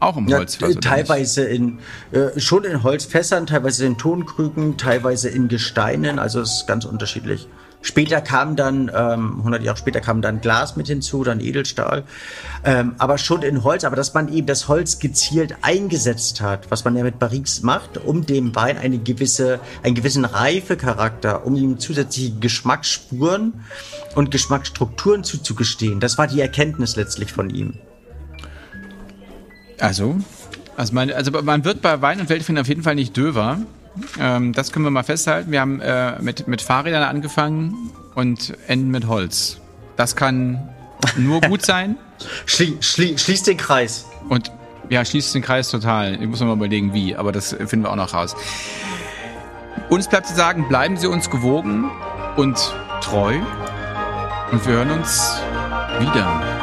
Auch 0.00 0.16
im 0.16 0.28
Holzfass? 0.28 0.74
Ja, 0.74 0.80
teilweise 0.80 1.44
in, 1.44 1.78
äh, 2.12 2.38
schon 2.38 2.64
in 2.64 2.82
Holzfässern, 2.82 3.46
teilweise 3.46 3.86
in 3.86 3.96
Tonkrügen, 3.96 4.76
teilweise 4.76 5.28
in 5.28 5.48
Gesteinen, 5.48 6.18
also 6.18 6.40
es 6.40 6.52
ist 6.58 6.66
ganz 6.66 6.84
unterschiedlich. 6.84 7.48
Später 7.84 8.22
kam 8.22 8.56
dann, 8.56 8.90
ähm, 8.94 9.40
100 9.40 9.62
Jahre 9.62 9.76
später 9.76 10.00
kam 10.00 10.22
dann 10.22 10.40
Glas 10.40 10.74
mit 10.74 10.86
hinzu, 10.86 11.22
dann 11.22 11.38
Edelstahl, 11.38 12.04
ähm, 12.64 12.94
aber 12.96 13.18
schon 13.18 13.42
in 13.42 13.62
Holz. 13.62 13.84
Aber 13.84 13.94
dass 13.94 14.14
man 14.14 14.32
eben 14.32 14.46
das 14.46 14.68
Holz 14.68 14.98
gezielt 15.00 15.56
eingesetzt 15.60 16.40
hat, 16.40 16.70
was 16.70 16.86
man 16.86 16.96
ja 16.96 17.04
mit 17.04 17.18
Barriques 17.18 17.62
macht, 17.62 17.98
um 17.98 18.24
dem 18.24 18.56
Wein 18.56 18.78
eine 18.78 18.96
gewisse, 18.98 19.60
einen 19.82 19.94
gewissen 19.94 20.24
Reifecharakter, 20.24 21.44
um 21.44 21.56
ihm 21.56 21.78
zusätzliche 21.78 22.32
Geschmacksspuren 22.40 23.52
und 24.14 24.30
Geschmacksstrukturen 24.30 25.22
zuzugestehen. 25.22 26.00
Das 26.00 26.16
war 26.16 26.26
die 26.26 26.40
Erkenntnis 26.40 26.96
letztlich 26.96 27.34
von 27.34 27.50
ihm. 27.50 27.74
Also, 29.78 30.16
also, 30.78 30.94
man, 30.94 31.10
also 31.10 31.30
man 31.42 31.66
wird 31.66 31.82
bei 31.82 32.00
Wein 32.00 32.18
und 32.18 32.30
Weltfinden 32.30 32.62
auf 32.62 32.68
jeden 32.68 32.82
Fall 32.82 32.94
nicht 32.94 33.14
döver. 33.14 33.58
Ähm, 34.18 34.52
das 34.52 34.72
können 34.72 34.84
wir 34.84 34.90
mal 34.90 35.02
festhalten. 35.02 35.50
Wir 35.50 35.60
haben 35.60 35.80
äh, 35.80 36.20
mit, 36.20 36.48
mit 36.48 36.62
Fahrrädern 36.62 37.02
angefangen 37.02 37.90
und 38.14 38.54
enden 38.66 38.90
mit 38.90 39.06
Holz. 39.06 39.58
Das 39.96 40.16
kann 40.16 40.68
nur 41.16 41.40
gut 41.40 41.62
sein. 41.66 41.96
Schlie, 42.46 42.76
schlie, 42.80 43.18
schließt 43.18 43.46
den 43.46 43.56
Kreis. 43.56 44.06
Und 44.28 44.50
ja, 44.88 45.04
schließt 45.04 45.34
den 45.34 45.42
Kreis 45.42 45.70
total. 45.70 46.14
Ich 46.14 46.28
muss 46.28 46.40
mal 46.40 46.52
überlegen, 46.52 46.92
wie, 46.92 47.16
aber 47.16 47.32
das 47.32 47.50
finden 47.50 47.82
wir 47.82 47.90
auch 47.90 47.96
noch 47.96 48.14
raus. 48.14 48.36
Uns 49.88 50.08
bleibt 50.08 50.26
zu 50.26 50.34
sagen, 50.34 50.68
bleiben 50.68 50.96
Sie 50.96 51.06
uns 51.06 51.30
gewogen 51.30 51.90
und 52.36 52.56
treu. 53.00 53.38
Und 54.50 54.66
wir 54.66 54.74
hören 54.74 54.90
uns 54.90 55.40
wieder. 56.00 56.53